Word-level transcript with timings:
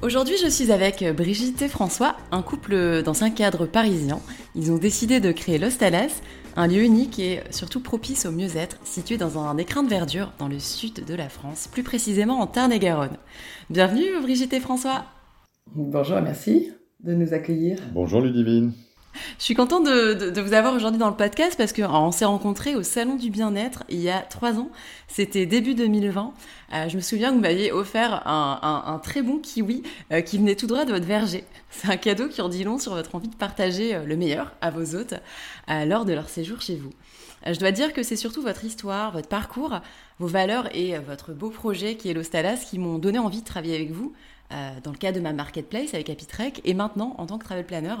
Aujourd'hui, 0.00 0.36
je 0.40 0.48
suis 0.48 0.70
avec 0.70 1.04
Brigitte 1.16 1.60
et 1.60 1.68
François, 1.68 2.16
un 2.30 2.40
couple 2.40 3.02
dans 3.02 3.24
un 3.24 3.30
cadre 3.30 3.66
parisien. 3.66 4.20
Ils 4.54 4.70
ont 4.70 4.78
décidé 4.78 5.18
de 5.18 5.32
créer 5.32 5.58
l'Ostalas, 5.58 6.22
un 6.54 6.68
lieu 6.68 6.82
unique 6.84 7.18
et 7.18 7.40
surtout 7.50 7.80
propice 7.80 8.24
au 8.24 8.30
mieux-être, 8.30 8.78
situé 8.84 9.16
dans 9.16 9.38
un 9.38 9.58
écrin 9.58 9.82
de 9.82 9.88
verdure 9.88 10.32
dans 10.38 10.46
le 10.46 10.60
sud 10.60 11.04
de 11.04 11.14
la 11.16 11.28
France, 11.28 11.66
plus 11.66 11.82
précisément 11.82 12.38
en 12.38 12.46
Tarn-et-Garonne. 12.46 13.16
Bienvenue 13.70 14.22
Brigitte 14.22 14.52
et 14.52 14.60
François. 14.60 15.04
Bonjour, 15.74 16.20
merci 16.20 16.70
de 17.00 17.14
nous 17.14 17.34
accueillir. 17.34 17.80
Bonjour 17.92 18.20
Ludivine. 18.20 18.74
Je 19.38 19.44
suis 19.44 19.54
contente 19.54 19.84
de, 19.84 20.40
vous 20.40 20.52
avoir 20.52 20.74
aujourd'hui 20.74 20.98
dans 20.98 21.08
le 21.08 21.16
podcast 21.16 21.54
parce 21.56 21.72
qu'on 21.72 22.12
s'est 22.12 22.24
rencontrés 22.24 22.74
au 22.74 22.82
Salon 22.82 23.16
du 23.16 23.30
Bien-être 23.30 23.84
il 23.88 24.00
y 24.00 24.10
a 24.10 24.20
trois 24.20 24.58
ans. 24.58 24.70
C'était 25.06 25.46
début 25.46 25.74
2020. 25.74 26.32
Euh, 26.74 26.88
je 26.88 26.96
me 26.96 27.00
souviens 27.00 27.30
que 27.30 27.34
vous 27.34 27.40
m'aviez 27.40 27.72
offert 27.72 28.26
un, 28.26 29.00
très 29.02 29.22
bon 29.22 29.38
kiwi 29.38 29.82
euh, 30.12 30.20
qui 30.20 30.38
venait 30.38 30.56
tout 30.56 30.66
droit 30.66 30.84
de 30.84 30.92
votre 30.92 31.06
verger. 31.06 31.44
C'est 31.70 31.88
un 31.88 31.96
cadeau 31.96 32.28
qui 32.28 32.40
en 32.40 32.48
dit 32.48 32.64
long 32.64 32.78
sur 32.78 32.94
votre 32.94 33.14
envie 33.14 33.28
de 33.28 33.36
partager 33.36 33.94
euh, 33.94 34.04
le 34.04 34.16
meilleur 34.16 34.52
à 34.60 34.70
vos 34.70 34.94
hôtes 34.94 35.14
lors 35.68 36.04
de 36.04 36.12
leur 36.12 36.28
séjour 36.28 36.60
chez 36.60 36.76
vous. 36.76 36.90
Je 37.46 37.58
dois 37.58 37.70
dire 37.70 37.92
que 37.92 38.02
c'est 38.02 38.16
surtout 38.16 38.42
votre 38.42 38.64
histoire, 38.64 39.12
votre 39.12 39.28
parcours, 39.28 39.80
vos 40.18 40.26
valeurs 40.26 40.74
et 40.74 40.98
votre 40.98 41.32
beau 41.32 41.50
projet 41.50 41.94
qui 41.94 42.08
est 42.08 42.14
l'Ostalas 42.14 42.56
qui 42.56 42.78
m'ont 42.78 42.98
donné 42.98 43.18
envie 43.18 43.40
de 43.40 43.46
travailler 43.46 43.74
avec 43.74 43.90
vous. 43.92 44.12
Dans 44.50 44.90
le 44.90 44.96
cadre 44.96 45.18
de 45.18 45.22
ma 45.22 45.32
marketplace 45.32 45.94
avec 45.94 46.08
Apitrek 46.10 46.60
et 46.64 46.74
maintenant 46.74 47.14
en 47.18 47.26
tant 47.26 47.38
que 47.38 47.44
travel 47.44 47.66
planner. 47.66 47.94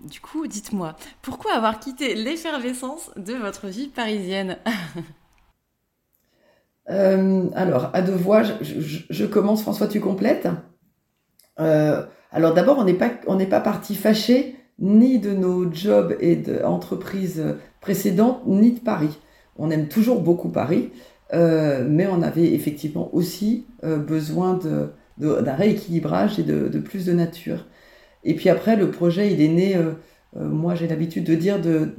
du 0.00 0.20
coup, 0.20 0.46
dites-moi, 0.46 0.94
pourquoi 1.22 1.54
avoir 1.54 1.80
quitté 1.80 2.14
l'effervescence 2.14 3.10
de 3.16 3.34
votre 3.34 3.68
vie 3.68 3.88
parisienne 3.88 4.58
Euh, 6.90 7.48
alors, 7.54 7.90
à 7.92 8.02
deux 8.02 8.14
voix, 8.14 8.42
je, 8.42 9.24
commence. 9.26 9.62
François, 9.62 9.86
tu 9.86 10.00
complètes? 10.00 10.48
Euh, 11.60 12.02
alors 12.30 12.54
d'abord, 12.54 12.78
on 12.78 12.84
n'est 12.84 12.94
pas, 12.94 13.10
pas 13.10 13.60
parti 13.60 13.94
fâché 13.94 14.56
ni 14.78 15.18
de 15.18 15.32
nos 15.32 15.72
jobs 15.72 16.16
et 16.20 16.36
d'entreprises 16.36 17.44
précédentes, 17.80 18.42
ni 18.46 18.72
de 18.72 18.80
Paris. 18.80 19.18
On 19.56 19.70
aime 19.70 19.88
toujours 19.88 20.20
beaucoup 20.22 20.48
Paris, 20.48 20.90
euh, 21.34 21.86
mais 21.88 22.06
on 22.06 22.22
avait 22.22 22.52
effectivement 22.54 23.14
aussi 23.14 23.66
besoin 23.82 24.54
de, 24.54 24.90
d'un 25.22 25.54
rééquilibrage 25.54 26.38
et 26.38 26.42
de, 26.42 26.78
plus 26.78 27.06
de 27.06 27.12
nature. 27.12 27.66
Et 28.24 28.34
puis 28.34 28.48
après, 28.48 28.76
le 28.76 28.90
projet, 28.90 29.32
il 29.32 29.40
est 29.40 29.48
né, 29.48 29.76
moi 30.36 30.74
j'ai 30.74 30.88
l'habitude 30.88 31.24
de 31.24 31.34
dire, 31.34 31.60
de, 31.60 31.94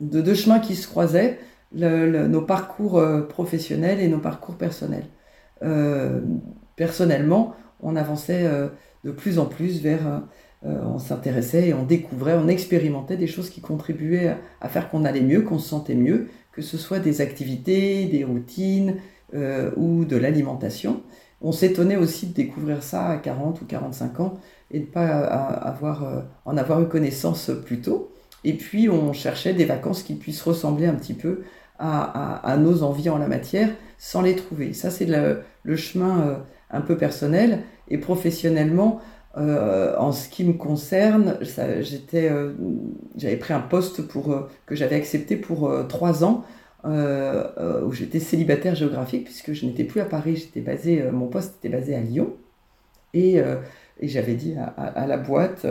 de 0.00 0.20
deux 0.20 0.34
chemins 0.34 0.60
qui 0.60 0.74
se 0.74 0.88
croisaient 0.88 1.38
nos 1.72 2.42
parcours 2.42 2.98
euh, 2.98 3.22
professionnels 3.22 4.00
et 4.00 4.08
nos 4.08 4.18
parcours 4.18 4.56
personnels. 4.56 5.06
Euh, 5.62 6.20
personnellement, 6.76 7.54
on 7.80 7.96
avançait 7.96 8.46
euh, 8.46 8.68
de 9.04 9.10
plus 9.10 9.38
en 9.38 9.46
plus 9.46 9.80
vers, 9.80 10.22
on 10.64 10.98
s'intéressait 10.98 11.68
et 11.68 11.74
on 11.74 11.84
découvrait, 11.84 12.34
on 12.34 12.48
expérimentait 12.48 13.16
des 13.16 13.28
choses 13.28 13.50
qui 13.50 13.60
contribuaient 13.60 14.36
à, 14.60 14.68
faire 14.68 14.90
qu'on 14.90 15.04
allait 15.04 15.20
mieux, 15.20 15.42
qu'on 15.42 15.60
se 15.60 15.68
sentait 15.68 15.94
mieux, 15.94 16.28
que 16.50 16.60
ce 16.60 16.76
soit 16.76 16.98
des 16.98 17.20
activités, 17.20 18.06
des 18.06 18.24
routines 18.24 18.96
ou 19.76 20.04
de 20.04 20.16
l'alimentation. 20.16 21.02
On 21.42 21.52
s'étonnait 21.52 21.96
aussi 21.96 22.26
de 22.26 22.34
découvrir 22.34 22.82
ça 22.82 23.06
à 23.06 23.16
40 23.16 23.60
ou 23.60 23.64
45 23.66 24.20
ans 24.20 24.38
et 24.70 24.80
de 24.80 24.86
ne 24.86 24.90
pas 24.90 25.06
avoir, 25.06 26.24
en 26.44 26.56
avoir 26.56 26.80
eu 26.80 26.88
connaissance 26.88 27.50
plus 27.64 27.80
tôt. 27.80 28.10
Et 28.44 28.54
puis 28.54 28.88
on 28.88 29.12
cherchait 29.12 29.52
des 29.54 29.64
vacances 29.64 30.02
qui 30.02 30.14
puissent 30.14 30.42
ressembler 30.42 30.86
un 30.86 30.94
petit 30.94 31.14
peu 31.14 31.42
à, 31.78 32.56
nos 32.58 32.82
envies 32.82 33.10
en 33.10 33.18
la 33.18 33.28
matière 33.28 33.70
sans 33.98 34.22
les 34.22 34.36
trouver. 34.36 34.72
Ça, 34.72 34.90
c'est 34.90 35.06
le, 35.06 35.76
chemin 35.76 36.20
euh, 36.20 36.34
un 36.70 36.80
peu 36.80 36.96
personnel. 36.96 37.60
Et 37.88 37.98
professionnellement, 37.98 39.00
euh, 39.36 39.96
en 39.98 40.12
ce 40.12 40.28
qui 40.28 40.44
me 40.44 40.54
concerne, 40.54 41.38
euh, 41.58 41.82
j'avais 43.16 43.36
pris 43.36 43.54
un 43.54 43.60
poste 43.60 44.02
que 44.06 44.74
j'avais 44.74 44.96
accepté 44.96 45.36
pour 45.36 45.70
trois 45.88 46.24
ans, 46.24 46.44
où 46.86 47.92
j'étais 47.92 48.20
célibataire 48.20 48.74
géographique, 48.74 49.24
puisque 49.24 49.52
je 49.52 49.66
n'étais 49.66 49.84
plus 49.84 50.00
à 50.00 50.04
Paris, 50.04 50.36
j'étais 50.36 50.60
basé, 50.60 51.02
mon 51.10 51.26
poste 51.26 51.56
était 51.58 51.74
basé 51.74 51.94
à 51.94 52.00
Lyon. 52.00 52.34
Et, 53.14 53.42
j'avais 54.02 54.34
dit 54.34 54.54
à, 54.56 55.06
la 55.06 55.16
boîte 55.16 55.66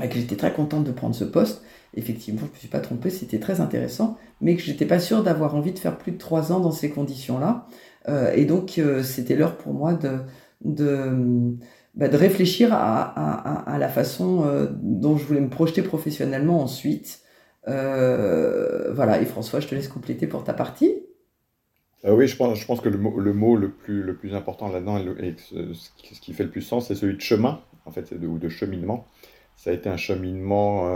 que 0.00 0.14
j'étais 0.14 0.36
très 0.36 0.52
contente 0.52 0.84
de 0.84 0.92
prendre 0.92 1.14
ce 1.14 1.24
poste 1.24 1.62
effectivement, 1.94 2.40
je 2.40 2.46
ne 2.46 2.50
me 2.50 2.56
suis 2.56 2.68
pas 2.68 2.80
trompée, 2.80 3.10
c'était 3.10 3.38
très 3.38 3.60
intéressant, 3.60 4.16
mais 4.40 4.56
que 4.56 4.62
je 4.62 4.70
n'étais 4.70 4.86
pas 4.86 4.98
sûre 4.98 5.22
d'avoir 5.22 5.54
envie 5.54 5.72
de 5.72 5.78
faire 5.78 5.98
plus 5.98 6.12
de 6.12 6.18
trois 6.18 6.52
ans 6.52 6.60
dans 6.60 6.70
ces 6.70 6.90
conditions-là. 6.90 7.66
Euh, 8.08 8.32
et 8.34 8.44
donc, 8.44 8.78
euh, 8.78 9.02
c'était 9.02 9.34
l'heure 9.34 9.56
pour 9.56 9.74
moi 9.74 9.94
de, 9.94 10.18
de, 10.64 11.56
bah, 11.94 12.08
de 12.08 12.16
réfléchir 12.16 12.70
à, 12.72 13.76
la 13.78 13.88
façon 13.88 14.44
euh, 14.44 14.66
dont 14.80 15.16
je 15.16 15.24
voulais 15.24 15.40
me 15.40 15.50
projeter 15.50 15.82
professionnellement 15.82 16.62
ensuite. 16.62 17.20
Voilà, 17.68 19.20
et 19.20 19.24
François, 19.24 19.60
je 19.60 19.68
te 19.68 19.74
laisse 19.74 19.88
compléter 19.88 20.26
pour 20.26 20.44
ta 20.44 20.54
partie. 20.54 21.02
oui, 22.04 22.26
je 22.26 22.36
pense, 22.36 22.80
que 22.80 22.88
le 22.88 23.32
mot 23.32 23.56
le, 23.56 23.70
plus, 23.70 24.02
le 24.02 24.14
plus 24.14 24.34
important 24.34 24.68
là-dedans, 24.68 24.98
et 24.98 25.34
ce 25.38 26.20
qui 26.20 26.32
fait 26.32 26.44
le 26.44 26.50
plus 26.50 26.62
sens, 26.62 26.88
c'est 26.88 26.94
celui 26.94 27.16
de 27.16 27.20
chemin, 27.20 27.60
en 27.84 27.90
fait, 27.90 28.12
ou 28.12 28.38
de 28.38 28.48
cheminement. 28.48 29.06
Ça 29.56 29.70
a 29.70 29.72
été 29.72 29.88
un 29.88 29.96
cheminement 29.96 30.88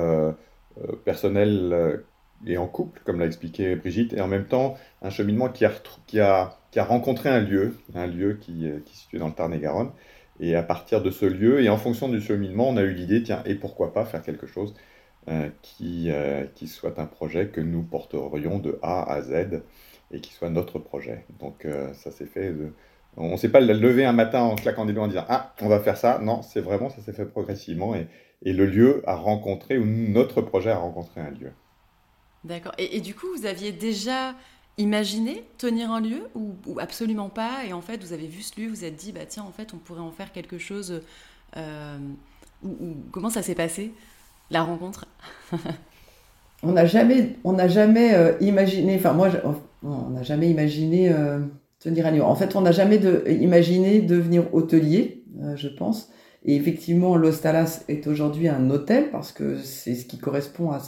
euh, 0.78 0.96
personnel 1.04 1.70
euh, 1.72 1.98
et 2.46 2.56
en 2.56 2.66
couple, 2.66 3.02
comme 3.04 3.20
l'a 3.20 3.26
expliqué 3.26 3.76
Brigitte, 3.76 4.14
et 4.14 4.20
en 4.22 4.26
même 4.26 4.46
temps 4.46 4.76
un 5.02 5.10
cheminement 5.10 5.48
qui 5.50 5.66
a, 5.66 5.72
qui 6.06 6.18
a, 6.18 6.58
qui 6.70 6.78
a 6.78 6.84
rencontré 6.84 7.28
un 7.28 7.40
lieu, 7.40 7.76
un 7.94 8.06
lieu 8.06 8.38
qui, 8.40 8.66
euh, 8.66 8.78
qui 8.84 8.94
est 8.94 8.96
situé 8.96 9.18
dans 9.18 9.28
le 9.28 9.34
Tarn-et-Garonne. 9.34 9.90
Et 10.40 10.56
à 10.56 10.62
partir 10.62 11.02
de 11.02 11.10
ce 11.10 11.26
lieu, 11.26 11.60
et 11.62 11.68
en 11.68 11.76
fonction 11.76 12.08
du 12.08 12.20
cheminement, 12.20 12.68
on 12.70 12.76
a 12.78 12.82
eu 12.82 12.94
l'idée, 12.94 13.22
tiens, 13.22 13.42
et 13.44 13.54
pourquoi 13.54 13.92
pas 13.92 14.06
faire 14.06 14.22
quelque 14.22 14.46
chose 14.46 14.74
qui, 15.62 16.10
qui 16.54 16.68
soit 16.68 16.98
un 16.98 17.06
projet 17.06 17.48
que 17.48 17.60
nous 17.60 17.82
porterions 17.82 18.58
de 18.58 18.78
A 18.82 19.10
à 19.10 19.22
Z 19.22 19.62
et 20.10 20.20
qui 20.20 20.32
soit 20.32 20.50
notre 20.50 20.78
projet. 20.78 21.24
Donc 21.38 21.66
ça 21.94 22.10
s'est 22.10 22.26
fait. 22.26 22.52
On 23.16 23.32
ne 23.32 23.36
s'est 23.36 23.50
pas 23.50 23.60
levé 23.60 24.04
un 24.04 24.12
matin 24.12 24.40
en 24.40 24.54
claquant 24.54 24.86
des 24.86 24.92
doigts 24.92 25.04
en 25.04 25.08
disant 25.08 25.26
Ah, 25.28 25.54
on 25.60 25.68
va 25.68 25.80
faire 25.80 25.96
ça. 25.96 26.18
Non, 26.18 26.42
c'est 26.42 26.60
vraiment, 26.60 26.88
ça 26.88 27.02
s'est 27.02 27.12
fait 27.12 27.26
progressivement. 27.26 27.94
Et, 27.94 28.06
le 28.44 28.66
lieu 28.66 29.02
a 29.06 29.14
rencontré, 29.14 29.78
ou 29.78 29.84
notre 29.84 30.40
projet 30.40 30.70
a 30.70 30.78
rencontré 30.78 31.20
un 31.20 31.30
lieu. 31.30 31.52
D'accord. 32.42 32.72
Et, 32.76 33.00
du 33.00 33.14
coup, 33.14 33.26
vous 33.36 33.46
aviez 33.46 33.70
déjà 33.70 34.34
imaginé 34.78 35.44
tenir 35.58 35.92
un 35.92 36.00
lieu 36.00 36.28
ou, 36.34 36.56
absolument 36.80 37.28
pas? 37.28 37.64
Et 37.66 37.72
en 37.72 37.82
fait, 37.82 38.02
vous 38.02 38.12
avez 38.12 38.26
vu 38.26 38.42
ce 38.42 38.60
lieu, 38.60 38.66
vous 38.66 38.74
vous 38.74 38.84
êtes 38.84 38.96
dit, 38.96 39.12
bah 39.12 39.26
tiens, 39.28 39.44
en 39.44 39.52
fait, 39.52 39.74
on 39.74 39.76
pourrait 39.76 40.00
en 40.00 40.10
faire 40.10 40.32
quelque 40.32 40.58
chose. 40.58 41.02
Euh, 41.56 41.98
comment 43.12 43.30
ça 43.30 43.42
s'est 43.42 43.54
passé, 43.54 43.92
la 44.52 44.62
rencontre 44.62 45.06
On 46.64 46.72
n'a 46.72 46.86
jamais, 46.86 47.34
euh, 48.14 48.34
imaginé. 48.40 48.94
Enfin, 48.94 49.12
moi, 49.14 49.28
on 49.82 50.10
n'a 50.10 50.22
jamais 50.22 50.48
imaginé 50.48 51.12
euh, 51.12 51.40
tenir 51.80 52.06
un. 52.06 52.20
En 52.20 52.36
fait, 52.36 52.54
on 52.54 52.60
n'a 52.60 52.70
jamais 52.70 53.00
imaginé 53.28 54.00
devenir 54.00 54.54
hôtelier. 54.54 55.24
je 55.56 55.66
pense. 55.66 56.10
Et 56.44 56.54
effectivement, 56.54 57.16
l'Ostalas 57.16 57.82
est 57.88 58.06
aujourd'hui 58.06 58.48
un 58.48 58.70
hôtel 58.70 59.10
parce 59.10 59.32
que 59.32 59.58
c'est 59.58 59.96
ce 59.96 60.06
qui 60.06 60.18
correspond 60.18 60.70
à 60.70 60.80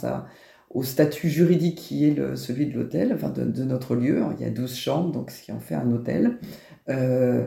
au 0.69 0.83
statut 0.83 1.29
juridique 1.29 1.77
qui 1.77 2.05
est 2.05 2.35
celui 2.35 2.67
de 2.67 2.77
l'hôtel, 2.77 3.13
enfin 3.13 3.29
de, 3.29 3.63
notre 3.63 3.95
lieu. 3.95 4.21
Il 4.37 4.45
y 4.45 4.47
a 4.47 4.51
12 4.51 4.75
chambres, 4.75 5.11
donc 5.11 5.31
ce 5.31 5.41
qui 5.41 5.51
en 5.51 5.59
fait 5.59 5.75
un 5.75 5.91
hôtel. 5.91 6.37
Euh, 6.89 7.45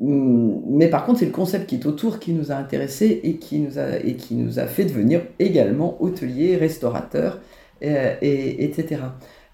mais 0.00 0.88
par 0.88 1.04
contre, 1.06 1.20
c'est 1.20 1.26
le 1.26 1.30
concept 1.30 1.68
qui 1.68 1.76
est 1.76 1.86
autour 1.86 2.18
qui 2.18 2.32
nous 2.32 2.50
a 2.50 2.56
intéressés 2.56 3.20
et 3.22 3.36
qui 3.36 3.60
nous 3.60 3.78
a, 3.78 3.96
et 3.98 4.16
qui 4.16 4.34
nous 4.34 4.58
a 4.58 4.66
fait 4.66 4.84
devenir 4.84 5.22
également 5.38 6.02
hôtelier, 6.02 6.56
restaurateur, 6.56 7.40
et, 7.80 8.64
etc. 8.64 9.02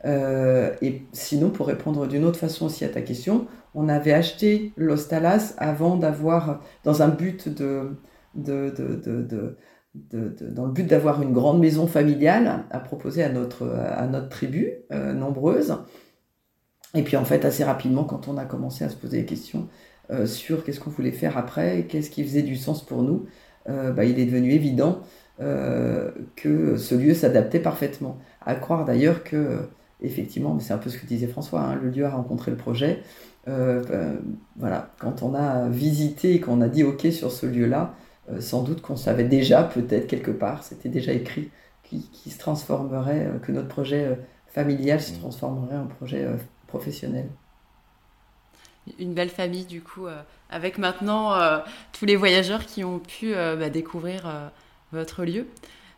Euh, 0.04 0.72
et 0.80 1.02
sinon, 1.12 1.50
pour 1.50 1.66
répondre 1.66 2.06
d'une 2.06 2.24
autre 2.24 2.38
façon 2.38 2.66
aussi 2.66 2.84
à 2.84 2.88
ta 2.88 3.02
question, 3.02 3.46
on 3.74 3.88
avait 3.88 4.12
acheté 4.12 4.72
l'Ostalas 4.76 5.54
avant 5.58 5.96
d'avoir, 5.96 6.62
dans 6.84 7.02
un 7.02 7.08
but 7.08 7.48
de, 7.48 7.96
de, 8.34 8.70
de, 8.70 9.22
de 9.22 9.56
dans 9.92 10.66
le 10.66 10.72
but 10.72 10.86
d'avoir 10.86 11.20
une 11.20 11.32
grande 11.32 11.58
maison 11.58 11.88
familiale 11.88 12.64
à 12.70 12.78
proposer 12.78 13.24
à 13.24 13.28
notre, 13.28 13.68
à 13.68 14.06
notre 14.06 14.28
tribu 14.28 14.72
euh, 14.92 15.12
nombreuse. 15.12 15.76
Et 16.94 17.02
puis 17.02 17.16
en 17.16 17.24
fait, 17.24 17.44
assez 17.44 17.64
rapidement, 17.64 18.04
quand 18.04 18.28
on 18.28 18.36
a 18.36 18.44
commencé 18.44 18.84
à 18.84 18.88
se 18.88 18.96
poser 18.96 19.18
des 19.18 19.26
questions 19.26 19.68
euh, 20.10 20.26
sur 20.26 20.64
qu'est-ce 20.64 20.80
qu'on 20.80 20.90
voulait 20.90 21.12
faire 21.12 21.38
après, 21.38 21.86
qu'est-ce 21.88 22.10
qui 22.10 22.24
faisait 22.24 22.42
du 22.42 22.56
sens 22.56 22.84
pour 22.84 23.02
nous, 23.02 23.26
euh, 23.68 23.92
bah, 23.92 24.04
il 24.04 24.18
est 24.18 24.26
devenu 24.26 24.52
évident 24.52 25.00
que 26.36 26.76
ce 26.76 26.94
lieu 26.94 27.14
s'adaptait 27.14 27.60
parfaitement. 27.60 28.18
À 28.44 28.54
croire 28.54 28.84
d'ailleurs 28.84 29.24
que, 29.24 29.60
effectivement, 30.02 30.58
c'est 30.60 30.74
un 30.74 30.78
peu 30.78 30.90
ce 30.90 30.98
que 30.98 31.06
disait 31.06 31.28
François, 31.28 31.62
hein, 31.62 31.78
le 31.82 31.88
lieu 31.88 32.04
a 32.04 32.10
rencontré 32.10 32.50
le 32.50 32.58
projet. 32.58 33.02
voilà, 33.46 34.90
quand 34.98 35.22
on 35.22 35.34
a 35.34 35.66
visité, 35.70 36.40
qu'on 36.40 36.60
a 36.60 36.68
dit 36.68 36.84
OK 36.84 37.06
sur 37.10 37.32
ce 37.32 37.46
lieu-là, 37.46 37.94
euh, 38.32 38.40
sans 38.40 38.62
doute 38.62 38.82
qu'on 38.82 38.96
savait 38.96 39.24
déjà, 39.24 39.62
peut-être 39.64 40.06
quelque 40.06 40.30
part, 40.30 40.62
c'était 40.62 40.88
déjà 40.88 41.12
écrit, 41.12 41.50
qui, 41.82 42.30
se 42.30 42.38
transformerait, 42.38 43.26
euh, 43.26 43.38
que 43.38 43.50
notre 43.50 43.66
projet 43.66 44.04
euh, 44.04 44.14
familial 44.46 45.00
se 45.00 45.12
mmh. 45.12 45.18
transformerait 45.18 45.76
en 45.76 45.86
projet 45.86 46.26
professionnel. 46.68 47.26
Une 48.98 49.14
belle 49.14 49.28
famille, 49.28 49.64
du 49.64 49.82
coup, 49.82 50.06
avec 50.50 50.78
maintenant 50.78 51.34
tous 51.92 52.06
les 52.06 52.16
voyageurs 52.16 52.66
qui 52.66 52.82
ont 52.82 52.98
pu 52.98 53.34
bah, 53.34 53.70
découvrir 53.70 54.50
votre 54.92 55.24
lieu. 55.24 55.46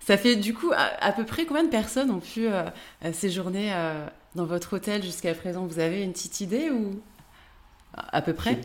Ça 0.01 0.17
fait 0.17 0.37
du 0.37 0.53
coup 0.53 0.73
à, 0.75 1.13
peu 1.13 1.25
près 1.25 1.47
combien 1.47 1.63
de 1.63 1.69
personnes 1.69 2.11
ont 2.11 2.21
pu 2.21 2.49
séjourner 3.13 3.73
dans 4.35 4.45
votre 4.45 4.75
hôtel 4.75 5.03
jusqu'à 5.03 5.33
présent? 5.33 5.65
Vous 5.65 5.79
avez 5.79 6.03
une 6.03 6.13
petite 6.13 6.41
idée 6.41 6.71
ou? 6.71 7.01
À 7.95 8.23
peu 8.23 8.33
près? 8.33 8.59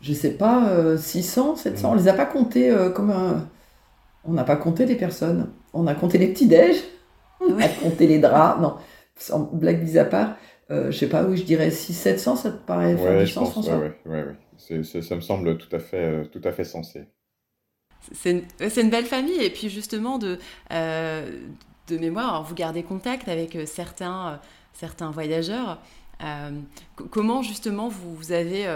Je 0.00 0.14
sais 0.14 0.30
pas, 0.30 0.96
600, 0.96 1.52
euh, 1.52 1.56
700. 1.56 1.92
On 1.92 1.94
les 1.94 2.08
a 2.08 2.14
pas 2.14 2.26
comptés 2.26 2.70
euh, 2.70 2.90
comme 2.90 3.10
un... 3.10 3.46
On 4.24 4.32
n'a 4.32 4.44
pas 4.44 4.56
compté 4.56 4.86
les 4.86 4.96
personnes. 4.96 5.50
On 5.72 5.86
a 5.86 5.94
compté 5.94 6.18
les 6.18 6.28
petits-déj, 6.28 6.76
on 7.40 7.58
a 7.58 7.68
compté 7.68 8.06
les 8.06 8.18
draps. 8.18 8.60
Non, 8.60 8.76
sans 9.16 9.40
blague 9.52 9.82
mise 9.82 9.98
à 9.98 10.04
part, 10.04 10.30
euh, 10.30 10.32
je 10.70 10.90
sais 10.90 11.08
pas, 11.08 11.24
oui, 11.24 11.36
je 11.36 11.42
dirais 11.42 11.70
6 11.70 11.92
700, 11.94 12.36
ça 12.36 12.50
te 12.50 12.66
paraît 12.66 12.96
faire 12.96 13.20
du 13.20 13.26
sens, 13.26 13.50
François 13.50 13.78
ouais, 13.78 13.98
ouais, 14.06 14.24
ouais, 14.24 14.82
Ça 15.02 15.16
me 15.16 15.20
semble 15.20 15.58
tout 15.58 15.74
à 15.74 15.78
fait, 15.78 16.26
tout 16.26 16.40
à 16.44 16.52
fait 16.52 16.64
sensé. 16.64 17.06
C'est 18.12 18.30
une, 18.30 18.42
une, 18.60 18.90
belle 18.90 19.04
famille. 19.04 19.42
Et 19.42 19.50
puis 19.50 19.68
justement, 19.68 20.18
de, 20.18 20.38
de 20.70 21.98
mémoire, 21.98 22.42
vous 22.44 22.54
gardez 22.54 22.82
contact 22.82 23.28
avec 23.28 23.58
certains, 23.66 24.40
certains 24.72 25.10
voyageurs. 25.10 25.82
comment 27.10 27.42
justement 27.42 27.88
vous, 27.88 28.14
vous 28.14 28.32
avez 28.32 28.66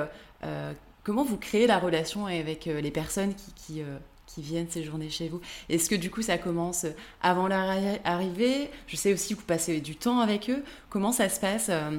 Comment 1.05 1.23
vous 1.23 1.37
créez 1.37 1.67
la 1.67 1.79
relation 1.79 2.25
avec 2.27 2.67
euh, 2.67 2.81
les 2.81 2.91
personnes 2.91 3.35
qui, 3.35 3.83
euh, 3.83 3.99
qui, 4.35 4.43
viennent 4.43 4.69
séjourner 4.69 5.11
chez 5.11 5.29
vous 5.29 5.41
Est-ce 5.69 5.89
que 5.89 5.95
du 5.95 6.11
coup 6.11 6.23
ça 6.23 6.39
commence 6.39 6.87
avant 7.23 7.49
leur 7.49 7.71
arrivée? 8.05 8.69
Je 8.87 8.97
sais 8.97 9.13
aussi 9.13 9.35
que 9.35 9.41
vous 9.41 9.47
passez 9.47 9.81
du 9.81 9.97
temps 9.97 10.21
avec 10.21 10.51
eux. 10.51 10.63
Comment 10.91 11.13
ça 11.13 11.29
se 11.29 11.41
passe 11.41 11.69
euh? 11.71 11.99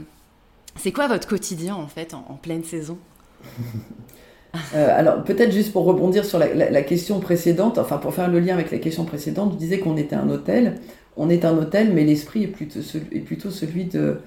C'est 0.78 0.92
quoi 0.92 1.08
votre 1.08 1.28
quotidien 1.28 1.76
en 1.76 1.88
fait 1.88 2.14
en, 2.14 2.36
pleine 2.36 2.64
saison? 2.64 2.98
Alors 4.74 5.24
peut-être 5.24 5.52
juste 5.52 5.74
pour 5.74 5.86
rebondir 5.86 6.26
sur 6.26 6.40
la, 6.40 6.82
question 6.84 7.20
précédente, 7.20 7.78
enfin 7.78 7.98
pour 7.98 8.14
faire 8.14 8.30
le 8.30 8.40
lien 8.40 8.54
avec 8.54 8.72
la 8.72 8.78
question 8.78 9.04
précédente, 9.06 9.54
je 9.54 9.58
disais 9.58 9.80
qu'on 9.80 9.98
était 9.98 10.16
un 10.16 10.30
hôtel. 10.30 10.76
On 11.18 11.30
est 11.30 11.46
un 11.46 11.58
hôtel, 11.58 11.94
mais 11.94 12.04
l'esprit 12.04 12.44
est 12.44 12.48
plutôt, 12.48 13.50
celui 13.50 13.86
de, 13.86 14.20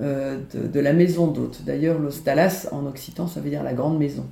euh, 0.00 0.38
de, 0.52 0.80
la 0.80 0.92
maison 0.92 1.26
d'hôte. 1.26 1.62
D'ailleurs, 1.64 1.98
l'ostalas 1.98 2.68
en 2.70 2.86
occitan, 2.86 3.26
ça 3.26 3.40
veut 3.40 3.48
dire 3.48 3.62
la 3.62 3.72
grande 3.72 3.98
maison. 3.98 4.26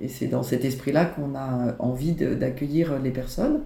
Et 0.00 0.08
c'est 0.08 0.26
dans 0.26 0.42
cet 0.42 0.64
esprit-là 0.64 1.04
qu'on 1.04 1.34
a 1.36 1.76
envie 1.78 2.12
d'accueillir 2.12 2.98
les 2.98 3.10
personnes. 3.10 3.62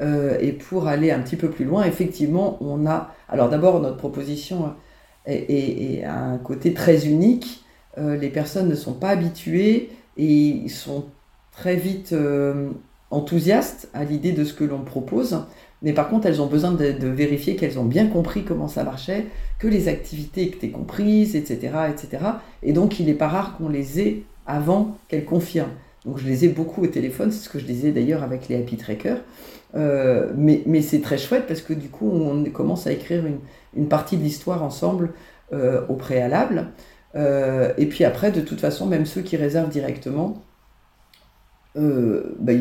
Euh, 0.00 0.38
et 0.40 0.52
pour 0.52 0.88
aller 0.88 1.10
un 1.10 1.20
petit 1.20 1.36
peu 1.36 1.50
plus 1.50 1.64
loin, 1.64 1.84
effectivement, 1.84 2.58
on 2.60 2.86
a. 2.86 3.14
Alors 3.28 3.48
d'abord, 3.48 3.80
notre 3.80 3.96
proposition 3.96 4.74
est, 5.26 6.04
un 6.04 6.38
côté 6.38 6.72
très 6.74 7.06
unique. 7.06 7.64
Euh, 7.98 8.16
les 8.16 8.28
personnes 8.28 8.68
ne 8.68 8.74
sont 8.74 8.92
pas 8.92 9.08
habituées 9.08 9.90
et 10.16 10.68
sont 10.68 11.06
très 11.52 11.76
vite 11.76 12.14
enthousiastes 13.10 13.88
à 13.94 14.04
l'idée 14.04 14.32
de 14.32 14.44
ce 14.44 14.52
que 14.52 14.64
l'on 14.64 14.80
propose. 14.80 15.44
Mais 15.82 15.92
par 15.92 16.08
contre, 16.08 16.26
elles 16.26 16.40
ont 16.40 16.46
besoin 16.46 16.72
de, 16.72 17.06
vérifier 17.08 17.56
qu'elles 17.56 17.78
ont 17.78 17.84
bien 17.84 18.06
compris 18.06 18.44
comment 18.44 18.68
ça 18.68 18.82
marchait, 18.84 19.26
que 19.58 19.68
les 19.68 19.88
activités 19.88 20.42
étaient 20.42 20.70
comprises, 20.70 21.36
etc. 21.36 21.70
etc. 21.90 22.24
Et 22.62 22.72
donc, 22.72 22.98
il 22.98 23.06
n'est 23.06 23.14
pas 23.14 23.28
rare 23.28 23.56
qu'on 23.56 23.68
les 23.68 24.00
ait 24.00 24.22
avant 24.46 24.96
qu'elles 25.08 25.24
confirment. 25.24 25.72
Donc, 26.04 26.18
je 26.18 26.26
les 26.26 26.44
ai 26.44 26.48
beaucoup 26.48 26.84
au 26.84 26.86
téléphone, 26.86 27.32
c'est 27.32 27.44
ce 27.44 27.48
que 27.48 27.58
je 27.58 27.64
disais 27.64 27.90
d'ailleurs 27.90 28.22
avec 28.22 28.48
les 28.48 28.56
Happy 28.56 28.76
Trackers. 28.76 29.18
Euh, 29.74 30.32
mais, 30.36 30.82
c'est 30.82 31.00
très 31.00 31.18
chouette 31.18 31.46
parce 31.46 31.60
que 31.60 31.72
du 31.72 31.88
coup, 31.88 32.08
on 32.10 32.44
commence 32.50 32.86
à 32.86 32.92
écrire 32.92 33.24
une, 33.74 33.88
partie 33.88 34.16
de 34.16 34.22
l'histoire 34.22 34.62
ensemble 34.62 35.10
euh, 35.52 35.82
au 35.88 35.94
préalable. 35.94 36.68
Euh, 37.14 37.72
et 37.76 37.86
puis 37.86 38.04
après, 38.04 38.30
de 38.30 38.40
toute 38.40 38.60
façon, 38.60 38.86
même 38.86 39.04
ceux 39.04 39.22
qui 39.22 39.36
réservent 39.36 39.68
directement, 39.68 40.42
bah, 41.74 42.52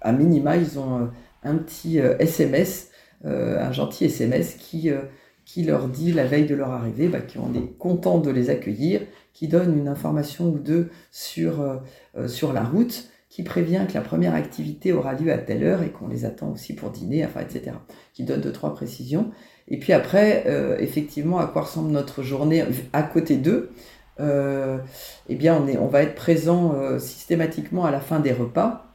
à 0.00 0.12
minima, 0.12 0.56
ils 0.56 0.78
ont 0.78 1.08
un 1.42 1.56
petit 1.56 1.98
SMS, 1.98 2.90
un 3.24 3.72
gentil 3.72 4.04
SMS 4.04 4.54
qui, 4.54 4.92
leur 5.64 5.88
dit 5.88 6.12
la 6.12 6.24
veille 6.24 6.46
de 6.46 6.54
leur 6.54 6.70
arrivée 6.70 7.08
bah, 7.08 7.18
qu'on 7.20 7.52
est 7.54 7.76
content 7.78 8.18
de 8.18 8.30
les 8.30 8.48
accueillir, 8.48 9.00
qui 9.32 9.48
donne 9.48 9.76
une 9.76 9.88
information 9.88 10.48
ou 10.50 10.58
deux 10.58 10.90
sur, 11.10 11.80
sur 12.26 12.52
la 12.52 12.62
route, 12.62 13.08
qui 13.28 13.42
prévient 13.42 13.86
que 13.88 13.94
la 13.94 14.00
première 14.00 14.34
activité 14.34 14.92
aura 14.92 15.14
lieu 15.14 15.32
à 15.32 15.38
telle 15.38 15.64
heure 15.64 15.82
et 15.82 15.90
qu'on 15.90 16.08
les 16.08 16.24
attend 16.24 16.50
aussi 16.50 16.74
pour 16.74 16.90
dîner, 16.90 17.24
enfin, 17.24 17.40
etc. 17.40 17.76
Qui 18.12 18.24
donne 18.24 18.40
deux, 18.40 18.52
trois 18.52 18.74
précisions. 18.74 19.30
Et 19.68 19.78
puis 19.78 19.92
après, 19.92 20.44
effectivement, 20.80 21.38
à 21.38 21.46
quoi 21.46 21.62
ressemble 21.62 21.90
notre 21.90 22.22
journée 22.22 22.64
à 22.92 23.02
côté 23.02 23.36
d'eux 23.36 23.70
Eh 24.18 25.34
bien, 25.36 25.64
on, 25.80 25.86
va 25.86 26.02
être 26.02 26.16
présent 26.16 26.98
systématiquement 26.98 27.84
à 27.84 27.90
la 27.90 28.00
fin 28.00 28.20
des 28.20 28.32
repas 28.32 28.90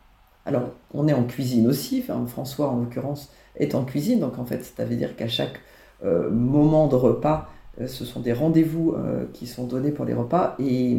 alors, 0.46 0.70
on 0.94 1.08
est 1.08 1.14
en 1.14 1.24
cuisine 1.24 1.68
aussi, 1.68 2.04
François 2.28 2.70
en 2.70 2.80
l'occurrence 2.80 3.32
est 3.56 3.74
en 3.74 3.84
cuisine, 3.84 4.20
donc 4.20 4.38
en 4.38 4.46
fait, 4.46 4.64
ça 4.64 4.86
veut 4.86 4.96
dire 4.96 5.16
qu'à 5.16 5.28
chaque 5.28 5.60
euh, 6.04 6.30
moment 6.30 6.88
de 6.88 6.96
repas, 6.96 7.50
euh, 7.50 7.55
ce 7.88 8.06
sont 8.06 8.22
des 8.22 8.34
rendez-vous 8.34 8.94
euh, 8.94 9.26
qui 9.34 9.48
sont 9.48 9.66
donnés 9.66 9.92
pour 9.92 10.06
les 10.06 10.14
repas, 10.14 10.56
et, 10.60 10.98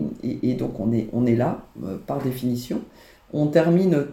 donc 0.54 0.78
on 0.80 0.92
est, 0.92 1.08
on 1.12 1.26
est 1.26 1.36
là, 1.36 1.62
par 2.06 2.22
définition. 2.22 2.80
On 3.32 3.46
termine, 3.46 4.04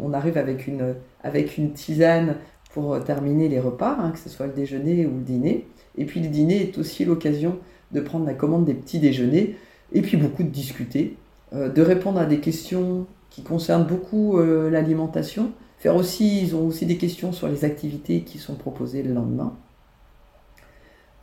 on, 0.00 0.12
arrive 0.12 0.36
avec 0.36 0.66
une, 0.66 0.94
avec 1.22 1.56
une 1.56 1.72
tisane 1.72 2.36
pour 2.74 3.02
terminer 3.02 3.48
les 3.48 3.58
repas, 3.58 3.96
hein, 3.98 4.10
que 4.10 4.18
ce 4.18 4.28
soit 4.28 4.46
le 4.46 4.52
déjeuner 4.52 5.06
ou 5.06 5.16
le 5.16 5.22
dîner. 5.22 5.66
Et 5.96 6.04
puis 6.04 6.20
le 6.20 6.28
dîner 6.28 6.62
est 6.62 6.78
aussi 6.78 7.04
l'occasion 7.04 7.56
de 7.92 8.00
prendre 8.00 8.26
la 8.26 8.34
commande 8.34 8.64
des 8.64 8.74
petits 8.74 8.98
déjeuners, 8.98 9.56
et 9.92 10.02
puis 10.02 10.16
beaucoup 10.16 10.42
de 10.42 10.48
discuter, 10.50 11.16
de 11.52 11.82
répondre 11.82 12.20
à 12.20 12.26
des 12.26 12.38
questions 12.38 13.06
qui 13.30 13.42
concerne 13.42 13.84
beaucoup 13.84 14.38
euh, 14.38 14.68
l'alimentation. 14.70 15.52
Faire 15.78 15.96
aussi, 15.96 16.42
ils 16.42 16.54
ont 16.54 16.66
aussi 16.66 16.84
des 16.84 16.98
questions 16.98 17.32
sur 17.32 17.48
les 17.48 17.64
activités 17.64 18.20
qui 18.22 18.38
sont 18.38 18.54
proposées 18.54 19.02
le 19.02 19.14
lendemain. 19.14 19.56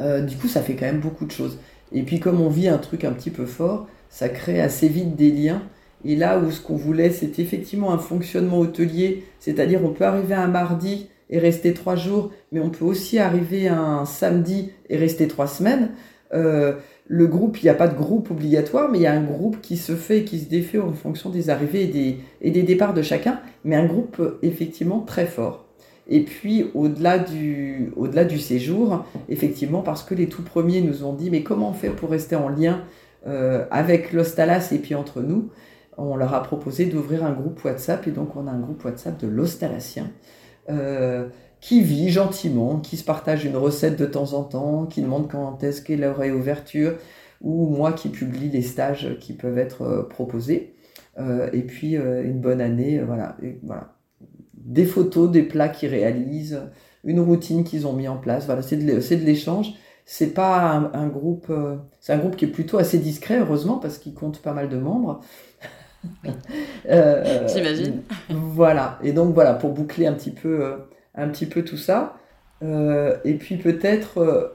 Euh, 0.02 0.22
du 0.22 0.36
coup, 0.38 0.48
ça 0.48 0.62
fait 0.62 0.76
quand 0.76 0.86
même 0.86 1.00
beaucoup 1.00 1.26
de 1.26 1.32
choses. 1.32 1.60
Et 1.92 2.04
puis, 2.04 2.20
comme 2.20 2.42
on 2.42 2.50
vit 2.50 2.68
un 2.68 2.78
truc 2.78 3.04
un 3.04 3.12
petit 3.12 3.32
peu 3.32 3.46
fort, 3.46 3.88
ça 4.10 4.30
crée 4.30 4.62
assez 4.62 4.88
vite 4.88 5.16
des 5.16 5.32
liens. 5.32 5.62
Et 6.06 6.16
là 6.16 6.40
où 6.40 6.52
ce 6.52 6.62
qu'on 6.62 6.76
voulait, 6.76 7.10
c'est 7.10 7.40
effectivement 7.40 7.92
un 7.94 7.98
fonctionnement 7.98 8.60
hôtelier, 8.60 9.26
c'est-à-dire 9.40 9.84
on 9.84 9.90
peut 9.90 10.06
arriver 10.06 10.36
un 10.36 10.48
mardi 10.48 11.10
et 11.30 11.40
rester 11.40 11.74
trois 11.74 11.96
jours, 11.96 12.32
mais 12.52 12.60
on 12.60 12.70
peut 12.70 12.86
aussi 12.86 13.20
arriver 13.20 13.68
un 13.68 14.06
samedi 14.06 14.72
et 14.90 14.98
rester 14.98 15.28
trois 15.28 15.48
semaines. 15.48 15.90
Euh, 16.34 16.74
le 17.08 17.28
groupe, 17.28 17.62
il 17.62 17.66
n'y 17.66 17.70
a 17.70 17.74
pas 17.74 17.88
de 17.88 17.96
groupe 17.96 18.32
obligatoire, 18.32 18.90
mais 18.90 19.00
il 19.00 19.02
y 19.02 19.08
a 19.08 19.14
un 19.14 19.24
groupe 19.24 19.62
qui 19.62 19.78
se 19.78 19.96
fait 19.96 20.20
et 20.20 20.24
qui 20.26 20.40
se 20.40 20.50
défait 20.50 20.80
en 20.80 20.94
fonction 20.94 21.30
des 21.30 21.50
arrivées 21.50 22.18
et 22.42 22.52
des, 22.52 22.64
départs 22.64 22.94
de 22.94 23.02
chacun, 23.02 23.40
mais 23.64 23.76
un 23.76 23.86
groupe 23.86 24.18
euh, 24.20 24.40
effectivement 24.42 25.00
très 25.00 25.26
fort. 25.26 25.67
Et 26.10 26.22
puis 26.22 26.72
au-delà 26.74 27.20
du, 27.20 27.92
au-delà 27.96 28.24
du 28.24 28.40
séjour, 28.40 29.06
effectivement, 29.30 29.82
parce 29.82 30.04
que 30.04 30.16
les 30.16 30.28
tout 30.30 30.44
premiers 30.44 30.82
nous 30.82 31.04
ont 31.04 31.14
dit, 31.14 31.30
mais 31.30 31.44
comment 31.44 31.70
on 31.70 31.74
fait 31.74 31.90
pour 31.90 32.10
rester 32.10 32.36
en 32.36 32.50
lien 32.50 32.84
euh, 33.28 33.66
avec 33.72 34.14
l'Ostalas 34.14 34.70
et 34.72 34.80
puis 34.80 34.96
entre 34.96 35.22
nous? 35.22 35.50
On 35.98 36.16
leur 36.16 36.34
a 36.34 36.44
proposé 36.44 36.86
d'ouvrir 36.86 37.26
un 37.26 37.34
groupe 37.34 37.64
WhatsApp 37.64 38.08
et 38.08 38.12
donc 38.12 38.36
on 38.36 38.48
a 38.48 38.52
un 38.52 38.60
groupe 38.60 38.84
WhatsApp 38.86 39.20
de 39.20 39.28
l'Ostalatien 39.28 40.12
qui 41.60 41.82
vit 41.82 42.10
gentiment, 42.10 42.80
qui 42.80 42.98
se 42.98 43.04
partage 43.04 43.46
une 43.46 43.56
recette 43.56 43.98
de 43.98 44.06
temps 44.06 44.34
en 44.34 44.44
temps, 44.44 44.86
qui 44.86 45.02
demande 45.02 45.32
quand 45.32 45.64
est-ce 45.64 45.82
qu'est 45.82 45.96
leur 45.96 46.18
réouverture, 46.18 46.98
ou 47.42 47.70
moi 47.70 47.94
qui 47.94 48.10
publie 48.10 48.50
les 48.50 48.62
stages 48.62 49.18
qui 49.20 49.34
peuvent 49.34 49.58
être 49.58 50.08
proposés. 50.10 50.76
et 51.18 51.62
puis 51.62 51.96
une 51.96 52.42
bonne 52.42 52.62
année, 52.62 53.00
voilà, 53.00 53.38
voilà. 53.64 53.97
Des 54.68 54.86
photos, 54.86 55.32
des 55.32 55.44
plats 55.44 55.70
qu'ils 55.70 55.90
réalisent, 55.90 56.62
une 57.04 57.20
routine 57.20 57.64
qu'ils 57.64 57.88
ont 57.88 57.94
mis 57.94 58.08
en 58.08 58.18
place. 58.18 58.46
Voilà, 58.46 58.62
c'est 58.62 58.78
de 58.78 59.26
l'échange 59.26 59.74
c'est 60.10 60.34
pas 60.34 60.90
un, 60.94 61.08
groupe, 61.08 61.48
euh, 61.50 61.76
c'est 62.00 62.14
un 62.14 62.18
groupe 62.18 62.38
qui 62.38 62.46
est 62.46 62.48
plutôt 62.48 62.78
assez 62.78 62.98
discret, 62.98 63.40
heureusement, 63.40 63.78
parce 63.78 63.98
qu'il 63.98 64.14
compte 64.14 64.42
pas 64.42 64.54
mal 64.54 64.70
de 64.70 64.78
membres. 64.78 65.22
Euh, 66.90 67.46
J'imagine. 67.54 68.02
Voilà. 68.30 68.98
Et 69.04 69.12
donc 69.12 69.34
voilà, 69.34 69.56
pour 69.56 69.72
boucler 69.72 70.06
un 70.06 70.14
petit 70.14 70.32
peu, 70.32 70.64
euh, 70.64 70.78
un 71.16 71.28
petit 71.28 71.48
peu 71.48 71.66
tout 71.66 71.76
ça. 71.76 72.16
et 72.62 73.34
puis 73.34 73.58
peut-être 73.58 74.54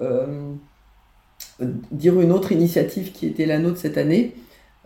dire 1.91 2.19
une 2.21 2.33
autre 2.33 2.53
initiative 2.53 3.13
qui 3.13 3.27
était 3.27 3.45
la 3.45 3.59
nôtre 3.59 3.77
cette 3.77 3.99
année. 3.99 4.35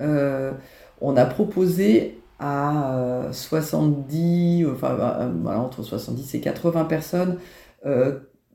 on 0.01 1.17
a 1.17 1.27
proposé 1.27 2.19
à 2.39 3.29
70, 3.33 4.67
enfin 4.67 5.31
entre 5.47 5.83
70 5.83 6.35
et 6.35 6.41
80 6.41 6.85
personnes 6.85 7.39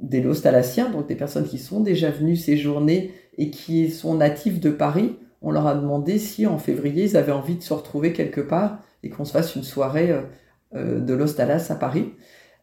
des 0.02 0.22
Lostalassiens, 0.22 0.90
donc 0.90 1.08
des 1.08 1.16
personnes 1.16 1.48
qui 1.48 1.58
sont 1.58 1.80
déjà 1.80 2.10
venues 2.12 2.36
séjourner 2.36 3.14
et 3.38 3.50
qui 3.50 3.90
sont 3.90 4.16
natifs 4.16 4.60
de 4.60 4.70
Paris, 4.70 5.16
on 5.42 5.52
leur 5.52 5.68
a 5.68 5.76
demandé 5.76 6.20
si 6.20 6.46
en 6.46 6.58
février 6.58 7.06
ils 7.06 7.18
avaient 7.18 7.32
envie 7.32 7.56
de 7.56 7.64
se 7.64 7.74
retrouver 7.74 8.14
quelque 8.14 8.42
part 8.42 8.80
et 9.04 9.10
qu'on 9.10 9.26
se 9.26 9.32
fasse 9.32 9.56
une 9.56 9.64
soirée 9.64 10.12
euh, 10.12 10.22
euh, 10.76 11.00
de 11.00 11.14
l'Ostalas 11.14 11.68
à 11.70 11.76
Paris. 11.76 12.14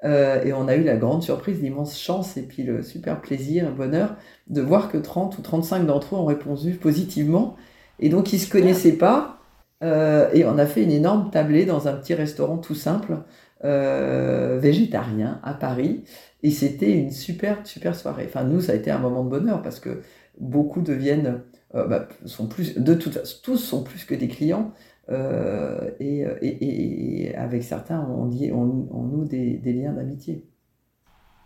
Euh, 0.04 0.44
et 0.44 0.52
on 0.52 0.68
a 0.68 0.76
eu 0.76 0.84
la 0.84 0.96
grande 0.96 1.25
surprise, 1.25 1.60
l'immense 1.60 1.98
chance 1.98 2.37
et 2.37 2.42
puis 2.42 2.62
le 2.62 2.82
super 2.82 3.20
plaisir 3.20 3.66
et 3.66 3.72
bonheur 3.72 4.14
de 4.46 4.60
voir 4.60 4.92
que 4.92 4.96
30 4.96 5.37
ou 5.38 5.42
35 5.42 5.87
d'entre 5.87 6.14
eux 6.14 6.18
ont 6.18 6.25
répondu 6.25 6.75
positivement. 6.75 7.56
Et 7.98 8.08
donc 8.08 8.32
ils 8.32 8.37
ne 8.37 8.42
se 8.42 8.50
connaissaient 8.50 8.92
pas. 8.92 9.38
Et 9.82 10.44
on 10.44 10.58
a 10.58 10.66
fait 10.66 10.82
une 10.82 10.90
énorme 10.90 11.30
tablée 11.30 11.64
dans 11.64 11.88
un 11.88 11.92
petit 11.94 12.14
restaurant 12.14 12.58
tout 12.58 12.75
simple, 12.75 13.18
végétarien, 13.62 15.40
à 15.42 15.54
Paris. 15.54 16.04
Et 16.42 16.50
c'était 16.50 16.92
une 16.92 17.11
super, 17.11 17.66
super 17.66 17.94
soirée. 17.94 18.25
Enfin, 18.28 18.44
nous, 18.44 18.61
ça 18.61 18.73
a 18.73 18.75
été 18.76 18.90
un 18.90 18.99
moment 18.99 19.25
de 19.25 19.30
bonheur 19.30 19.62
parce 19.62 19.80
que 19.80 20.02
beaucoup 20.38 20.82
deviennent, 20.82 21.42
euh, 21.75 21.87
bah, 21.87 22.08
sont 22.26 22.47
plus, 22.47 22.78
de 22.78 22.94
toute 22.94 23.14
façon, 23.14 23.38
tous 23.42 23.56
sont 23.56 23.82
plus 23.82 24.04
que 24.04 24.14
des 24.14 24.28
clients. 24.28 24.73
Euh, 25.11 25.90
et, 26.00 27.35
avec 27.35 27.62
certains, 27.64 28.00
on, 28.00 28.30
on 28.52 29.02
noue 29.02 29.25
des 29.25 29.73
liens 29.73 29.92
d'amitié. 29.92 30.44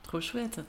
Trop 0.03 0.21
chouette. 0.21 0.61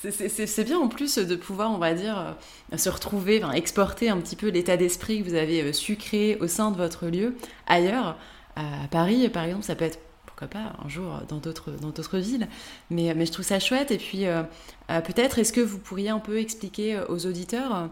C'est 0.00 0.64
bien 0.64 0.78
en 0.78 0.88
plus 0.88 1.18
de 1.18 1.36
pouvoir, 1.36 1.72
on 1.72 1.78
va 1.78 1.94
dire, 1.94 2.36
euh, 2.72 2.76
se 2.76 2.88
retrouver, 2.88 3.42
enfin, 3.42 3.52
exporter 3.52 4.08
un 4.08 4.18
petit 4.18 4.36
peu 4.36 4.48
l'état 4.48 4.76
d'esprit 4.76 5.22
que 5.22 5.28
vous 5.28 5.34
avez 5.34 5.72
su 5.72 5.96
créer 5.96 6.36
au 6.38 6.46
sein 6.46 6.70
de 6.70 6.76
votre 6.76 7.06
lieu 7.06 7.36
ailleurs. 7.66 8.16
À 8.56 8.88
Paris, 8.90 9.28
par 9.28 9.44
exemple, 9.44 9.62
ça 9.62 9.76
peut 9.76 9.84
être 9.84 10.00
pourquoi 10.38 10.60
pas 10.60 10.72
un 10.84 10.88
jour 10.88 11.20
dans 11.28 11.38
d'autres 11.38 11.72
dans 11.72 11.90
d'autres 11.90 12.18
villes. 12.18 12.46
Mais, 12.90 13.12
je 13.26 13.32
trouve 13.32 13.44
ça 13.44 13.58
chouette. 13.58 13.90
Et 13.90 13.98
puis 13.98 14.26
euh, 14.26 14.42
euh, 14.90 15.00
peut-être 15.00 15.38
est-ce 15.38 15.52
que 15.52 15.60
vous 15.60 15.78
pourriez 15.78 16.10
un 16.10 16.20
peu 16.20 16.38
expliquer 16.38 16.96
euh, 16.96 17.04
aux 17.08 17.26
auditeurs 17.26 17.88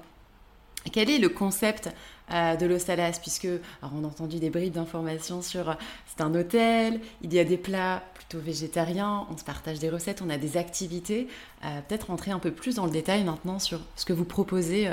quel 0.92 1.10
est 1.10 1.18
le 1.18 1.28
concept 1.28 1.90
de 2.30 2.66
l'Ostalas 2.66 3.18
Puisque 3.20 3.48
on 3.82 4.04
a 4.04 4.06
entendu 4.06 4.38
des 4.38 4.50
bribes 4.50 4.74
d'informations 4.74 5.42
sur 5.42 5.76
c'est 6.06 6.22
un 6.22 6.34
hôtel, 6.34 7.00
il 7.22 7.32
y 7.32 7.38
a 7.38 7.44
des 7.44 7.56
plats 7.56 8.02
plutôt 8.14 8.38
végétariens, 8.38 9.26
on 9.30 9.36
se 9.36 9.44
partage 9.44 9.78
des 9.78 9.90
recettes, 9.90 10.22
on 10.22 10.30
a 10.30 10.38
des 10.38 10.56
activités. 10.56 11.28
peut-être 11.60 12.08
rentrer 12.08 12.30
un 12.30 12.38
peu 12.38 12.50
plus 12.50 12.76
dans 12.76 12.86
le 12.86 12.92
détail 12.92 13.24
maintenant 13.24 13.58
sur 13.58 13.80
ce 13.96 14.04
que 14.04 14.12
vous 14.12 14.24
proposez 14.24 14.90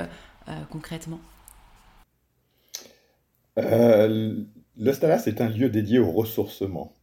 concrètement. 0.70 1.20
L'Ostalas 3.56 5.26
est 5.26 5.40
un 5.40 5.48
lieu 5.48 5.68
dédié 5.68 5.98
au 5.98 6.10
ressourcement 6.10 6.96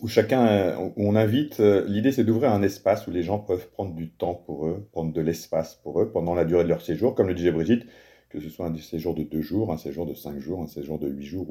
où 0.00 0.08
chacun, 0.08 0.76
où 0.78 0.92
on 0.96 1.16
invite, 1.16 1.60
euh, 1.60 1.84
l'idée 1.88 2.12
c'est 2.12 2.24
d'ouvrir 2.24 2.52
un 2.52 2.62
espace 2.62 3.06
où 3.06 3.10
les 3.10 3.22
gens 3.22 3.38
peuvent 3.38 3.68
prendre 3.70 3.94
du 3.94 4.10
temps 4.10 4.34
pour 4.34 4.66
eux, 4.66 4.88
prendre 4.92 5.12
de 5.12 5.20
l'espace 5.20 5.74
pour 5.82 6.00
eux 6.00 6.10
pendant 6.10 6.34
la 6.34 6.44
durée 6.44 6.64
de 6.64 6.68
leur 6.68 6.82
séjour, 6.82 7.14
comme 7.14 7.28
le 7.28 7.34
disait 7.34 7.50
Brigitte, 7.50 7.86
que 8.30 8.40
ce 8.40 8.48
soit 8.48 8.66
un 8.66 8.76
séjour 8.76 9.14
de 9.14 9.22
deux 9.22 9.42
jours, 9.42 9.72
un 9.72 9.76
séjour 9.76 10.06
de 10.06 10.14
cinq 10.14 10.38
jours, 10.38 10.62
un 10.62 10.66
séjour 10.66 10.98
de 10.98 11.08
huit 11.08 11.26
jours 11.26 11.50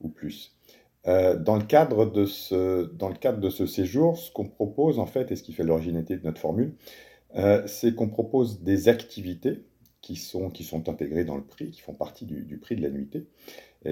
ou, 0.00 0.08
plus. 0.08 0.56
Euh, 1.06 1.38
dans, 1.38 1.56
le 1.56 1.64
cadre 1.64 2.06
de 2.10 2.26
ce, 2.26 2.90
dans 2.94 3.08
le 3.08 3.14
cadre 3.14 3.38
de 3.38 3.50
ce 3.50 3.66
séjour, 3.66 4.18
ce 4.18 4.32
qu'on 4.32 4.48
propose 4.48 4.98
en 4.98 5.06
fait, 5.06 5.30
et 5.30 5.36
ce 5.36 5.42
qui 5.42 5.52
fait 5.52 5.64
l'originalité 5.64 6.16
de 6.16 6.24
notre 6.24 6.40
formule, 6.40 6.74
euh, 7.36 7.62
c'est 7.66 7.94
qu'on 7.94 8.08
propose 8.08 8.62
des 8.62 8.88
activités 8.88 9.64
qui 10.02 10.16
sont, 10.16 10.50
qui 10.50 10.64
sont 10.64 10.88
intégrées 10.88 11.24
dans 11.24 11.36
le 11.36 11.44
prix, 11.44 11.70
qui 11.70 11.80
font 11.80 11.94
partie 11.94 12.26
du, 12.26 12.58
prix 12.58 12.76
de 12.76 12.82
la 12.82 12.90
nuitée. 12.90 13.26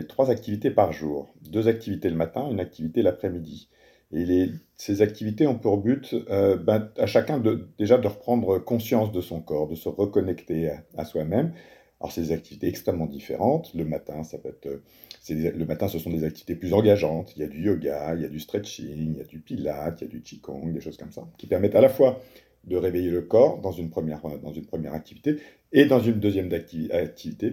Trois 0.08 0.30
activités 0.30 0.70
par 0.70 0.92
jour. 0.92 1.34
Deux 1.42 1.68
activités 1.68 2.08
le 2.08 2.16
matin, 2.16 2.48
une 2.50 2.60
activité 2.60 3.02
l'après-midi. 3.02 3.68
Et 4.12 4.50
ces 4.76 5.00
activités 5.00 5.46
ont 5.46 5.58
pour 5.58 5.78
but 5.78 6.14
euh, 6.28 6.56
ben, 6.56 6.90
à 6.98 7.06
chacun 7.06 7.38
de, 7.38 7.68
déjà 7.78 7.96
de 7.96 8.06
reprendre 8.06 8.58
conscience 8.58 9.10
de 9.10 9.22
son 9.22 9.40
corps, 9.40 9.68
de 9.68 9.74
se 9.74 9.88
reconnecter 9.88 10.70
à, 10.96 11.04
soi-même. 11.04 11.54
Alors, 12.02 12.11
c'est 12.11 12.23
des 12.23 12.32
activités 12.32 12.66
extrêmement 12.66 13.06
différentes. 13.06 13.73
Le 13.75 13.85
matin, 13.85 14.25
ça 14.25 14.37
peut 14.37 14.49
être, 14.49 14.82
le 15.30 15.64
matin, 15.66 15.87
ce 15.87 16.00
sont 16.00 16.11
des 16.11 16.25
activités 16.25 16.56
plus 16.56 16.75
engageantes. 16.75 17.32
Il 17.37 17.42
y 17.42 17.44
a 17.44 17.47
du 17.47 17.62
yoga, 17.62 18.16
il 18.16 18.23
y 18.23 18.25
a 18.25 18.28
du 18.28 18.40
stretching, 18.40 19.12
il 19.12 19.18
y 19.18 19.21
a 19.21 19.25
du 19.25 19.38
pilates, 19.38 20.00
il 20.00 20.04
y 20.04 20.06
a 20.09 20.11
du 20.11 20.21
qigong, 20.21 20.73
des 20.73 20.80
choses 20.80 20.97
comme 20.97 21.12
ça, 21.12 21.23
qui 21.38 21.47
permettent 21.47 21.76
à 21.76 21.80
la 21.80 21.88
fois 21.88 22.21
de 22.64 22.76
réveiller 22.76 23.11
le 23.11 23.23
corps 23.23 23.61
dans 23.61 23.71
une 23.71 23.88
première, 23.88 24.21
dans 24.42 24.52
une 24.52 24.66
première 24.66 24.94
activité 24.94 25.37
et 25.71 25.85
dans 25.85 26.00
une 26.00 26.18
deuxième 26.18 26.52
activité 26.52 27.52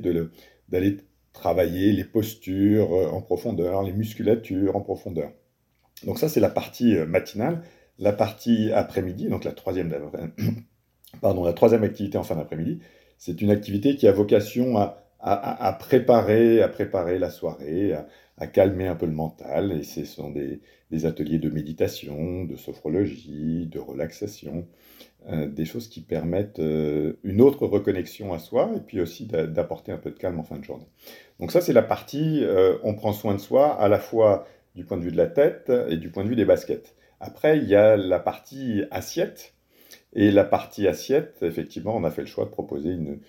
d'aller 0.67 0.97
travailler 1.31 1.91
les 1.91 2.03
postures 2.03 2.91
euh, 2.91 3.07
en 3.07 3.21
profondeur, 3.21 3.83
les 3.83 3.93
musculatures 3.93 4.75
en 4.75 4.81
profondeur. 4.81 5.31
Donc 6.05 6.17
ça, 6.17 6.27
c'est 6.27 6.39
la 6.39 6.49
partie 6.49 6.95
euh, 6.95 7.05
matinale. 7.05 7.61
La 7.99 8.13
partie 8.13 8.71
après-midi, 8.71 9.27
donc 9.27 9.43
la 9.43 9.51
troisième, 9.51 9.93
pardon, 11.21 11.43
la 11.43 11.53
troisième 11.53 11.83
activité 11.83 12.17
en 12.17 12.23
fin 12.23 12.35
d'après-midi, 12.35 12.79
c'est 13.19 13.41
une 13.41 13.51
activité 13.51 13.95
qui 13.95 14.07
a 14.07 14.11
vocation 14.11 14.77
à, 14.77 15.77
préparer, 15.79 16.61
à 16.61 16.69
préparer 16.69 17.19
la 17.19 17.29
soirée, 17.29 17.93
à, 18.37 18.47
calmer 18.47 18.87
un 18.87 18.95
peu 18.95 19.05
le 19.05 19.11
mental. 19.11 19.73
Et 19.73 19.83
ce 19.83 20.05
sont 20.05 20.31
des, 20.31 21.05
ateliers 21.05 21.37
de 21.37 21.49
méditation, 21.49 22.45
de 22.45 22.55
sophrologie, 22.55 23.67
de 23.67 23.77
relaxation, 23.77 24.65
euh, 25.27 25.47
des 25.47 25.65
choses 25.65 25.89
qui 25.89 25.99
permettent 25.99 26.59
euh, 26.59 27.19
une 27.23 27.41
autre 27.41 27.67
reconnexion 27.67 28.33
à 28.33 28.39
soi 28.39 28.71
et 28.75 28.79
puis 28.79 29.01
aussi 29.01 29.25
d'apporter 29.25 29.91
un 29.91 29.97
peu 29.97 30.11
de 30.11 30.17
calme 30.17 30.39
en 30.39 30.43
fin 30.43 30.57
de 30.57 30.63
journée. 30.63 30.87
Donc 31.41 31.51
ça, 31.51 31.59
c'est 31.59 31.73
la 31.73 31.83
partie, 31.83 32.43
on 32.83 32.95
prend 32.95 33.13
soin 33.13 33.35
de 33.35 33.39
soi 33.39 33.73
à 33.79 33.89
la 33.89 33.99
fois 33.99 34.47
du 34.75 34.85
point 34.85 34.97
de 34.97 35.03
vue 35.03 35.11
de 35.11 35.17
la 35.17 35.27
tête 35.27 35.71
et 35.89 35.97
du 35.97 36.09
point 36.09 36.23
de 36.23 36.29
vue 36.29 36.35
des 36.37 36.45
baskets. 36.45 36.95
Après, 37.19 37.57
il 37.57 37.65
y 37.65 37.75
a 37.75 37.97
la 37.97 38.19
partie 38.19 38.83
assiette. 38.91 39.53
Et 40.13 40.31
la 40.31 40.43
partie 40.43 40.87
assiette, 40.87 41.37
effectivement, 41.41 41.95
on 41.95 42.03
a 42.03 42.11
fait 42.11 42.21
le 42.21 42.27
choix 42.27 42.45
de 42.45 42.49
proposer 42.49 42.91
une, 42.91 43.19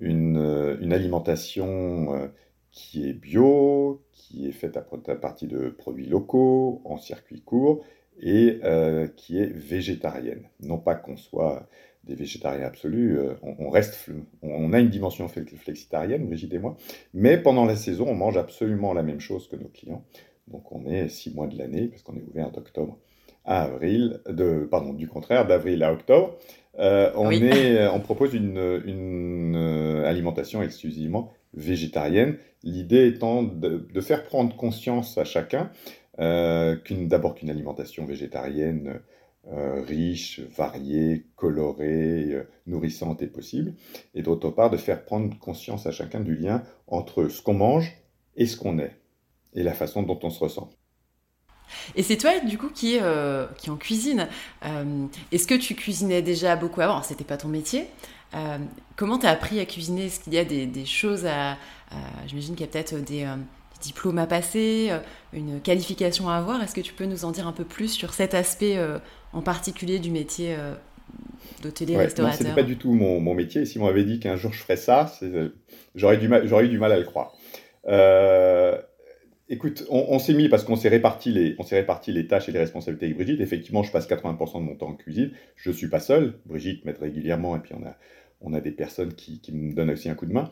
une, 0.00 0.36
euh, 0.36 0.92
alimentation 0.92 2.14
euh, 2.14 2.28
qui 2.72 3.08
est 3.08 3.14
bio, 3.14 4.02
qui 4.12 4.48
est 4.48 4.52
faite 4.52 4.76
à, 4.76 4.82
partir 5.14 5.48
de 5.48 5.70
produits 5.70 6.06
locaux, 6.06 6.82
en 6.84 6.98
circuit 6.98 7.40
court, 7.40 7.84
et 8.20 8.60
euh, 8.64 9.08
qui 9.08 9.38
est 9.38 9.46
végétarienne. 9.46 10.48
Non 10.60 10.78
pas 10.78 10.94
qu'on 10.94 11.16
soit 11.16 11.68
des 12.04 12.14
végétariens 12.14 12.66
absolus, 12.66 13.18
on, 13.42 13.68
reste, 13.68 14.10
on 14.40 14.72
a 14.72 14.78
une 14.78 14.90
dimension 14.90 15.26
flexitarienne, 15.26 16.24
Brigitte 16.26 16.54
et 16.54 16.58
moi, 16.60 16.76
mais 17.14 17.36
pendant 17.36 17.64
la 17.64 17.74
saison, 17.74 18.06
on 18.08 18.14
mange 18.14 18.36
absolument 18.36 18.92
la 18.92 19.02
même 19.02 19.18
chose 19.18 19.48
que 19.48 19.56
nos 19.56 19.66
clients. 19.66 20.04
Donc 20.46 20.70
on 20.70 20.86
est 20.86 21.08
six 21.08 21.34
mois 21.34 21.48
de 21.48 21.58
l'année, 21.58 21.88
parce 21.88 22.02
qu'on 22.02 22.16
est 22.16 22.22
ouvert 22.22 22.52
d'octobre 22.52 22.96
à 23.46 23.62
avril, 23.62 24.20
de, 24.28 24.66
pardon, 24.70 24.92
du 24.92 25.08
contraire, 25.08 25.46
d'avril 25.46 25.82
à 25.82 25.92
octobre. 25.92 26.36
Euh, 26.78 27.10
on, 27.14 27.30
est, 27.30 27.86
on 27.94 28.00
propose 28.00 28.34
une, 28.34 28.58
euh, 28.58 30.04
alimentation 30.04 30.62
exclusivement 30.62 31.32
végétarienne. 31.54 32.36
L'idée 32.62 33.06
étant 33.06 33.42
de, 33.42 34.00
faire 34.00 34.24
prendre 34.24 34.54
conscience 34.56 35.16
à 35.16 35.24
chacun 35.24 35.70
euh, 36.18 36.76
d'abord 36.90 37.34
qu'une 37.34 37.50
alimentation 37.50 38.04
végétarienne 38.04 39.00
riche, 39.48 40.40
variée, 40.40 41.26
colorée, 41.36 42.34
nourrissante 42.66 43.22
est 43.22 43.28
possible, 43.28 43.74
et 44.12 44.22
d'autre 44.22 44.50
part 44.50 44.70
de 44.70 44.76
faire 44.76 45.04
prendre 45.04 45.38
conscience 45.38 45.86
à 45.86 45.92
chacun 45.92 46.18
du 46.18 46.34
lien 46.34 46.64
entre 46.88 47.28
ce 47.28 47.42
qu'on 47.42 47.54
mange 47.54 47.96
et 48.36 48.46
ce 48.46 48.56
qu'on 48.56 48.80
est 48.80 48.96
et 49.54 49.62
la 49.62 49.72
façon 49.72 50.02
dont 50.02 50.18
on 50.22 50.30
se 50.30 50.40
ressent. 50.40 50.70
Et 51.94 52.02
c'est 52.02 52.16
toi, 52.16 52.38
du 52.40 52.58
coup, 52.58 52.68
qui, 52.68 52.98
euh, 53.00 53.46
qui 53.58 53.70
en 53.70 53.76
cuisine. 53.76 54.28
Euh, 54.64 55.06
est-ce 55.32 55.46
que 55.46 55.54
tu 55.54 55.74
cuisinais 55.74 56.22
déjà 56.22 56.56
beaucoup 56.56 56.80
avant? 56.80 57.02
C'était 57.02 57.24
pas 57.24 57.36
ton 57.36 57.48
métier. 57.48 57.86
Euh, 58.34 58.58
comment 58.96 59.18
tu 59.18 59.26
as 59.26 59.30
appris 59.30 59.60
à 59.60 59.66
cuisiner? 59.66 60.06
Est-ce 60.06 60.20
qu'il 60.20 60.34
y 60.34 60.38
a 60.38 60.44
des, 60.44 60.66
des 60.66 60.84
choses 60.84 61.26
à. 61.26 61.56
J'imagine 62.26 62.54
qu'il 62.54 62.66
y 62.66 62.68
a 62.68 62.72
peut-être 62.72 62.96
des 62.96 63.26
diplôme 63.80 64.18
à 64.18 64.26
passer, 64.26 64.90
une 65.32 65.60
qualification 65.60 66.28
à 66.28 66.36
avoir? 66.36 66.62
Est-ce 66.62 66.74
que 66.74 66.80
tu 66.80 66.92
peux 66.92 67.04
nous 67.04 67.24
en 67.24 67.30
dire 67.30 67.46
un 67.46 67.52
peu 67.52 67.64
plus 67.64 67.88
sur 67.88 68.14
cet 68.14 68.34
aspect 68.34 68.76
en 69.32 69.42
particulier 69.42 70.00
du 70.00 70.10
métier 70.10 70.56
d'hôtelier-restaurateur 71.62 72.32
ouais, 72.32 72.38
Ce 72.38 72.42
n'était 72.42 72.62
pas 72.62 72.66
du 72.66 72.76
tout 72.76 72.92
mon, 72.92 73.20
mon 73.20 73.34
métier. 73.34 73.64
Si 73.64 73.78
on 73.78 73.84
m'avait 73.84 74.04
dit 74.04 74.18
qu'un 74.18 74.36
jour 74.36 74.52
je 74.52 74.60
ferais 74.60 74.76
ça, 74.76 75.12
j'aurais 75.94 76.16
eu 76.16 76.68
du 76.68 76.78
mal 76.78 76.92
à 76.92 76.98
le 76.98 77.04
croire. 77.04 77.32
Euh, 77.88 78.80
écoute, 79.48 79.84
on, 79.90 80.18
s'est 80.18 80.34
mis 80.34 80.48
parce 80.48 80.64
qu'on 80.64 80.76
s'est 80.76 80.88
réparti 80.88 81.32
les, 81.32 81.56
réparti 81.70 82.12
les 82.12 82.26
tâches 82.26 82.48
et 82.48 82.52
les 82.52 82.58
responsabilités 82.58 83.06
avec 83.06 83.16
Brigitte. 83.16 83.40
Effectivement, 83.40 83.82
je 83.82 83.92
passe 83.92 84.08
80% 84.08 84.54
de 84.54 84.58
mon 84.60 84.74
temps 84.74 84.88
en 84.88 84.94
cuisine. 84.94 85.32
Je 85.56 85.70
suis 85.70 85.88
pas 85.88 86.00
seul. 86.00 86.34
Brigitte 86.46 86.84
m'aide 86.84 86.98
régulièrement 86.98 87.56
et 87.56 87.60
puis 87.60 87.74
on 87.74 87.84
a, 87.86 87.96
on 88.40 88.52
a 88.54 88.60
des 88.60 88.72
personnes 88.72 89.14
qui, 89.14 89.40
qui 89.40 89.52
me 89.52 89.74
donnent 89.74 89.90
aussi 89.90 90.08
un 90.08 90.14
coup 90.14 90.26
de 90.26 90.32
main. 90.32 90.50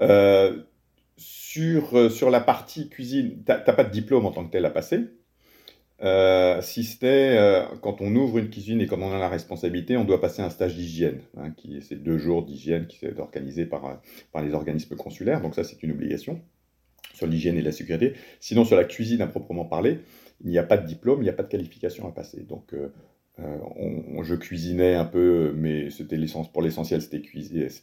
Euh, 0.00 0.62
sur, 1.16 1.96
euh, 1.96 2.08
sur 2.08 2.30
la 2.30 2.40
partie 2.40 2.88
cuisine, 2.88 3.42
tu 3.44 3.52
n'as 3.52 3.58
pas 3.60 3.84
de 3.84 3.90
diplôme 3.90 4.26
en 4.26 4.32
tant 4.32 4.44
que 4.44 4.50
tel 4.50 4.64
à 4.64 4.70
passer. 4.70 5.00
Euh, 6.02 6.60
si 6.60 6.82
c'était 6.82 7.64
quand 7.80 8.00
on 8.00 8.14
ouvre 8.16 8.38
une 8.38 8.50
cuisine 8.50 8.80
et 8.80 8.86
quand 8.86 9.00
on 9.00 9.14
a 9.14 9.18
la 9.18 9.28
responsabilité, 9.28 9.96
on 9.96 10.04
doit 10.04 10.20
passer 10.20 10.42
un 10.42 10.50
stage 10.50 10.74
d'hygiène, 10.74 11.20
hein, 11.36 11.52
qui 11.56 11.80
c'est 11.82 12.02
deux 12.02 12.18
jours 12.18 12.44
d'hygiène 12.44 12.88
qui 12.88 13.06
est 13.06 13.18
organisé 13.20 13.64
par, 13.64 14.02
par 14.32 14.42
les 14.42 14.54
organismes 14.54 14.96
consulaires. 14.96 15.40
Donc 15.40 15.54
ça, 15.54 15.62
c'est 15.62 15.82
une 15.84 15.92
obligation 15.92 16.42
sur 17.14 17.26
l'hygiène 17.26 17.56
et 17.56 17.62
la 17.62 17.72
sécurité. 17.72 18.14
Sinon, 18.40 18.64
sur 18.64 18.76
la 18.76 18.84
cuisine 18.84 19.22
à 19.22 19.26
proprement 19.26 19.64
parler, 19.64 20.00
il 20.42 20.50
n'y 20.50 20.58
a 20.58 20.62
pas 20.62 20.76
de 20.76 20.86
diplôme, 20.86 21.20
il 21.20 21.24
n'y 21.24 21.30
a 21.30 21.34
pas 21.34 21.42
de 21.42 21.48
qualification 21.48 22.08
à 22.08 22.12
passer. 22.12 22.42
Donc, 22.42 22.74
euh, 22.74 22.88
euh, 23.40 24.22
je 24.22 24.34
cuisinais 24.34 24.94
un 24.94 25.04
peu, 25.04 25.52
mais 25.56 25.90
c'était 25.90 26.18
pour 26.52 26.62
l'essentiel, 26.62 27.02
c'était 27.02 27.20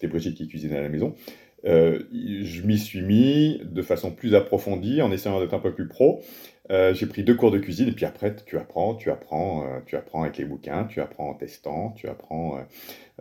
Brigitte 0.07 0.35
qui 0.35 0.47
cuisinait 0.47 0.77
à 0.77 0.81
la 0.81 0.89
maison. 0.89 1.15
Euh, 1.63 1.99
je 2.11 2.61
m'y 2.63 2.77
suis 2.77 3.01
mis 3.01 3.61
de 3.63 3.81
façon 3.81 4.11
plus 4.11 4.33
approfondie 4.33 5.01
en 5.01 5.11
essayant 5.11 5.39
d'être 5.39 5.53
un 5.53 5.59
peu 5.59 5.73
plus 5.73 5.87
pro. 5.87 6.21
J'ai 6.69 7.05
pris 7.05 7.23
deux 7.23 7.35
cours 7.35 7.51
de 7.51 7.59
cuisine 7.59 7.89
et 7.89 7.91
puis 7.91 8.05
après 8.05 8.33
tu 8.45 8.57
apprends, 8.57 8.95
tu 8.95 9.11
apprends, 9.11 9.65
tu 9.85 9.97
apprends 9.97 10.23
avec 10.23 10.37
les 10.37 10.45
bouquins, 10.45 10.85
tu 10.85 11.01
apprends 11.01 11.31
en 11.31 11.33
testant, 11.33 11.91
tu 11.97 12.07
apprends 12.07 12.65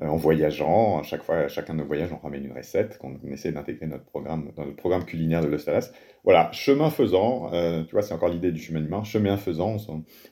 en 0.00 0.16
voyageant. 0.16 1.00
À 1.00 1.02
chaque 1.02 1.22
fois, 1.22 1.36
à 1.36 1.48
chacun 1.48 1.74
de 1.74 1.78
nos 1.78 1.84
voyages, 1.84 2.10
on 2.12 2.18
ramène 2.18 2.44
une 2.44 2.56
recette 2.56 2.98
qu'on 2.98 3.18
essaie 3.30 3.52
d'intégrer 3.52 3.86
notre 3.86 4.04
programme 4.04 4.50
dans 4.56 4.64
le 4.64 4.74
programme 4.74 5.04
culinaire 5.04 5.42
de 5.42 5.48
l'Ostalas. 5.48 5.92
Voilà, 6.24 6.50
chemin 6.52 6.90
faisant, 6.90 7.50
tu 7.84 7.92
vois, 7.92 8.02
c'est 8.02 8.14
encore 8.14 8.28
l'idée 8.28 8.52
du 8.52 8.60
chemin 8.60 8.84
humain. 8.84 9.04
Chemin 9.04 9.36
faisant, 9.36 9.76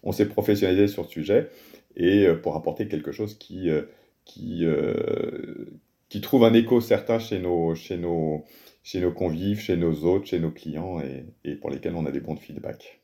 on, 0.02 0.12
s'est 0.12 0.28
professionnalisé 0.28 0.88
sur 0.88 1.02
le 1.02 1.08
sujet 1.08 1.48
et 1.96 2.26
pour 2.42 2.56
apporter 2.56 2.88
quelque 2.88 3.12
chose 3.12 3.38
qui 3.38 3.70
qui 6.08 6.20
trouve 6.20 6.44
un 6.44 6.54
écho 6.54 6.80
certain 6.80 7.18
chez 7.18 7.38
nos, 7.38 7.74
chez 7.74 7.96
nos, 7.96 8.44
chez 8.82 9.00
nos 9.00 9.12
convives, 9.12 9.60
chez 9.60 9.76
nos 9.76 10.04
hôtes, 10.04 10.26
chez 10.26 10.38
nos 10.38 10.50
clients 10.50 11.00
et, 11.44 11.54
pour 11.56 11.70
lesquels 11.70 11.94
on 11.94 12.06
a 12.06 12.10
des 12.10 12.20
bons 12.20 12.36
feedbacks. 12.36 13.00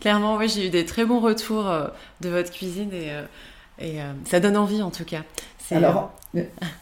Clairement, 0.00 0.36
oui, 0.36 0.48
j'ai 0.48 0.66
eu 0.66 0.70
des 0.70 0.84
très 0.84 1.06
bons 1.06 1.20
retours 1.20 1.68
euh, 1.68 1.88
de 2.20 2.28
votre 2.28 2.52
cuisine 2.52 2.92
et, 2.92 3.10
euh, 3.10 3.22
euh, 3.80 4.12
ça 4.24 4.40
donne 4.40 4.56
envie 4.56 4.82
en 4.82 4.90
tout 4.90 5.04
cas. 5.04 5.24
Alors, 5.70 6.12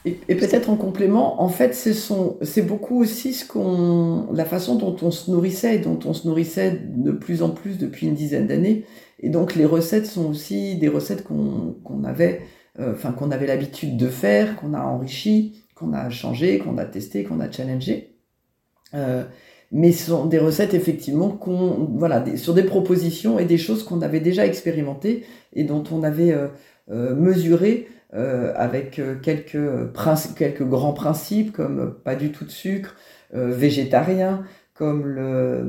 et, 0.05 0.35
peut-être 0.35 0.69
en 0.69 0.77
complément, 0.77 1.43
en 1.43 1.49
fait, 1.49 1.75
c'est 1.75 2.63
beaucoup 2.63 3.01
aussi 3.01 3.33
ce 3.33 3.47
qu'on, 3.47 4.29
la 4.33 4.45
façon 4.45 4.75
dont 4.75 4.97
on 5.03 5.11
se 5.11 5.31
nourrissait 5.31 5.77
et 5.77 5.79
dont 5.79 5.99
on 6.05 6.13
se 6.13 6.27
nourrissait 6.27 6.81
de 6.85 7.13
plus 7.13 7.43
en 7.43 7.51
plus 7.51 7.79
depuis 7.79 8.07
une 8.07 8.15
dizaine 8.15 8.47
d'années. 8.47 8.85
Et 9.21 9.31
donc, 9.31 9.55
les 9.55 9.65
recettes 9.65 10.07
sont 10.07 10.27
aussi 10.27 10.77
des 10.77 10.89
recettes 10.89 11.25
qu'on 11.25 12.05
avait 12.05 12.43
euh, 12.81 12.93
enfin 12.93 13.13
qu'on 13.13 13.31
avait 13.31 13.47
l'habitude 13.47 13.97
de 13.97 14.09
faire, 14.09 14.57
qu'on 14.57 14.75
a 14.75 14.81
enrichi, 14.81 15.63
qu'on 15.77 15.93
a 15.93 16.11
changé, 16.11 16.59
qu'on 16.59 16.77
a 16.77 16.85
testé, 16.85 17.23
qu'on 17.23 17.39
a 17.39 17.49
challengé. 17.51 18.17
Euh, 18.95 19.25
mais 19.71 19.93
ce 19.93 20.11
sont 20.11 20.27
des 20.27 20.39
recettes 20.39 20.75
effectivement 20.75 21.31
qu'on 21.31 21.89
voilà 21.95 22.25
sur 22.37 22.53
des 22.53 22.65
propositions 22.65 23.39
et 23.39 23.45
des 23.45 23.59
choses 23.59 23.85
qu'on 23.85 24.03
avait 24.03 24.21
déjà 24.21 24.45
expérimentées 24.45 25.25
et 25.53 25.63
dont 25.65 25.85
on 25.93 26.03
avait 26.03 26.33
euh, 26.33 27.15
mesuré 27.15 27.89
avec 28.15 29.01
quelques 29.23 29.93
quelques 30.37 30.63
grands 30.63 30.93
principes 30.93 31.53
comme 31.53 31.95
pas 32.05 32.15
du 32.15 32.31
tout 32.31 32.45
de 32.45 32.51
sucre, 32.51 32.95
végétarien, 33.33 34.45
comme 34.73 35.05
le, 35.07 35.67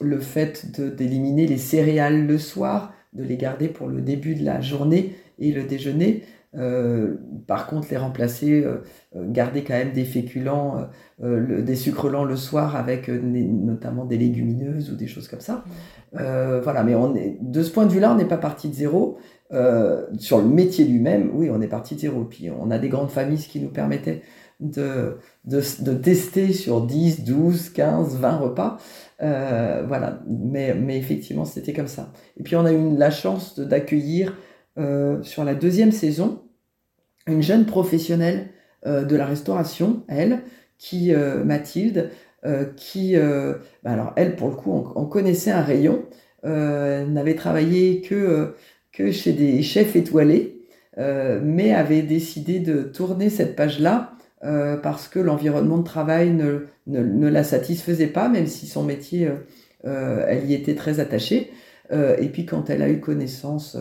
le 0.00 0.18
fait 0.18 0.80
d'éliminer 0.80 1.46
les 1.46 1.58
céréales 1.58 2.26
le 2.26 2.38
soir, 2.38 2.94
de 3.12 3.22
les 3.22 3.36
garder 3.36 3.68
pour 3.68 3.88
le 3.88 4.00
début 4.00 4.34
de 4.34 4.44
la 4.44 4.60
journée 4.60 5.14
et 5.38 5.52
le 5.52 5.64
déjeuner, 5.64 6.22
euh, 6.54 7.16
par 7.46 7.66
contre, 7.66 7.88
les 7.90 7.96
remplacer, 7.96 8.62
euh, 8.62 8.82
euh, 9.16 9.24
garder 9.26 9.64
quand 9.64 9.74
même 9.74 9.92
des 9.92 10.04
féculents, 10.04 10.88
des 11.20 11.76
sucres 11.76 12.08
lents 12.08 12.24
le 12.24 12.36
soir 12.36 12.74
avec 12.74 13.08
notamment 13.08 14.04
des 14.04 14.18
légumineuses 14.18 14.90
ou 14.90 14.96
des 14.96 15.06
choses 15.06 15.28
comme 15.28 15.40
ça. 15.40 15.64
voilà, 16.12 16.82
mais 16.82 16.94
on 16.94 17.14
est, 17.14 17.38
de 17.40 17.62
ce 17.62 17.70
point 17.70 17.86
de 17.86 17.92
vue-là, 17.92 18.12
on 18.12 18.16
n'est 18.16 18.24
pas 18.24 18.38
parti 18.38 18.68
de 18.68 18.74
zéro. 18.74 19.18
Sur 20.18 20.38
le 20.38 20.46
métier 20.46 20.84
lui-même, 20.84 21.30
oui, 21.34 21.50
on 21.50 21.60
est 21.60 21.68
parti 21.68 21.94
de. 21.96 22.08
Puis 22.28 22.50
on 22.50 22.70
a 22.70 22.78
des 22.78 22.88
grandes 22.88 23.10
familles 23.10 23.38
qui 23.38 23.60
nous 23.60 23.68
permettaient 23.68 24.22
de, 24.60 25.18
de, 25.44 25.60
de, 25.80 25.94
tester 25.94 26.52
sur 26.52 26.86
10, 26.86 27.24
12, 27.24 27.70
15, 27.70 28.16
20 28.16 28.36
repas. 28.36 28.78
voilà, 29.18 30.20
mais, 30.26 30.74
mais 30.74 30.96
effectivement, 30.96 31.44
c'était 31.44 31.72
comme 31.72 31.88
ça. 31.88 32.12
Et 32.38 32.42
puis 32.42 32.56
on 32.56 32.64
a 32.64 32.72
eu 32.72 32.96
la 32.96 33.10
chance 33.10 33.58
d'accueillir 33.58 34.32
euh, 34.78 35.22
sur 35.22 35.44
la 35.44 35.54
deuxième 35.54 35.92
saison 35.92 36.40
une 37.26 37.42
jeune 37.42 37.66
professionnelle 37.66 38.48
euh, 38.86 39.04
de 39.04 39.16
la 39.16 39.26
restauration, 39.26 40.02
elle, 40.08 40.40
qui 40.78 41.14
euh, 41.14 41.44
Mathilde, 41.44 42.10
qui, 42.74 43.14
bah 43.14 43.92
alors 43.92 44.12
elle 44.16 44.34
pour 44.34 44.48
le 44.48 44.56
coup, 44.56 44.72
on, 44.96 45.06
connaissait 45.06 45.52
un 45.52 45.62
rayon, 45.62 46.04
n'avait 46.42 47.36
travaillé 47.36 48.00
que 48.00 48.56
que 48.92 49.10
chez 49.10 49.32
des 49.32 49.62
chefs 49.62 49.96
étoilés, 49.96 50.58
mais 50.98 51.72
avait 51.72 52.02
décidé 52.02 52.60
de 52.60 52.82
tourner 52.82 53.30
cette 53.30 53.56
page-là 53.56 54.12
parce 54.82 55.08
que 55.08 55.18
l'environnement 55.18 55.78
de 55.78 55.84
travail 55.84 56.30
ne, 56.30 56.66
ne, 56.86 57.28
la 57.28 57.44
satisfaisait 57.44 58.08
pas, 58.08 58.28
même 58.28 58.46
si 58.46 58.66
son 58.66 58.82
métier, 58.82 59.30
elle 59.84 60.44
y 60.44 60.52
était 60.52 60.74
très 60.74 61.00
attachée. 61.00 61.50
et 61.90 62.28
puis 62.28 62.44
quand 62.44 62.68
elle 62.68 62.82
a 62.82 62.90
eu 62.90 63.00
connaissance 63.00 63.78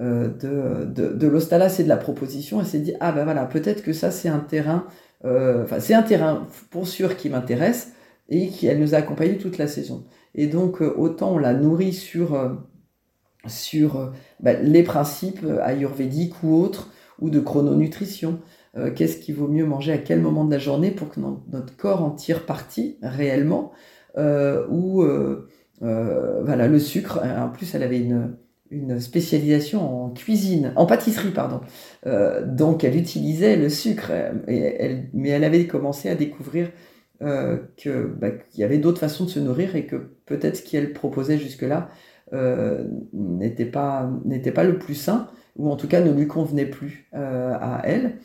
euh, 0.00 0.26
de, 0.26 0.86
de, 0.86 1.12
de 1.14 1.26
l'Ostalas 1.28 1.76
et 1.78 1.84
de 1.84 1.88
la 1.88 1.96
proposition, 1.96 2.58
elle 2.58 2.66
s'est 2.66 2.80
dit 2.80 2.94
ah 2.98 3.12
ben 3.12 3.22
voilà 3.22 3.44
peut-être 3.44 3.80
que 3.80 3.92
ça 3.92 4.10
c'est 4.10 4.28
un 4.28 4.40
terrain, 4.40 4.88
euh, 5.24 5.62
enfin 5.62 5.78
c'est 5.78 5.94
un 5.94 6.02
terrain 6.02 6.48
pour 6.70 6.88
sûr 6.88 7.16
qui 7.16 7.28
m'intéresse 7.28 7.92
et 8.28 8.48
qui 8.48 8.66
elle 8.66 8.80
nous 8.80 8.96
a 8.96 8.98
accompagnés 8.98 9.38
toute 9.38 9.56
la 9.56 9.68
saison. 9.68 10.04
Et 10.34 10.48
donc 10.48 10.82
euh, 10.82 10.92
autant 10.96 11.34
on 11.34 11.38
l'a 11.38 11.54
nourri 11.54 11.92
sur 11.92 12.34
sur 13.46 14.12
ben, 14.40 14.62
les 14.62 14.82
principes 14.82 15.44
ayurvédiques 15.62 16.42
ou 16.42 16.54
autres 16.54 16.90
ou 17.20 17.30
de 17.30 17.40
chrononutrition. 17.40 18.40
Qu'est-ce 18.96 19.18
qu'il 19.18 19.36
vaut 19.36 19.46
mieux 19.46 19.64
manger 19.64 19.92
à 19.92 19.98
quel 19.98 20.20
moment 20.20 20.44
de 20.44 20.50
la 20.50 20.58
journée 20.58 20.90
pour 20.90 21.08
que 21.08 21.20
notre 21.20 21.76
corps 21.76 22.02
en 22.02 22.10
tire 22.10 22.44
parti 22.44 22.98
réellement? 23.02 23.70
Ou 24.18 25.04
voilà 25.80 26.66
le 26.66 26.78
sucre. 26.80 27.20
En 27.22 27.50
plus, 27.50 27.72
elle 27.76 27.84
avait 27.84 28.04
une 28.70 29.00
spécialisation 29.00 30.04
en 30.04 30.10
cuisine, 30.10 30.72
en 30.76 30.86
pâtisserie, 30.86 31.30
pardon. 31.30 31.60
Euh, 32.06 32.44
donc 32.44 32.84
elle 32.84 32.96
utilisait 32.96 33.56
le 33.56 33.68
sucre, 33.68 34.10
mais 34.46 35.08
elle 35.28 35.44
avait 35.44 35.66
commencé 35.66 36.08
à 36.08 36.14
découvrir 36.14 36.70
euh, 37.22 37.58
bah, 38.18 38.30
qu'il 38.30 38.60
y 38.60 38.64
avait 38.64 38.78
d'autres 38.78 39.00
façons 39.00 39.24
de 39.24 39.30
se 39.30 39.38
nourrir 39.38 39.76
et 39.76 39.86
que 39.86 39.96
peut-être 40.26 40.56
ce 40.56 40.62
qu'elle 40.62 40.92
proposait 40.92 41.38
jusque-là 41.38 41.88
euh, 41.88 42.13
n'était 43.12 43.64
pas 43.64 44.10
pas 44.54 44.64
le 44.64 44.78
plus 44.78 44.94
sain 44.94 45.28
ou 45.56 45.70
en 45.70 45.76
tout 45.76 45.86
cas 45.86 46.00
ne 46.00 46.12
lui 46.12 46.26
convenait 46.26 46.66
plus 46.66 47.08
à 47.12 47.82
elle. 47.84 48.16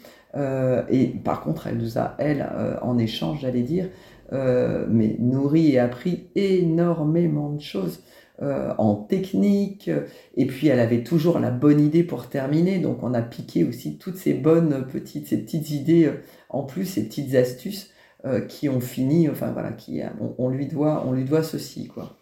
et 0.90 1.08
par 1.24 1.42
contre, 1.42 1.68
elle 1.68 1.78
nous 1.78 1.98
a 1.98 2.16
elle 2.18 2.48
en 2.82 2.98
échange, 2.98 3.42
j'allais 3.42 3.62
dire, 3.62 3.90
mais 4.32 5.16
nourri 5.20 5.74
et 5.74 5.80
appris 5.80 6.30
énormément 6.36 7.52
de 7.52 7.62
choses. 7.62 8.02
Euh, 8.42 8.74
en 8.78 8.96
technique. 8.96 9.92
Et 10.38 10.46
puis 10.46 10.70
elle 10.70 10.80
avait 10.80 11.04
toujours 11.04 11.40
la 11.40 11.52
bonne 11.52 11.82
idée 11.82 12.04
pour 12.04 12.30
terminer. 12.30 12.80
Donc 12.80 13.04
on 13.04 13.14
a 13.14 13.22
piqué 13.22 13.66
aussi 13.66 13.98
toutes 13.98 14.16
ces 14.16 14.34
bonnes 14.34 14.88
petites, 14.88 15.28
ces 15.28 15.40
petites 15.40 15.72
idées 15.72 16.06
euh, 16.06 16.22
en 16.48 16.64
plus, 16.64 16.86
ces 16.86 17.04
petites 17.04 17.36
astuces 17.36 17.92
euh, 18.24 18.40
qui 18.40 18.70
ont 18.70 18.80
fini. 18.80 19.28
Enfin 19.28 19.52
voilà, 19.52 19.74
qui 19.74 20.00
on, 20.38 20.48
lui 20.48 20.68
doit, 20.68 21.04
on 21.06 21.12
lui 21.12 21.26
doit 21.26 21.44
ceci 21.44 21.88
quoi. 21.88 22.16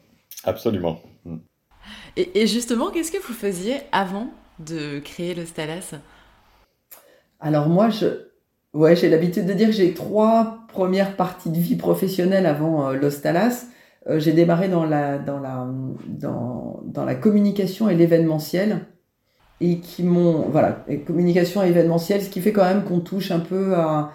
Absolument. 0.44 1.00
Et, 2.16 2.48
justement, 2.48 2.92
qu'est-ce 2.92 3.12
que 3.12 3.22
vous 3.22 3.34
faisiez 3.34 3.76
avant 3.92 4.30
de 4.60 5.00
créer 5.00 5.36
le 5.36 5.46
Stalas? 5.46 5.96
Alors 7.40 7.70
moi, 7.70 7.90
je, 7.90 8.08
ouais, 8.74 8.96
j'ai 8.96 9.10
l'habitude 9.10 9.46
de 9.46 9.54
dire 9.54 9.68
que 9.68 9.74
j'ai 9.74 9.94
trois 9.94 10.66
premières 10.68 11.16
parties 11.16 11.52
de 11.52 11.60
vie 11.60 11.76
professionnelle 11.76 12.46
avant 12.46 12.92
l'Ostalas. 12.92 13.66
Euh, 14.10 14.20
j'ai 14.20 14.34
démarré 14.34 14.68
dans 14.68 14.86
la, 14.86 15.18
dans, 15.20 15.40
la, 15.40 15.68
dans 16.08 17.06
la 17.06 17.16
communication 17.16 17.90
et 17.90 17.96
l'événementiel 17.96 18.88
et 19.60 19.80
qui 19.80 20.04
m'ont 20.04 20.50
voilà 20.50 20.86
communication 21.06 21.64
et 21.64 21.70
événementiel 21.70 22.22
ce 22.22 22.30
qui 22.30 22.42
fait 22.42 22.52
quand 22.52 22.64
même 22.64 22.84
qu'on 22.84 23.00
touche 23.00 23.32
un 23.32 23.40
peu 23.40 23.76
à, 23.76 24.12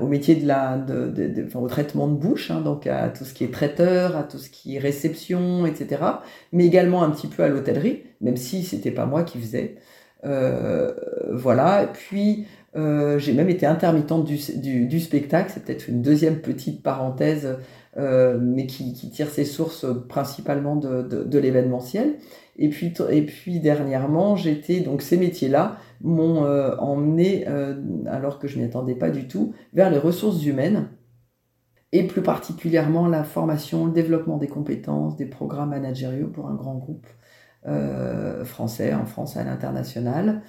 au 0.00 0.06
métier 0.06 0.34
de 0.36 0.46
la, 0.46 0.78
de, 0.78 1.46
au 1.54 1.68
traitement 1.68 2.08
de 2.08 2.14
bouche, 2.14 2.50
hein, 2.50 2.60
donc 2.60 2.86
à 2.86 3.08
tout 3.08 3.24
ce 3.24 3.34
qui 3.34 3.44
est 3.44 3.52
traiteur, 3.52 4.16
à 4.16 4.22
tout 4.22 4.38
ce 4.38 4.50
qui 4.50 4.76
est 4.76 4.78
réception, 4.78 5.66
etc. 5.66 6.02
Mais 6.52 6.66
également 6.66 7.02
un 7.02 7.10
petit 7.10 7.26
peu 7.26 7.42
à 7.42 7.48
l'hôtellerie, 7.48 8.02
même 8.20 8.36
si 8.36 8.62
c'était 8.62 8.90
pas 8.90 9.06
moi 9.06 9.22
qui 9.22 9.38
faisais. 9.38 9.76
Euh, 10.24 10.92
voilà. 11.32 11.88
Puis 11.92 12.46
euh, 12.76 13.18
j'ai 13.18 13.32
même 13.32 13.48
été 13.48 13.66
intermittente 13.66 14.24
du, 14.24 14.86
du, 14.86 15.00
spectacle. 15.00 15.50
C'est 15.52 15.64
peut-être 15.64 15.88
une 15.88 16.02
deuxième 16.02 16.40
petite 16.40 16.82
parenthèse, 16.82 17.56
euh, 17.98 18.38
mais 18.40 18.66
qui, 18.66 18.92
tire 19.10 19.28
ses 19.28 19.44
sources 19.44 19.84
principalement 20.08 20.76
de, 20.76 21.02
de 21.02 21.38
l'événementiel. 21.38 22.16
Et 22.58 22.68
puis, 22.68 22.92
et 23.10 23.22
puis 23.22 23.60
dernièrement, 23.60 24.34
j'étais 24.34 24.80
donc 24.80 25.00
ces 25.00 25.16
métiers-là 25.16 25.76
m'ont 26.00 26.44
euh, 26.44 26.74
emmené, 26.76 27.44
euh, 27.46 27.80
alors 28.06 28.40
que 28.40 28.48
je 28.48 28.58
m'y 28.58 28.64
attendais 28.64 28.96
pas 28.96 29.10
du 29.10 29.28
tout, 29.28 29.54
vers 29.72 29.90
les 29.90 29.98
ressources 29.98 30.44
humaines 30.44 30.88
et 31.92 32.06
plus 32.06 32.22
particulièrement 32.22 33.06
la 33.06 33.22
formation, 33.22 33.86
le 33.86 33.92
développement 33.92 34.36
des 34.38 34.48
compétences, 34.48 35.16
des 35.16 35.26
programmes 35.26 35.70
managériaux 35.70 36.28
pour 36.28 36.48
un 36.48 36.54
grand 36.54 36.74
groupe 36.74 37.06
euh, 37.66 38.44
français, 38.44 38.92
en 38.92 39.06
France 39.06 39.36
à 39.36 39.44
l'international. 39.44 40.42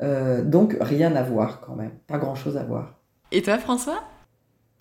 donc 0.00 0.76
rien 0.80 1.16
à 1.16 1.22
voir 1.22 1.60
quand 1.62 1.76
même, 1.76 1.92
pas 2.06 2.18
grand-chose 2.18 2.58
à 2.58 2.64
voir. 2.64 3.00
Et 3.32 3.40
toi 3.40 3.58
François? 3.58 4.13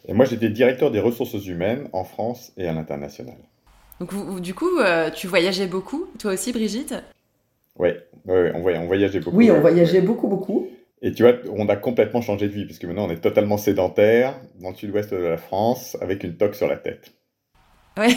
Et 0.06 0.14
Moi 0.14 0.26
j'étais 0.26 0.50
directeur 0.50 0.92
des 0.92 1.00
ressources 1.00 1.46
humaines 1.46 1.90
en 1.94 2.04
France 2.04 2.52
et 2.58 2.68
à 2.68 2.74
l'international. 2.74 3.38
Donc 4.00 4.42
du 4.42 4.54
coup, 4.54 4.80
tu 5.16 5.28
voyageais 5.28 5.68
beaucoup, 5.68 6.08
toi 6.20 6.34
aussi 6.34 6.52
Brigitte? 6.52 6.96
Oui, 7.78 7.90
ouais, 8.26 8.52
on, 8.56 8.86
voyageait 8.86 9.20
beaucoup. 9.20 9.38
Oui, 9.38 9.50
on 9.50 9.60
voyageait 9.60 10.02
beaucoup, 10.02 10.28
beaucoup. 10.28 10.68
Et 11.02 11.12
tu 11.12 11.24
vois, 11.24 11.34
on 11.52 11.68
a 11.68 11.76
complètement 11.76 12.22
changé 12.22 12.48
de 12.48 12.54
vie, 12.54 12.66
puisque 12.66 12.86
maintenant 12.86 13.08
on 13.08 13.10
est 13.10 13.20
totalement 13.20 13.58
sédentaire 13.58 14.40
dans 14.62 14.70
le 14.70 14.76
sud-ouest 14.76 15.12
de 15.12 15.18
la 15.18 15.38
France, 15.38 15.98
avec 16.00 16.24
une 16.24 16.38
toque 16.38 16.56
sur 16.56 16.68
la 16.68 16.78
tête. 16.78 17.14
Oui, 17.98 18.16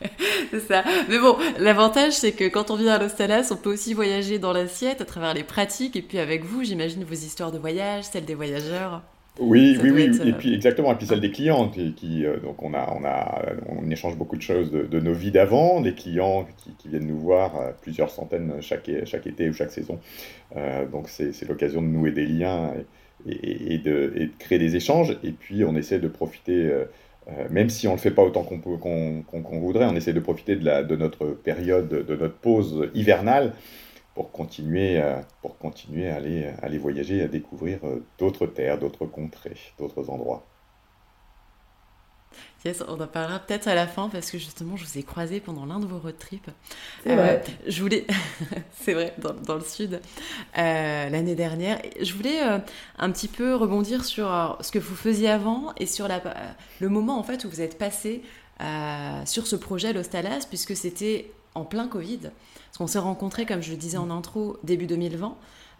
c'est 0.50 0.60
ça. 0.60 0.84
Mais 1.08 1.18
bon, 1.18 1.36
l'avantage, 1.58 2.12
c'est 2.12 2.32
que 2.32 2.48
quand 2.48 2.70
on 2.70 2.76
vient 2.76 2.94
à 2.94 2.98
l'Ostalas, 2.98 3.50
on 3.50 3.56
peut 3.56 3.70
aussi 3.70 3.94
voyager 3.94 4.38
dans 4.38 4.52
l'assiette 4.52 5.00
à 5.00 5.04
travers 5.04 5.34
les 5.34 5.44
pratiques, 5.44 5.96
et 5.96 6.02
puis 6.02 6.18
avec 6.18 6.44
vous, 6.44 6.64
j'imagine 6.64 7.04
vos 7.04 7.14
histoires 7.14 7.52
de 7.52 7.58
voyage, 7.58 8.04
celles 8.04 8.24
des 8.24 8.34
voyageurs. 8.34 9.02
Oui, 9.40 9.76
oui, 9.82 9.90
oui, 9.90 10.02
et 10.24 10.30
euh, 10.30 10.32
puis 10.38 10.54
exactement, 10.54 10.92
et 10.92 10.94
puis 10.94 11.06
celle 11.06 11.20
des 11.20 11.32
clients, 11.32 11.68
qui, 11.68 12.24
euh, 12.24 12.38
donc 12.38 12.62
on 12.62 12.72
a, 12.72 12.94
on 12.96 13.04
a, 13.04 13.42
on 13.66 13.90
échange 13.90 14.16
beaucoup 14.16 14.36
de 14.36 14.42
choses 14.42 14.70
de, 14.70 15.00
nos 15.00 15.12
vies 15.12 15.32
d'avant, 15.32 15.80
des 15.80 15.92
clients 15.92 16.46
qui, 16.78 16.88
viennent 16.88 17.08
nous 17.08 17.18
voir 17.18 17.60
euh, 17.60 17.72
plusieurs 17.82 18.10
centaines 18.10 18.52
chaque, 18.60 18.88
chaque 19.04 19.26
été 19.26 19.48
ou 19.48 19.52
chaque 19.52 19.72
saison, 19.72 19.98
donc 20.92 21.08
c'est 21.08 21.48
l'occasion 21.48 21.82
de 21.82 21.88
nouer 21.88 22.12
des 22.12 22.26
liens 22.26 22.74
et, 23.26 23.78
de, 23.78 24.12
et, 24.14 24.26
de, 24.26 24.30
créer 24.38 24.60
des 24.60 24.76
échanges, 24.76 25.18
et 25.24 25.32
puis 25.32 25.64
on 25.64 25.74
essaie 25.74 25.98
de 25.98 26.08
profiter, 26.08 26.70
même 27.50 27.70
si 27.70 27.88
on 27.88 27.92
le 27.92 27.98
fait 27.98 28.12
pas 28.12 28.22
autant 28.22 28.44
qu'on 28.44 28.60
qu'on 28.60 29.58
voudrait, 29.58 29.86
on 29.86 29.96
essaie 29.96 30.12
de 30.12 30.20
profiter 30.20 30.54
de, 30.54 30.64
la, 30.64 30.84
de 30.84 30.94
notre 30.94 31.26
période, 31.26 31.88
de 31.88 32.14
notre 32.14 32.36
pause 32.36 32.88
hivernale 32.94 33.52
pour 34.14 34.30
continuer, 34.30 35.00
euh, 35.00 35.20
pour 35.42 35.58
continuer 35.58 36.08
à, 36.08 36.16
aller, 36.16 36.46
à 36.46 36.66
aller 36.66 36.78
voyager, 36.78 37.22
à 37.22 37.28
découvrir 37.28 37.80
euh, 37.84 38.04
d'autres 38.18 38.46
terres, 38.46 38.78
d'autres 38.78 39.06
contrées, 39.06 39.56
d'autres 39.78 40.08
endroits. 40.08 40.46
Yes, 42.64 42.82
on 42.88 42.98
en 42.98 43.06
parlera 43.06 43.40
peut-être 43.40 43.68
à 43.68 43.74
la 43.74 43.86
fin 43.86 44.08
parce 44.08 44.30
que 44.30 44.38
justement, 44.38 44.76
je 44.76 44.84
vous 44.86 44.98
ai 44.98 45.02
croisé 45.02 45.38
pendant 45.38 45.66
l'un 45.66 45.78
de 45.80 45.86
vos 45.86 45.98
road 45.98 46.16
trips. 46.18 46.50
C'est 47.02 47.14
vrai. 47.14 47.42
Euh, 47.46 47.52
je 47.66 47.82
voulais, 47.82 48.06
c'est 48.72 48.94
vrai, 48.94 49.14
dans, 49.18 49.34
dans, 49.34 49.56
le 49.56 49.60
sud, 49.60 50.00
l'année 50.56 51.34
dernière. 51.34 51.78
Je 52.00 52.14
voulais 52.14 52.40
un 52.40 53.10
petit 53.10 53.28
peu 53.28 53.54
rebondir 53.54 54.04
sur 54.04 54.56
ce 54.60 54.70
que 54.70 54.78
vous 54.78 54.96
faisiez 54.96 55.28
avant 55.28 55.74
et 55.78 55.86
sur 55.86 56.08
la, 56.08 56.22
le 56.80 56.88
moment 56.88 57.18
en 57.18 57.22
fait 57.22 57.44
où 57.44 57.50
vous 57.50 57.60
êtes 57.60 57.76
passé 57.76 58.22
sur 58.60 59.46
ce 59.46 59.56
projet 59.56 59.92
L'Ostalas, 59.92 60.46
puisque 60.48 60.76
c'était 60.76 61.32
en 61.54 61.64
plein 61.64 61.88
Covid. 61.88 62.18
Parce 62.20 62.78
qu'on 62.78 62.86
s'est 62.86 62.98
rencontrés, 62.98 63.46
comme 63.46 63.62
je 63.62 63.70
le 63.70 63.76
disais 63.76 63.98
en 63.98 64.10
intro, 64.10 64.58
début 64.64 64.86
2020. 64.86 65.36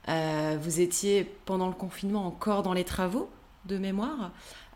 Euh, 0.08 0.58
vous 0.60 0.80
étiez 0.80 1.24
pendant 1.44 1.68
le 1.68 1.74
confinement 1.74 2.26
encore 2.26 2.62
dans 2.62 2.72
les 2.72 2.84
travaux 2.84 3.30
de 3.66 3.78
mémoire. 3.78 4.32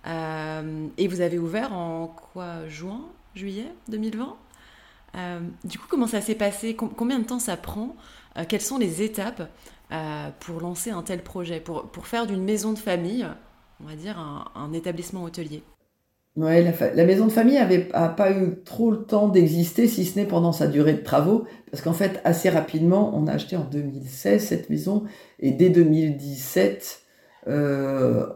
Euh, 0.07 0.87
et 0.97 1.09
vous 1.09 1.21
avez 1.21 1.39
ouvert 1.39 1.73
en 1.73 2.07
quoi 2.07 2.67
Juin 2.69 3.03
Juillet 3.35 3.73
2020 3.89 4.37
euh, 5.17 5.41
Du 5.65 5.79
coup, 5.79 5.87
comment 5.89 6.07
ça 6.07 6.21
s'est 6.21 6.35
passé? 6.35 6.75
Combien 6.75 7.19
de 7.19 7.25
temps 7.25 7.39
ça 7.39 7.57
prend? 7.57 7.97
Quelles 8.49 8.63
sont 8.63 8.79
les 8.79 9.03
étapes 9.03 9.51
pour 10.41 10.61
lancer 10.61 10.91
un 10.91 11.03
tel 11.03 11.23
projet? 11.23 11.61
Pour, 11.61 11.89
pour 11.91 12.07
faire 12.07 12.27
d'une 12.27 12.43
maison 12.43 12.73
de 12.73 12.79
famille, 12.79 13.27
on 13.83 13.87
va 13.87 13.97
dire, 13.97 14.19
un 14.19 14.73
établissement 14.73 15.25
hôtelier 15.25 15.63
Ouais, 16.39 16.63
la, 16.63 17.05
maison 17.05 17.27
de 17.27 17.33
famille 17.33 17.57
avait 17.57 17.89
a 17.95 18.09
pas 18.09 18.31
eu 18.31 18.63
trop 18.65 18.93
le 18.93 18.99
temps 18.99 19.27
d'exister, 19.27 19.89
si 19.89 20.05
ce 20.05 20.17
n'est 20.17 20.25
pendant 20.25 20.53
sa 20.53 20.69
durée 20.69 20.93
de 20.93 21.03
travaux, 21.03 21.47
parce 21.73 21.83
qu'en 21.83 21.93
fait, 21.93 22.21
assez 22.23 22.49
rapidement, 22.49 23.13
on 23.17 23.27
a 23.27 23.33
acheté 23.33 23.57
en 23.57 23.65
2016 23.65 24.41
cette 24.41 24.71
maison, 24.71 25.03
et 25.41 25.51
dès 25.51 25.69
2017, 25.69 27.01
euh, 27.49 28.27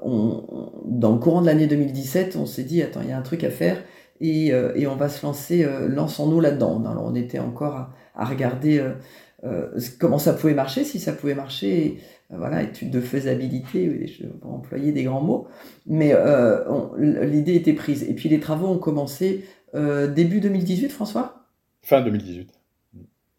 dans 0.85 1.13
le 1.13 1.19
courant 1.19 1.43
de 1.43 1.47
l'année 1.47 1.69
2017, 1.69 2.35
on 2.35 2.45
s'est 2.45 2.65
dit, 2.65 2.83
attends, 2.83 3.03
il 3.05 3.11
y 3.11 3.13
a 3.13 3.17
un 3.17 3.23
truc 3.23 3.45
à 3.45 3.51
faire, 3.51 3.77
et, 4.21 4.53
euh, 4.53 4.73
on 4.91 4.97
va 4.97 5.09
se 5.09 5.25
lancer, 5.25 5.63
euh, 5.65 5.87
lançons-nous 5.87 6.41
là-dedans. 6.41 6.83
Alors, 6.85 7.05
on 7.07 7.15
était 7.15 7.39
encore 7.39 7.89
à, 8.17 8.25
regarder 8.25 8.85
euh, 9.45 9.79
comment 10.01 10.19
ça 10.19 10.33
pouvait 10.33 10.55
marcher, 10.55 10.83
si 10.83 10.99
ça 10.99 11.13
pouvait 11.13 11.37
marcher, 11.37 12.01
voilà, 12.37 12.63
étude 12.63 12.91
de 12.91 13.01
faisabilité, 13.01 13.91
pour 14.41 14.55
employer 14.55 14.93
des 14.93 15.05
grands 15.05 15.21
mots, 15.21 15.47
mais 15.87 16.13
euh, 16.15 16.65
l'idée 16.99 17.55
était 17.55 17.75
prise. 17.75 18.03
Et 18.05 18.15
puis 18.15 18.29
les 18.29 18.41
travaux 18.41 18.69
ont 18.69 18.79
commencé 18.79 19.45
début 19.75 20.41
2018, 20.41 20.91
François? 20.91 21.47
Fin 21.83 22.03
2018. 22.03 22.51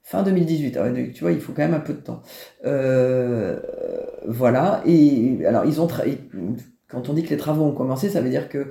Fin 0.02 0.24
2018, 0.24 0.78
ah 0.78 0.90
tu 1.14 1.22
vois, 1.22 1.32
il 1.32 1.40
faut 1.40 1.54
quand 1.54 1.62
même 1.62 1.74
un 1.74 1.80
peu 1.80 1.94
de 1.94 2.00
temps. 2.00 2.22
voilà, 4.28 4.82
et 4.86 5.46
alors 5.46 5.66
ils 5.66 5.82
ont 5.82 5.88
quand 6.88 7.10
on 7.10 7.14
dit 7.14 7.24
que 7.24 7.30
les 7.30 7.38
travaux 7.38 7.64
ont 7.64 7.72
commencé, 7.72 8.10
ça 8.10 8.22
veut 8.22 8.30
dire 8.30 8.50
que 8.50 8.68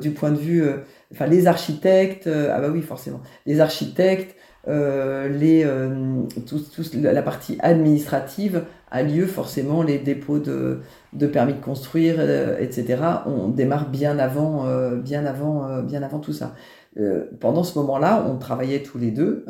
du 0.00 0.10
point 0.10 0.30
de 0.30 0.36
vue, 0.36 0.64
enfin 1.12 1.26
les 1.26 1.46
architectes, 1.46 2.28
ah 2.28 2.60
bah 2.60 2.68
oui 2.72 2.82
forcément, 2.82 3.20
les 3.46 3.60
architectes, 3.60 4.36
euh, 4.68 5.28
les, 5.28 5.64
euh, 5.64 6.22
la 6.94 7.22
partie 7.22 7.56
administrative 7.60 8.64
a 8.90 9.02
lieu 9.02 9.26
forcément, 9.26 9.82
les 9.82 9.98
dépôts 9.98 10.40
de, 10.40 10.80
de 11.12 11.26
permis 11.26 11.54
de 11.54 11.60
construire, 11.60 12.16
euh, 12.18 12.58
etc. 12.58 13.00
On 13.26 13.48
démarre 13.48 13.88
bien 13.88 14.18
avant, 14.18 14.64
bien 14.96 15.24
avant, 15.24 15.82
bien 15.82 16.02
avant 16.02 16.18
tout 16.18 16.32
ça. 16.32 16.54
pendant 17.40 17.62
ce 17.62 17.78
moment-là, 17.78 18.24
on 18.28 18.38
travaillait 18.38 18.82
tous 18.82 18.98
les 18.98 19.10
deux, 19.10 19.44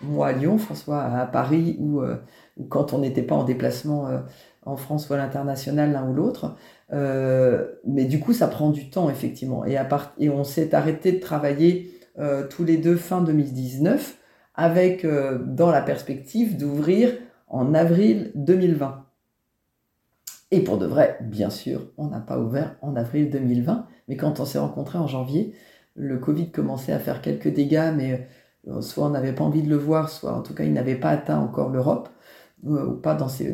moi 0.00 0.28
à 0.28 0.32
Lyon, 0.32 0.58
François 0.58 1.02
à 1.02 1.26
Paris, 1.26 1.76
ou, 1.80 2.02
quand 2.68 2.92
on 2.92 2.98
n'était 2.98 3.22
pas 3.22 3.34
en 3.34 3.44
déplacement 3.44 4.08
en 4.64 4.76
France 4.76 5.08
ou 5.08 5.14
à 5.14 5.16
l'international, 5.16 5.92
l'un 5.92 6.08
ou 6.08 6.14
l'autre. 6.14 6.56
mais 6.90 8.04
du 8.04 8.20
coup, 8.20 8.32
ça 8.32 8.46
prend 8.48 8.70
du 8.70 8.90
temps, 8.90 9.10
effectivement. 9.10 9.64
Et, 9.64 9.76
à 9.76 9.84
part, 9.84 10.12
et 10.18 10.30
on 10.30 10.44
s'est 10.44 10.74
arrêté 10.74 11.12
de 11.12 11.20
travailler 11.20 11.90
tous 12.50 12.64
les 12.64 12.76
deux 12.76 12.96
fin 12.96 13.22
2019 13.22 14.18
avec 14.58 15.04
euh, 15.04 15.38
dans 15.46 15.70
la 15.70 15.80
perspective 15.80 16.58
d'ouvrir 16.58 17.14
en 17.46 17.72
avril 17.74 18.32
2020. 18.34 19.04
Et 20.50 20.60
pour 20.60 20.78
de 20.78 20.86
vrai, 20.86 21.16
bien 21.22 21.48
sûr, 21.48 21.86
on 21.96 22.08
n'a 22.08 22.18
pas 22.18 22.38
ouvert 22.40 22.74
en 22.82 22.96
avril 22.96 23.30
2020, 23.30 23.86
mais 24.08 24.16
quand 24.16 24.40
on 24.40 24.44
s'est 24.44 24.58
rencontrés 24.58 24.98
en 24.98 25.06
janvier, 25.06 25.54
le 25.94 26.18
Covid 26.18 26.50
commençait 26.50 26.92
à 26.92 26.98
faire 26.98 27.22
quelques 27.22 27.54
dégâts, 27.54 27.92
mais 27.96 28.26
euh, 28.66 28.80
soit 28.80 29.06
on 29.06 29.10
n'avait 29.10 29.32
pas 29.32 29.44
envie 29.44 29.62
de 29.62 29.70
le 29.70 29.76
voir, 29.76 30.10
soit 30.10 30.32
en 30.32 30.42
tout 30.42 30.54
cas 30.54 30.64
il 30.64 30.72
n'avait 30.72 30.96
pas 30.96 31.10
atteint 31.10 31.38
encore 31.38 31.70
l'Europe, 31.70 32.08
euh, 32.66 32.86
ou 32.86 32.94
pas 32.94 33.14
dans, 33.14 33.28
ce 33.28 33.44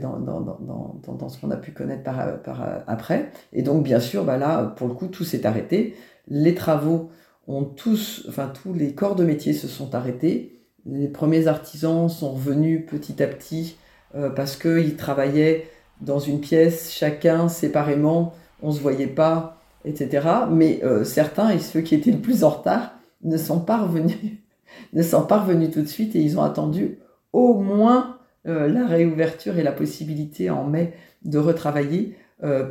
qu'on 1.39 1.51
a 1.51 1.57
pu 1.59 1.73
connaître 1.73 2.03
par, 2.03 2.41
par, 2.41 2.67
après. 2.87 3.31
Et 3.53 3.61
donc 3.61 3.83
bien 3.83 4.01
sûr, 4.01 4.25
bah 4.25 4.39
là, 4.39 4.65
pour 4.65 4.89
le 4.89 4.95
coup, 4.95 5.09
tout 5.09 5.25
s'est 5.25 5.45
arrêté. 5.45 5.97
Les 6.29 6.55
travaux 6.55 7.11
ont 7.47 7.65
tous, 7.65 8.25
enfin 8.27 8.49
tous 8.49 8.73
les 8.73 8.95
corps 8.95 9.17
de 9.17 9.25
métier 9.25 9.53
se 9.53 9.69
sont 9.69 9.95
arrêtés 9.95 10.54
les 10.87 11.09
premiers 11.09 11.47
artisans 11.47 12.09
sont 12.09 12.33
revenus 12.33 12.85
petit 12.87 13.23
à 13.23 13.27
petit 13.27 13.77
euh, 14.15 14.31
parce 14.31 14.57
qu'ils 14.57 14.97
travaillaient 14.97 15.69
dans 16.01 16.19
une 16.19 16.41
pièce, 16.41 16.93
chacun 16.93 17.49
séparément, 17.49 18.35
on 18.63 18.69
ne 18.69 18.75
se 18.75 18.81
voyait 18.81 19.07
pas, 19.07 19.59
etc. 19.85 20.27
Mais 20.51 20.81
euh, 20.85 21.05
certains, 21.05 21.51
et 21.51 21.59
ceux 21.59 21.81
qui 21.81 21.95
étaient 21.95 22.11
le 22.11 22.19
plus 22.19 22.45
en 22.45 22.51
retard, 22.51 22.93
ne 23.23 23.37
sont 23.37 23.61
pas 23.61 23.79
revenus, 23.79 24.17
ne 24.93 25.03
sont 25.03 25.25
pas 25.25 25.41
revenus 25.41 25.71
tout 25.71 25.83
de 25.83 25.89
suite 25.89 26.15
et 26.17 26.21
ils 26.21 26.39
ont 26.39 26.43
attendu 26.43 26.99
au 27.33 27.55
moins 27.55 28.19
euh, 28.47 28.69
la 28.69 28.87
réouverture 28.87 29.59
et 29.59 29.63
la 29.63 29.73
possibilité 29.73 30.51
en 30.51 30.65
mai 30.65 30.93
de 31.25 31.39
retravailler 31.39 32.17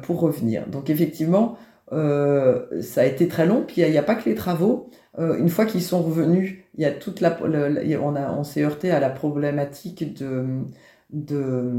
pour 0.03 0.19
revenir. 0.19 0.67
Donc 0.67 0.91
effectivement, 0.91 1.57
ça 1.91 3.01
a 3.01 3.05
été 3.05 3.27
très 3.27 3.45
long, 3.45 3.63
puis 3.67 3.81
il 3.81 3.91
n'y 3.91 3.97
a, 3.97 4.03
pas 4.03 4.15
que 4.15 4.27
les 4.27 4.35
travaux. 4.35 4.89
une 5.17 5.49
fois 5.49 5.65
qu'ils 5.65 5.83
sont 5.83 6.01
revenus 6.01 6.63
il 6.75 6.81
y 6.81 6.85
a 6.85 6.91
toute 6.91 7.21
la, 7.21 7.37
on, 7.41 8.15
on 8.15 8.43
s'est 8.43 8.63
heurté 8.63 8.91
à 8.91 8.99
la 8.99 9.09
problématique 9.09 10.17
de, 10.17 10.63
de, 11.11 11.71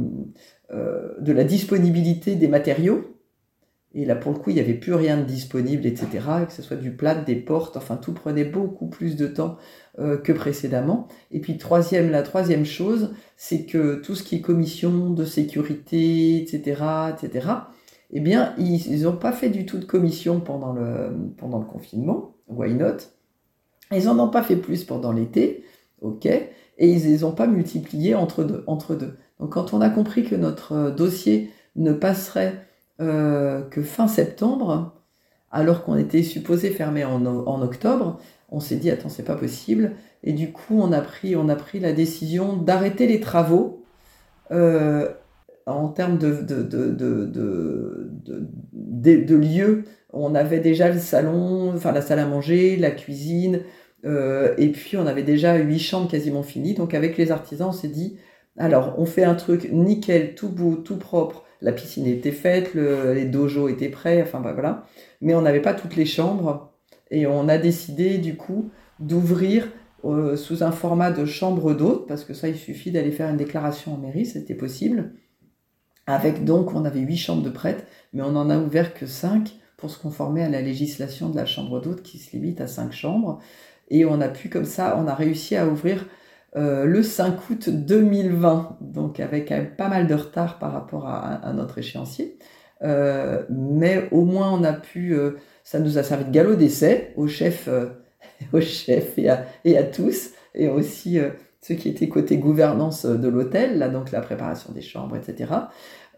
euh, 0.73 1.15
de 1.21 1.33
la 1.33 1.45
disponibilité 1.45 2.37
des 2.37 2.49
matériaux. 2.49 3.11
Et 3.97 4.05
là, 4.05 4.17
pour 4.17 4.33
le 4.33 4.39
coup, 4.39 4.51
il 4.51 4.55
n'y 4.55 4.61
avait 4.61 4.75
plus 4.75 4.95
rien 4.95 5.17
de 5.17 5.23
disponible, 5.23 5.87
etc. 5.87 6.09
Que 6.47 6.53
ce 6.53 6.63
soit 6.63 6.77
du 6.77 6.91
plat, 6.91 7.15
des 7.15 7.37
portes, 7.37 7.77
enfin, 7.77 7.97
tout 7.97 8.13
prenait 8.13 8.45
beaucoup 8.45 8.89
plus 8.89 9.15
de 9.15 9.29
temps 9.29 9.57
euh, 10.01 10.17
que 10.17 10.33
précédemment. 10.33 11.07
Et 11.31 11.41
puis, 11.41 11.59
troisième, 11.59 12.11
la 12.11 12.23
troisième 12.23 12.65
chose, 12.65 13.15
c'est 13.37 13.67
que 13.67 13.97
tout 13.97 14.17
ce 14.17 14.25
qui 14.25 14.37
est 14.37 14.41
commission 14.41 15.11
de 15.11 15.25
sécurité, 15.25 16.43
etc., 16.43 16.83
etc., 17.13 17.47
eh 18.11 18.21
bien, 18.21 18.55
ils 18.59 19.03
n'ont 19.03 19.17
pas 19.17 19.33
fait 19.33 19.49
du 19.49 19.67
tout 19.67 19.79
de 19.79 19.85
commission 19.85 20.41
pendant 20.41 20.73
le, 20.73 21.11
confinement. 21.73 22.35
Why 22.49 22.75
not? 22.75 22.99
Ils 23.93 24.05
n'en 24.05 24.19
ont 24.19 24.31
pas 24.31 24.43
fait 24.43 24.57
plus 24.57 24.85
pendant 24.85 25.13
l'été, 25.13 25.65
ok 26.01 26.27
Et 26.27 26.53
ils 26.79 27.05
ne 27.05 27.11
les 27.11 27.25
ont 27.25 27.33
pas 27.33 27.47
multipliés 27.47 28.15
entre 28.15 28.45
deux, 28.45 28.65
entre 28.67 28.95
deux. 28.95 29.17
Donc, 29.41 29.53
quand 29.53 29.75
on 29.75 29.81
a 29.81 29.91
compris 29.91 30.25
que 30.25 30.37
notre 30.37 30.73
euh, 30.73 30.91
dossier 30.91 31.51
ne 31.77 31.93
passerait 31.93 32.67
euh, 33.01 33.63
que 33.63 33.83
fin 33.83 34.07
septembre, 34.07 34.95
alors 35.51 35.85
qu'on 35.85 35.97
était 35.97 36.23
supposé 36.23 36.71
fermer 36.71 37.05
en, 37.05 37.63
octobre, 37.63 38.19
on 38.51 38.61
s'est 38.61 38.77
dit 38.77 38.91
attends 38.91 39.09
c'est 39.09 39.25
pas 39.25 39.37
possible 39.37 39.93
et 40.25 40.33
du 40.33 40.53
coup 40.53 40.81
on 40.81 40.91
a 40.93 41.01
pris 41.01 41.37
on 41.37 41.49
a 41.49 41.55
pris 41.55 41.79
la 41.79 41.93
décision 41.93 42.57
d'arrêter 42.57 43.07
les 43.07 43.21
travaux 43.21 43.85
euh, 44.51 45.13
en 45.67 45.89
termes 45.89 46.19
de 46.19 46.43
de, 46.43 46.61
de, 49.17 49.35
lieux. 49.35 49.85
On 50.13 50.35
avait 50.35 50.61
déjà 50.61 50.91
le 50.91 50.99
salon, 50.99 51.73
enfin 51.75 51.93
la 51.93 52.03
salle 52.03 52.21
à 52.21 52.27
manger, 52.27 52.77
la 52.77 52.91
cuisine, 52.91 53.61
euh, 54.05 54.55
et 54.59 54.69
puis 54.69 54.97
on 54.97 55.07
avait 55.07 55.23
déjà 55.23 55.57
huit 55.57 55.81
chambres 55.81 56.11
quasiment 56.11 56.43
finies. 56.43 56.75
Donc 56.75 56.95
avec 56.95 57.17
les 57.17 57.31
artisans 57.33 57.69
on 57.71 57.73
s'est 57.73 57.89
dit 57.89 58.19
alors 58.57 58.95
on 58.99 59.07
fait 59.07 59.25
un 59.25 59.35
truc 59.35 59.71
nickel, 59.73 60.35
tout 60.35 60.49
beau, 60.49 60.77
tout 60.77 60.99
propre 60.99 61.45
la 61.65 61.73
piscine 61.73 62.07
était 62.07 62.31
faite, 62.31 62.75
les 62.75 63.25
dojos 63.25 63.69
étaient 63.69 63.89
prêts, 63.89 64.23
enfin 64.23 64.41
bah, 64.41 64.53
voilà. 64.53 64.85
Mais 65.23 65.35
on 65.35 65.41
n'avait 65.41 65.63
pas 65.63 65.73
toutes 65.73 65.97
les 65.97 66.05
chambres 66.05 66.73
et 67.11 67.27
on 67.27 67.49
a 67.49 67.59
décidé 67.59 68.19
du 68.19 68.37
coup 68.37 68.71
d'ouvrir 69.01 69.69
euh, 70.05 70.37
sous 70.37 70.63
un 70.63 70.73
format 70.73 71.11
de 71.11 71.25
chambre 71.25 71.73
d'hôte, 71.73 72.07
parce 72.07 72.25
que 72.25 72.35
ça 72.35 72.49
il 72.49 72.57
suffit 72.57 72.91
d'aller 72.91 73.11
faire 73.11 73.31
une 73.31 73.39
déclaration 73.39 73.95
en 73.95 73.97
mairie, 73.97 74.27
c'était 74.27 74.55
possible. 74.55 75.15
Avec 76.07 76.45
donc, 76.45 76.75
on 76.75 76.85
avait 76.85 77.01
huit 77.01 77.17
chambres 77.17 77.43
de 77.43 77.51
prêtres, 77.51 77.85
mais 78.13 78.23
on 78.23 78.33
n'en 78.33 78.51
a 78.51 78.59
ouvert 78.59 78.95
que 78.95 79.07
cinq 79.07 79.55
pour 79.77 79.91
se 79.91 79.99
conformer 79.99 80.43
à 80.43 80.49
la 80.49 80.61
législation 80.61 81.31
de 81.31 81.37
la 81.37 81.47
chambre 81.47 81.81
d'hôte 81.81 82.03
qui 82.03 82.19
se 82.19 82.33
limite 82.33 82.61
à 82.61 82.67
cinq 82.67 82.93
chambres. 82.93 83.41
Et 83.89 84.05
on 84.05 84.21
a 84.21 84.29
pu 84.29 84.49
comme 84.49 84.65
ça, 84.65 84.99
on 84.99 85.07
a 85.07 85.15
réussi 85.15 85.57
à 85.57 85.67
ouvrir 85.67 86.07
euh, 86.57 86.85
le 86.85 87.03
5 87.03 87.51
août 87.51 87.69
2020, 87.69 88.79
donc 88.81 89.19
avec 89.21 89.53
pas 89.77 89.89
mal 89.89 90.07
de 90.07 90.15
retard 90.15 90.59
par 90.59 90.73
rapport 90.73 91.09
à, 91.09 91.53
notre 91.53 91.79
échéancier. 91.79 92.39
Euh, 92.83 93.43
mais 93.51 94.09
au 94.11 94.25
moins 94.25 94.53
on 94.53 94.63
a 94.63 94.73
pu, 94.73 95.15
euh, 95.15 95.33
ça 95.65 95.81
nous 95.81 95.99
a 95.99 96.03
servi 96.03 96.25
de 96.25 96.31
galop 96.31 96.55
d'essai 96.55 97.13
au 97.17 97.27
chef, 97.27 97.69
au 98.53 98.61
chef 98.61 99.19
et 99.19 99.29
à, 99.29 99.47
et 99.65 99.77
à, 99.77 99.83
tous, 99.83 100.31
et 100.55 100.69
aussi 100.69 101.19
ceux 101.67 101.75
qui 101.75 101.89
étaient 101.89 102.09
côté 102.09 102.37
gouvernance 102.37 103.07
de 103.07 103.29
l'hôtel, 103.29 103.79
là 103.79 103.89
donc 103.89 104.11
la 104.11 104.21
préparation 104.21 104.73
des 104.73 104.83
chambres, 104.83 105.17
etc. 105.17 105.51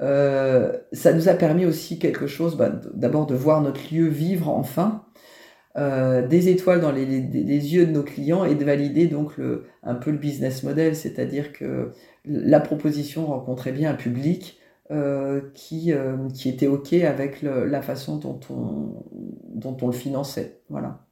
ça 0.00 1.12
nous 1.12 1.28
a 1.28 1.34
permis 1.34 1.66
aussi 1.66 1.98
quelque 1.98 2.26
chose, 2.26 2.56
bah, 2.56 2.70
d'abord 2.94 3.26
de 3.26 3.34
voir 3.34 3.62
notre 3.62 3.94
lieu 3.94 4.08
vivre 4.08 4.48
enfin, 4.48 5.06
euh, 5.76 6.26
des 6.26 6.48
étoiles 6.48 6.80
dans 6.80 6.90
les, 6.90 7.04
yeux 7.04 7.86
de 7.86 7.92
nos 7.92 8.02
clients 8.02 8.46
et 8.46 8.54
de 8.54 8.64
valider 8.64 9.08
donc 9.08 9.34
un 9.82 9.94
peu 9.94 10.10
le 10.10 10.16
business 10.16 10.62
model, 10.62 10.96
c'est-à-dire 10.96 11.52
que 11.52 11.92
la 12.24 12.60
proposition 12.60 13.26
rencontrait 13.26 13.72
bien 13.72 13.90
un 13.90 13.94
public 13.94 14.58
euh, 14.90 15.42
qui, 15.52 15.92
euh, 15.92 16.28
qui 16.30 16.48
était 16.48 16.66
OK 16.66 16.94
avec 16.94 17.42
la 17.42 17.82
façon 17.82 18.16
dont 18.16 18.40
on, 18.48 19.04
dont 19.48 19.76
on 19.82 19.86
le 19.88 19.92
finançait. 19.92 20.60
Voilà. 20.70 21.05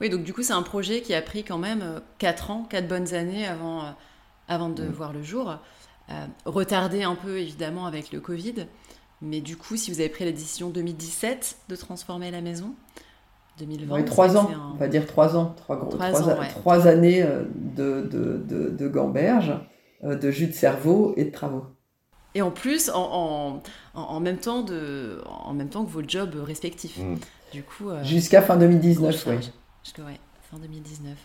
Oui, 0.00 0.10
donc 0.10 0.24
du 0.24 0.32
coup, 0.32 0.42
c'est 0.42 0.52
un 0.52 0.62
projet 0.62 1.00
qui 1.00 1.14
a 1.14 1.22
pris 1.22 1.42
quand 1.42 1.58
même 1.58 2.00
4 2.18 2.50
ans, 2.50 2.66
4 2.68 2.86
bonnes 2.86 3.14
années 3.14 3.46
avant, 3.46 3.94
avant 4.48 4.68
de 4.68 4.84
hmm. 4.84 4.92
voir 4.92 5.12
le 5.12 5.22
jour. 5.22 5.56
retardé 6.44 7.02
un 7.02 7.14
peu 7.14 7.38
évidemment 7.38 7.86
avec 7.86 8.12
le 8.12 8.20
Covid. 8.20 8.66
Mais 9.22 9.40
du 9.40 9.56
coup, 9.56 9.76
si 9.76 9.90
vous 9.90 10.00
avez 10.00 10.10
pris 10.10 10.24
la 10.24 10.32
décision 10.32 10.68
2017 10.68 11.58
de 11.68 11.76
transformer 11.76 12.30
la 12.30 12.42
maison, 12.42 12.74
2020. 13.58 13.94
Oui, 13.94 14.36
ans, 14.36 14.50
on 14.74 14.76
va 14.76 14.88
dire 14.88 15.06
trois 15.06 15.36
ans, 15.36 15.54
trois, 15.56 15.88
trois, 16.50 16.86
années 16.86 17.22
euh, 17.22 17.44
de, 17.54 18.02
de, 18.02 18.36
de, 18.36 18.70
de 18.70 18.88
gamberge, 18.88 19.52
euh, 20.04 20.14
de 20.14 20.30
jus 20.30 20.46
de 20.46 20.52
cerveau 20.52 21.14
et 21.16 21.24
de 21.24 21.30
travaux. 21.30 21.64
Et 22.34 22.42
en 22.42 22.50
plus, 22.50 22.90
en, 22.90 23.62
en, 23.94 24.00
en, 24.00 24.20
même, 24.20 24.36
temps 24.36 24.60
de, 24.60 25.22
en 25.26 25.54
même 25.54 25.70
temps 25.70 25.86
que 25.86 25.90
vos 25.90 26.02
jobs 26.06 26.34
respectifs. 26.34 26.98
Mm. 26.98 27.16
Du 27.52 27.62
coup, 27.62 27.88
euh, 27.88 28.04
Jusqu'à 28.04 28.42
fin 28.42 28.58
2019, 28.58 29.26
oui. 29.28 29.50
Jusqu'à 29.86 30.02
ouais, 30.02 30.18
fin 30.50 30.58
2019. 30.58 31.16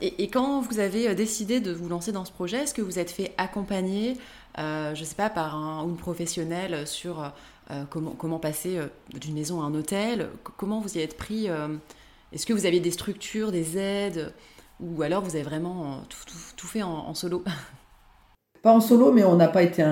et, 0.00 0.24
et, 0.24 0.28
quand 0.28 0.60
vous 0.62 0.80
avez 0.80 1.14
décidé 1.14 1.60
de 1.60 1.72
vous 1.72 1.88
lancer 1.88 2.10
dans 2.10 2.24
ce 2.24 2.32
projet, 2.32 2.58
est-ce 2.58 2.74
que 2.74 2.82
vous 2.82 2.98
êtes 2.98 3.10
fait 3.10 3.32
accompagner 3.38 4.18
euh, 4.58 4.94
je 4.94 5.00
ne 5.00 5.04
sais 5.06 5.14
pas, 5.14 5.30
par 5.30 5.56
un, 5.56 5.84
une 5.84 5.96
professionnelle 5.96 6.86
sur 6.86 7.32
euh, 7.70 7.84
comment, 7.88 8.38
passer 8.38 8.76
euh, 8.78 8.88
d'une 9.14 9.34
maison 9.34 9.62
à 9.62 9.64
un 9.64 9.74
hôtel? 9.74 10.28
Comment 10.56 10.80
vous 10.80 10.98
y 10.98 11.00
êtes 11.00 11.16
pris 11.16 11.46
Est-ce 12.32 12.46
que 12.46 12.52
vous 12.52 12.66
aviez 12.66 12.80
des 12.80 12.90
structures, 12.90 13.52
des 13.52 13.78
aides? 13.78 14.32
Ou 14.80 15.02
alors 15.02 15.22
vous 15.22 15.36
avez 15.36 15.44
vraiment 15.44 16.02
tout, 16.56 16.66
fait 16.66 16.82
en, 16.82 17.14
solo? 17.14 17.44
Pas 18.62 18.72
en 18.72 18.80
solo, 18.80 19.12
mais 19.12 19.24
on 19.24 19.36
n'a 19.36 19.48
pas 19.48 19.62
été 19.62 19.82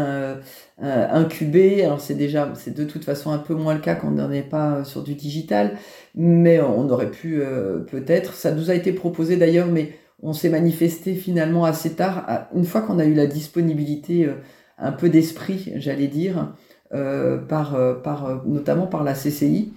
incubé. 0.79 1.85
Alors 1.85 2.01
c'est 2.01 2.15
déjà, 2.15 2.53
c'est 2.55 2.75
de 2.75 2.85
toute 2.85 3.05
façon 3.05 3.33
un 3.33 3.39
peu 3.39 3.55
moins 3.55 3.75
le 3.75 3.81
cas 3.81 3.97
quand 3.97 4.17
on 4.17 4.29
n'est 4.29 4.43
pas 4.43 4.85
sur 4.85 5.03
du 5.03 5.15
digital, 5.15 5.77
mais 6.15 6.61
on 6.61 6.89
aurait 6.89 7.11
pu 7.11 7.43
peut-être. 7.91 8.35
Ça 8.35 8.53
nous 8.53 8.71
a 8.71 8.75
été 8.75 8.93
proposé 8.93 9.37
d'ailleurs, 9.37 9.67
mais 9.67 9.91
on 10.23 10.33
s'est 10.33 10.51
manifesté 10.51 11.15
finalement 11.15 11.65
assez 11.65 11.95
tard, 11.95 12.47
une 12.55 12.65
fois 12.65 12.83
qu'on 12.83 12.99
a 12.99 13.05
eu 13.05 13.15
la 13.15 13.27
disponibilité 13.27 14.27
euh, 14.27 14.35
un 14.79 14.93
peu 14.93 15.09
d'esprit, 15.09 15.73
j'allais 15.77 16.09
dire, 16.09 16.55
euh, 16.93 17.39
par, 17.39 17.75
euh, 17.75 17.95
par, 17.95 18.45
notamment 18.47 18.87
par 18.87 19.05
la 19.05 19.15
CCI, 19.15 19.73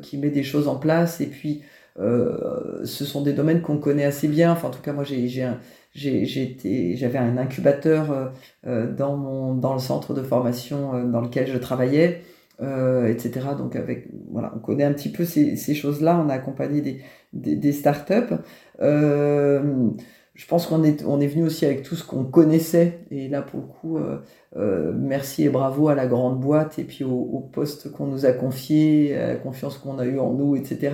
qui 0.00 0.16
met 0.16 0.30
des 0.30 0.44
choses 0.44 0.66
en 0.66 0.76
place. 0.76 1.20
Et 1.20 1.26
puis, 1.26 1.60
ce 1.98 3.04
sont 3.04 3.20
des 3.20 3.34
domaines 3.34 3.60
qu'on 3.60 3.76
connaît 3.76 4.06
assez 4.06 4.26
bien. 4.26 4.52
Enfin, 4.52 4.68
en 4.68 4.70
tout 4.70 4.80
cas, 4.80 4.94
moi, 4.94 5.04
j'ai, 5.04 5.46
j'avais 5.98 7.18
un 7.18 7.36
incubateur 7.36 8.32
dans, 8.64 9.16
mon, 9.16 9.54
dans 9.54 9.74
le 9.74 9.80
centre 9.80 10.14
de 10.14 10.22
formation 10.22 11.04
dans 11.04 11.20
lequel 11.20 11.46
je 11.48 11.58
travaillais. 11.58 12.22
etc. 12.60 13.30
Donc 13.56 13.76
avec 13.76 14.08
voilà, 14.30 14.52
on 14.56 14.60
connaît 14.60 14.84
un 14.84 14.92
petit 14.92 15.10
peu 15.10 15.24
ces, 15.24 15.56
ces 15.56 15.74
choses-là. 15.74 16.22
On 16.24 16.28
a 16.28 16.34
accompagné 16.34 16.80
des, 16.80 17.02
des, 17.32 17.56
des 17.56 17.72
startups. 17.72 18.34
Je 20.38 20.46
pense 20.46 20.66
qu'on 20.68 20.84
est, 20.84 21.04
on 21.04 21.20
est 21.20 21.26
venu 21.26 21.42
aussi 21.42 21.66
avec 21.66 21.82
tout 21.82 21.96
ce 21.96 22.04
qu'on 22.04 22.22
connaissait. 22.22 23.00
Et 23.10 23.28
là, 23.28 23.42
pour 23.42 23.58
le 23.58 23.66
coup, 23.66 23.98
euh, 23.98 24.20
euh, 24.56 24.92
merci 24.94 25.42
et 25.42 25.48
bravo 25.48 25.88
à 25.88 25.96
la 25.96 26.06
grande 26.06 26.38
boîte 26.38 26.78
et 26.78 26.84
puis 26.84 27.02
au, 27.02 27.40
poste 27.52 27.90
qu'on 27.90 28.06
nous 28.06 28.24
a 28.24 28.30
confié, 28.30 29.16
à 29.16 29.26
la 29.26 29.34
confiance 29.34 29.78
qu'on 29.78 29.98
a 29.98 30.04
eu 30.04 30.20
en 30.20 30.32
nous, 30.34 30.54
etc. 30.54 30.92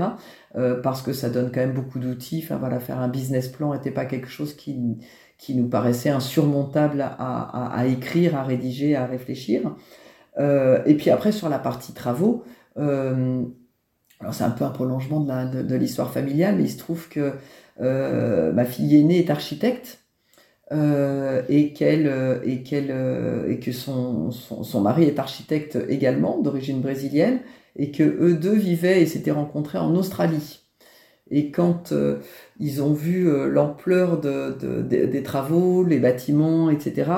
Euh, 0.56 0.80
parce 0.80 1.02
que 1.02 1.12
ça 1.12 1.28
donne 1.28 1.52
quand 1.52 1.60
même 1.60 1.74
beaucoup 1.74 1.98
d'outils. 1.98 2.40
Enfin 2.42 2.56
voilà, 2.56 2.80
faire 2.80 2.98
un 2.98 3.08
business 3.08 3.48
plan 3.48 3.74
n'était 3.74 3.90
pas 3.90 4.06
quelque 4.06 4.28
chose 4.28 4.54
qui, 4.56 4.96
qui 5.36 5.54
nous 5.54 5.68
paraissait 5.68 6.08
insurmontable 6.08 7.02
à, 7.02 7.78
à, 7.78 7.84
écrire, 7.84 8.36
à 8.36 8.44
rédiger, 8.44 8.96
à 8.96 9.04
réfléchir. 9.04 9.76
Et 10.38 10.94
puis 10.94 11.10
après, 11.10 11.32
sur 11.32 11.50
la 11.50 11.58
partie 11.58 11.92
travaux, 11.92 12.44
alors 12.76 14.32
c'est 14.32 14.44
un 14.44 14.50
peu 14.50 14.64
un 14.64 14.70
prolongement 14.70 15.20
de 15.20 15.74
l'histoire 15.74 16.10
familiale, 16.10 16.56
mais 16.56 16.64
il 16.64 16.70
se 16.70 16.78
trouve 16.78 17.10
que 17.10 17.34
ma 17.80 18.64
fille 18.64 18.96
aînée 18.96 19.18
est 19.18 19.30
architecte 19.30 20.04
euh, 20.72 21.42
et, 21.48 21.74
qu'elle, 21.74 22.06
euh, 22.06 22.40
et, 22.42 22.62
qu'elle, 22.62 22.90
et 23.48 23.60
que 23.60 23.70
son, 23.70 24.30
son, 24.30 24.80
mari 24.80 25.04
est 25.04 25.18
architecte 25.18 25.78
également, 25.88 26.40
d'origine 26.40 26.80
brésilienne, 26.80 27.40
et 27.76 27.90
que 27.90 28.02
eux 28.02 28.34
deux 28.34 28.54
vivaient 28.54 29.02
et 29.02 29.06
s'étaient 29.06 29.30
rencontrés 29.30 29.78
en 29.78 29.94
Australie. 29.94 30.60
Et 31.30 31.50
quand 31.50 31.92
ils 32.60 32.82
ont 32.82 32.92
vu 32.92 33.30
l'ampleur 33.50 34.20
de, 34.20 34.56
de, 34.60 34.82
des 34.82 35.22
travaux, 35.22 35.82
les 35.84 35.98
bâtiments, 35.98 36.70
etc., 36.70 37.10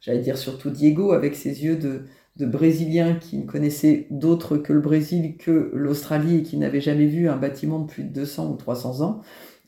j'allais 0.00 0.20
dire 0.20 0.38
surtout 0.38 0.70
Diego 0.70 1.12
avec 1.12 1.36
ses 1.36 1.62
yeux 1.64 1.76
de, 1.76 2.04
de 2.36 2.46
Brésiliens 2.46 3.14
qui 3.14 3.38
ne 3.38 3.46
connaissaient 3.46 4.06
d'autres 4.10 4.56
que 4.56 4.72
le 4.72 4.80
Brésil 4.80 5.36
que 5.36 5.70
l'Australie 5.74 6.38
et 6.38 6.42
qui 6.42 6.56
n'avaient 6.56 6.80
jamais 6.80 7.06
vu 7.06 7.28
un 7.28 7.36
bâtiment 7.36 7.80
de 7.80 7.86
plus 7.86 8.04
de 8.04 8.12
200 8.12 8.50
ou 8.50 8.56
300 8.56 9.02
ans, 9.02 9.20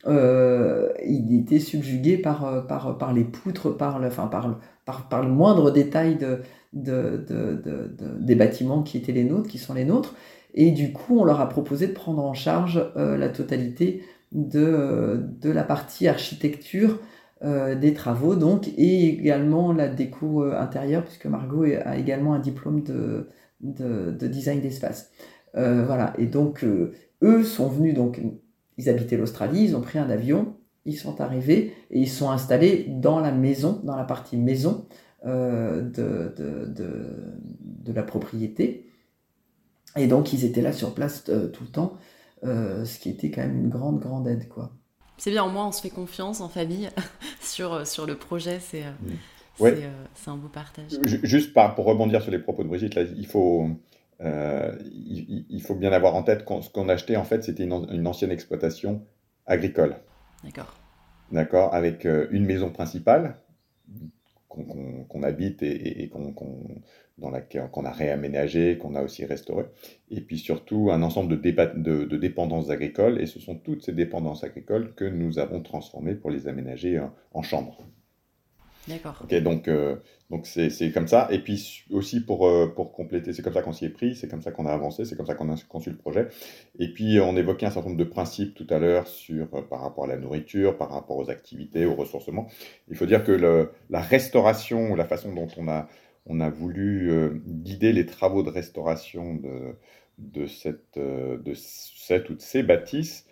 euh, 0.05 0.89
il 1.05 1.39
était 1.39 1.59
subjugué 1.59 2.17
par, 2.17 2.45
euh, 2.45 2.61
par, 2.61 2.97
par 2.97 3.13
les 3.13 3.23
poutres, 3.23 3.75
par 3.75 3.99
le, 3.99 5.29
moindre 5.29 5.71
détail 5.71 6.17
de, 6.17 6.39
de, 6.73 7.23
de, 7.27 7.93
des 8.19 8.35
bâtiments 8.35 8.83
qui 8.83 8.97
étaient 8.97 9.13
les 9.13 9.23
nôtres, 9.23 9.49
qui 9.49 9.57
sont 9.57 9.73
les 9.73 9.85
nôtres. 9.85 10.15
Et 10.53 10.71
du 10.71 10.91
coup, 10.91 11.19
on 11.19 11.23
leur 11.23 11.39
a 11.39 11.49
proposé 11.49 11.87
de 11.87 11.93
prendre 11.93 12.23
en 12.23 12.33
charge 12.33 12.83
euh, 12.97 13.17
la 13.17 13.29
totalité 13.29 14.03
de, 14.33 15.23
la 15.43 15.63
partie 15.63 16.07
architecture 16.07 16.99
des 17.43 17.93
travaux, 17.93 18.35
donc, 18.35 18.69
et 18.77 19.09
également 19.09 19.73
la 19.73 19.89
déco 19.89 20.43
intérieure, 20.43 21.03
puisque 21.03 21.25
Margot 21.25 21.65
a 21.83 21.97
également 21.97 22.33
un 22.33 22.39
diplôme 22.39 22.83
de, 22.83 23.27
de, 23.59 24.27
design 24.27 24.61
d'espace. 24.61 25.11
voilà, 25.53 26.13
et 26.17 26.25
donc 26.25 26.63
eux 26.63 27.43
sont 27.43 27.67
venus, 27.67 27.95
donc 27.95 28.21
ils 28.77 28.89
habitaient 28.89 29.17
l'Australie, 29.17 29.63
ils 29.63 29.75
ont 29.75 29.81
pris 29.81 29.99
un 29.99 30.09
avion, 30.09 30.55
ils 30.85 30.97
sont 30.97 31.21
arrivés 31.21 31.73
et 31.91 31.99
ils 31.99 32.09
sont 32.09 32.29
installés 32.29 32.85
dans 32.89 33.19
la 33.19 33.31
maison, 33.31 33.79
dans 33.83 33.95
la 33.95 34.03
partie 34.03 34.37
maison 34.37 34.85
de, 35.25 35.91
de, 35.95 37.93
la 37.93 38.03
propriété. 38.03 38.89
Et 39.95 40.07
donc 40.07 40.33
ils 40.33 40.43
étaient 40.43 40.61
là 40.61 40.73
sur 40.73 40.93
place 40.93 41.23
tout 41.23 41.63
le 41.63 41.69
temps, 41.71 41.97
ce 42.43 42.99
qui 42.99 43.09
était 43.09 43.31
quand 43.31 43.41
même 43.41 43.57
une 43.57 43.69
grande, 43.69 43.99
grande 43.99 44.27
aide, 44.27 44.49
quoi. 44.49 44.71
C'est 45.17 45.31
bien, 45.31 45.43
au 45.43 45.49
moins 45.49 45.67
on 45.67 45.71
se 45.71 45.81
fait 45.81 45.89
confiance 45.89 46.41
en 46.41 46.49
famille 46.49 46.89
sur, 47.41 47.85
sur 47.87 48.05
le 48.05 48.15
projet, 48.15 48.59
c'est 48.59 48.83
mm. 48.83 49.61
euh, 49.61 50.05
un 50.27 50.35
beau 50.35 50.49
partage. 50.49 50.91
Juste 51.23 51.53
pour 51.53 51.85
rebondir 51.85 52.21
sur 52.21 52.31
les 52.31 52.39
propos 52.39 52.63
de 52.63 52.67
Brigitte, 52.67 52.95
là, 52.95 53.03
il, 53.03 53.27
faut, 53.27 53.69
euh, 54.21 54.75
il, 54.85 55.61
faut 55.61 55.75
bien 55.75 55.91
avoir 55.91 56.15
en 56.15 56.23
tête 56.23 56.45
que 56.45 56.61
ce 56.61 56.69
qu'on 56.69 56.89
achetait, 56.89 57.15
en 57.15 57.23
fait, 57.23 57.43
c'était 57.43 57.63
une, 57.63 58.07
ancienne 58.07 58.31
exploitation 58.31 59.05
agricole. 59.45 59.97
D'accord. 60.43 60.73
D'accord, 61.31 61.73
avec 61.73 62.05
euh, 62.05 62.27
une 62.31 62.45
maison 62.45 62.69
principale 62.69 63.37
qu'on 64.49 65.23
habite 65.23 65.63
et, 65.63 66.03
et 66.03 66.09
qu'on 66.09 66.33
dans 67.17 67.29
laquelle 67.29 67.69
qu'on 67.71 67.85
a 67.85 67.91
réaménagé, 67.91 68.77
qu'on 68.77 68.95
a 68.95 69.01
aussi 69.01 69.25
restauré, 69.25 69.65
et 70.09 70.21
puis 70.21 70.39
surtout 70.39 70.89
un 70.91 71.01
ensemble 71.03 71.39
de, 71.39 71.51
de, 71.75 72.05
de, 72.05 72.17
dépendances 72.17 72.69
agricoles, 72.69 73.21
et 73.21 73.27
ce 73.27 73.39
sont 73.39 73.55
toutes 73.55 73.83
ces 73.83 73.93
dépendances 73.93 74.43
agricoles 74.43 74.93
que 74.95 75.05
nous 75.05 75.39
avons 75.39 75.61
transformées 75.61 76.15
pour 76.15 76.31
les 76.31 76.47
aménager 76.47 76.99
en, 76.99 77.13
en 77.33 77.41
chambres. 77.41 77.85
D'accord. 78.87 79.17
Ok, 79.23 79.33
donc 79.35 79.67
euh, 79.67 79.95
donc 80.29 80.45
c'est 80.45 80.91
comme 80.91 81.07
ça, 81.07 81.27
et 81.31 81.39
puis 81.39 81.85
aussi 81.89 82.19
pour, 82.19 82.47
euh, 82.47 82.67
pour 82.67 82.91
compléter, 82.91 83.31
c'est 83.31 83.41
comme 83.41 83.53
ça 83.53 83.61
qu'on 83.61 83.71
s'y 83.71 83.85
est 83.85 83.89
pris, 83.89 84.15
c'est 84.15 84.27
comme 84.27 84.41
ça 84.41 84.51
qu'on 84.51 84.65
a 84.65 84.71
avancé, 84.71 85.05
c'est 85.05 85.15
comme 85.15 85.25
ça 85.25 85.35
qu'on 85.35 85.49
a 85.49 85.55
conçu 85.69 85.89
le 85.89 85.95
projet, 85.95 86.27
et 86.79 86.91
puis 86.91 87.19
on 87.21 87.37
évoquait 87.37 87.65
un 87.65 87.71
certain 87.71 87.89
nombre 87.89 88.03
de 88.03 88.09
principes 88.09 88.55
tout 88.55 88.67
à 88.69 88.79
l'heure 88.79 89.07
sur 89.07 89.47
euh, 89.53 89.61
par 89.61 89.81
rapport 89.81 90.03
à 90.03 90.07
la 90.07 90.17
nourriture, 90.17 90.77
par 90.77 90.89
rapport 90.89 91.17
aux 91.17 91.29
activités, 91.29 91.85
au 91.85 91.95
ressourcement. 91.95 92.47
Il 92.89 92.97
faut 92.97 93.05
dire 93.05 93.23
que 93.23 93.31
la 93.89 94.01
restauration, 94.01 94.95
la 94.95 95.05
façon 95.05 95.33
dont 95.33 95.47
on 95.57 95.67
a 95.67 95.87
on 96.25 96.39
a 96.39 96.49
voulu 96.49 97.11
guider 97.45 97.91
les 97.91 98.05
travaux 98.05 98.43
de 98.43 98.49
restauration 98.49 99.35
de, 99.35 99.75
de, 100.19 100.47
cette, 100.47 100.97
de 100.97 101.53
cette 101.53 102.29
ou 102.29 102.35
de 102.35 102.41
ces 102.41 102.63
bâtisses. 102.63 103.27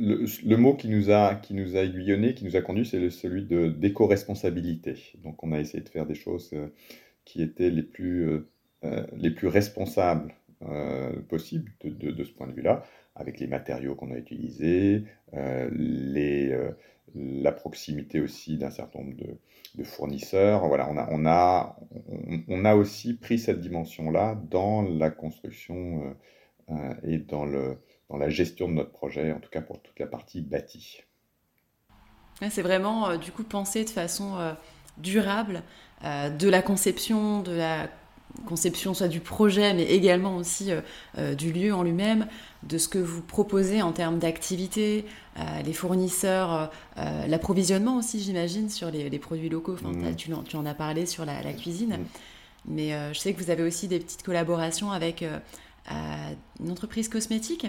Euh, 0.00 0.26
le, 0.44 0.56
mot 0.56 0.74
qui 0.74 0.88
nous, 0.88 1.10
a, 1.10 1.34
qui 1.34 1.54
nous 1.54 1.76
a 1.76 1.80
aiguillonné, 1.80 2.34
qui 2.34 2.44
nous 2.44 2.56
a 2.56 2.62
conduit, 2.62 2.86
c'est 2.86 3.10
celui 3.10 3.44
de 3.44 3.68
d'éco-responsabilité. 3.68 4.94
Donc 5.22 5.42
on 5.42 5.52
a 5.52 5.60
essayé 5.60 5.82
de 5.82 5.88
faire 5.88 6.06
des 6.06 6.14
choses 6.14 6.54
qui 7.24 7.42
étaient 7.42 7.70
les 7.70 7.82
plus, 7.82 8.44
les 9.16 9.30
plus 9.30 9.48
responsables 9.48 10.34
possibles 11.28 11.72
de, 11.82 12.10
de, 12.10 12.24
ce 12.24 12.32
point 12.32 12.46
de 12.46 12.52
vue-là, 12.52 12.84
avec 13.14 13.40
les 13.40 13.46
matériaux 13.46 13.94
qu'on 13.94 14.12
a 14.12 14.16
utilisés, 14.16 15.04
les, 15.32 16.56
la 17.14 17.52
proximité 17.52 18.20
aussi 18.20 18.56
d'un 18.56 18.70
certain 18.70 19.00
nombre 19.00 19.16
de, 19.16 19.38
de 19.74 19.84
fournisseurs. 19.84 20.66
Voilà, 20.66 20.88
on 20.90 20.96
a, 20.96 21.08
on 21.10 21.26
a, 21.26 21.76
on, 22.48 22.64
a 22.64 22.74
aussi 22.74 23.14
pris 23.14 23.38
cette 23.38 23.60
dimension-là 23.60 24.40
dans 24.50 24.82
la 24.82 25.10
construction 25.10 26.04
euh, 26.04 26.74
euh, 26.74 26.94
et 27.04 27.18
dans, 27.18 27.44
le, 27.44 27.76
dans 28.12 28.18
la 28.18 28.28
gestion 28.28 28.68
de 28.68 28.74
notre 28.74 28.92
projet, 28.92 29.32
en 29.32 29.40
tout 29.40 29.50
cas 29.50 29.60
pour 29.60 29.80
toute 29.82 29.98
la 29.98 30.06
partie 30.06 30.40
bâtie. 30.40 31.02
C'est 32.50 32.62
vraiment 32.62 33.10
euh, 33.10 33.16
du 33.16 33.32
coup 33.32 33.44
penser 33.44 33.84
de 33.84 33.90
façon 33.90 34.54
durable 34.98 35.62
de 36.02 36.48
la 36.48 36.62
conception, 36.62 37.42
de 37.42 37.52
la 37.52 37.88
conception 38.46 38.94
soit 38.94 39.08
du 39.08 39.20
projet, 39.20 39.74
mais 39.74 39.84
également 39.84 40.36
aussi 40.36 40.70
euh, 40.70 40.80
euh, 41.18 41.34
du 41.34 41.52
lieu 41.52 41.74
en 41.74 41.82
lui-même, 41.82 42.26
de 42.62 42.78
ce 42.78 42.88
que 42.88 42.98
vous 42.98 43.22
proposez 43.22 43.82
en 43.82 43.92
termes 43.92 44.18
d'activité, 44.18 45.04
euh, 45.38 45.42
les 45.64 45.72
fournisseurs, 45.72 46.70
l'approvisionnement 46.96 47.96
aussi, 47.96 48.20
j'imagine, 48.20 48.68
sur 48.68 48.90
les, 48.90 49.18
produits 49.18 49.48
locaux. 49.48 49.74
Enfin, 49.74 49.92
mmh. 49.92 50.16
tu, 50.16 50.56
en, 50.56 50.66
as 50.66 50.74
parlé 50.74 51.06
sur 51.06 51.24
la, 51.24 51.52
cuisine. 51.52 51.96
Mmh. 51.96 52.04
Mais 52.66 53.12
je 53.12 53.18
sais 53.18 53.32
que 53.32 53.42
vous 53.42 53.50
avez 53.50 53.64
aussi 53.64 53.88
des 53.88 53.98
petites 53.98 54.22
collaborations 54.22 54.92
avec 54.92 55.24
une 55.88 56.70
entreprise 56.70 57.08
cosmétique 57.08 57.66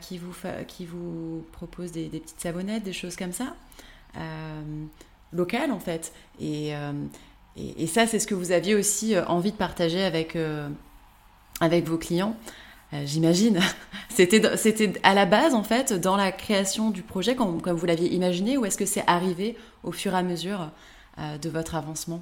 qui, 0.00 0.18
vous 0.18 0.34
qui 0.68 0.84
vous 0.84 1.44
propose 1.52 1.92
des, 1.92 2.08
petites 2.08 2.40
savonnettes, 2.40 2.82
des 2.82 2.92
choses 2.92 3.16
comme 3.16 3.32
ça, 3.32 3.56
locales 5.32 5.72
en 5.72 5.80
fait. 5.80 6.12
Et 6.38 6.74
et, 7.56 7.86
ça, 7.86 8.06
c'est 8.06 8.18
ce 8.18 8.26
que 8.26 8.34
vous 8.34 8.52
aviez 8.52 8.74
aussi 8.74 9.14
euh, 9.14 9.24
envie 9.26 9.52
de 9.52 9.56
partager 9.56 10.02
avec, 10.02 10.36
euh, 10.36 10.68
avec 11.60 11.86
vos 11.86 11.98
clients, 11.98 12.36
euh, 12.92 13.02
j'imagine. 13.04 13.60
C'était, 14.08 14.56
c'était 14.56 14.92
à 15.04 15.14
la 15.14 15.24
base, 15.24 15.54
en 15.54 15.62
fait, 15.62 15.92
dans 15.92 16.16
la 16.16 16.32
création 16.32 16.90
du 16.90 17.02
projet, 17.02 17.36
comme, 17.36 17.62
comme 17.62 17.76
vous 17.76 17.86
l'aviez 17.86 18.12
imaginé, 18.12 18.58
ou 18.58 18.66
est-ce 18.66 18.76
que 18.76 18.84
c'est 18.84 19.04
arrivé 19.06 19.56
au 19.84 19.92
fur 19.92 20.14
et 20.14 20.18
à 20.18 20.22
mesure 20.22 20.70
de 21.16 21.48
votre 21.48 21.76
avancement? 21.76 22.20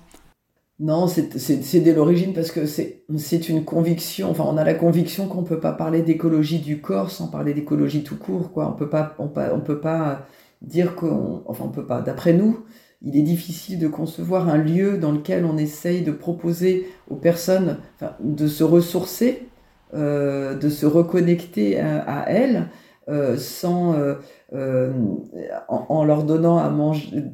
Non, 0.81 1.09
c'est 1.09 1.81
dès 1.81 1.93
l'origine 1.93 2.33
parce 2.33 2.53
que 2.53 2.67
c'est 2.67 3.49
une 3.49 3.65
conviction. 3.65 4.31
Enfin, 4.31 4.45
on 4.47 4.57
a 4.57 4.65
la 4.65 4.75
conviction 4.75 5.27
qu'on 5.27 5.43
ne 5.43 5.47
peut 5.47 5.59
pas 5.59 5.73
parler 5.73 6.03
d'écologie 6.03 6.61
du 6.61 6.81
corps 6.81 7.11
sans 7.11 7.29
parler 7.29 7.53
d'écologie 7.53 8.05
tout 8.05 8.17
court. 8.17 8.53
Quoi. 8.53 8.69
On 8.69 8.77
peut 8.77 8.89
pas, 8.89 9.17
on, 9.19 9.29
on 9.53 9.61
peut 9.61 9.81
pas 9.81 10.27
dire 10.63 10.95
qu'on, 10.95 11.43
enfin, 11.47 11.65
on 11.67 11.71
peut 11.71 11.87
pas. 11.87 12.01
D'après 12.01 12.33
nous, 12.33 12.65
il 13.03 13.17
est 13.17 13.23
difficile 13.23 13.79
de 13.79 13.89
concevoir 13.89 14.49
un 14.49 14.59
lieu 14.59 14.99
dans 14.99 15.13
lequel 15.13 15.45
on 15.45 15.57
essaye 15.57 16.03
de 16.03 16.13
proposer 16.13 16.89
aux 17.09 17.17
personnes 17.17 17.79
de 18.21 18.47
se 18.47 18.65
ressourcer, 18.65 19.49
euh, 19.95 20.55
de 20.55 20.69
se 20.69 20.87
reconnecter 20.87 21.81
à, 21.81 22.25
elles, 22.29 22.69
euh, 23.09 23.37
sans, 23.37 23.95
euh, 23.95 24.93
en, 25.69 26.05
leur 26.05 26.25
donnant 26.25 26.59
à 26.59 26.69
manger, 26.71 27.25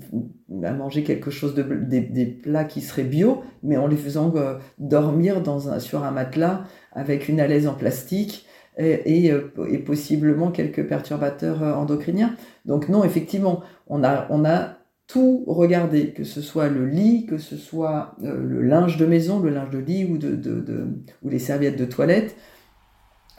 à 0.62 0.72
manger 0.72 1.02
quelque 1.04 1.30
chose 1.30 1.54
de 1.54 1.62
des, 1.62 2.26
plats 2.26 2.64
qui 2.64 2.80
seraient 2.80 3.04
bio, 3.04 3.42
mais 3.62 3.76
en 3.76 3.86
les 3.86 3.96
faisant 3.96 4.32
dormir 4.78 5.42
dans 5.42 5.70
un, 5.70 5.78
sur 5.78 6.04
un 6.04 6.10
matelas 6.10 6.64
avec 6.92 7.28
une 7.28 7.40
alaise 7.40 7.66
en 7.66 7.74
plastique. 7.74 8.46
Et, 8.76 9.28
et, 9.28 9.78
possiblement 9.78 10.50
quelques 10.50 10.88
perturbateurs 10.88 11.62
endocriniens. 11.62 12.34
Donc 12.64 12.88
non, 12.88 13.04
effectivement, 13.04 13.62
on 13.86 14.02
a, 14.02 14.26
on 14.30 14.44
a 14.44 14.78
tout 15.06 15.44
regarder, 15.46 16.12
que 16.12 16.24
ce 16.24 16.40
soit 16.40 16.68
le 16.68 16.86
lit, 16.86 17.26
que 17.26 17.38
ce 17.38 17.56
soit 17.56 18.16
euh, 18.22 18.42
le 18.42 18.62
linge 18.62 18.96
de 18.96 19.06
maison, 19.06 19.40
le 19.40 19.50
linge 19.50 19.70
de 19.70 19.78
lit 19.78 20.04
ou, 20.04 20.18
de, 20.18 20.34
de, 20.34 20.86
ou 21.22 21.28
les 21.28 21.38
serviettes 21.38 21.78
de 21.78 21.84
toilette. 21.84 22.36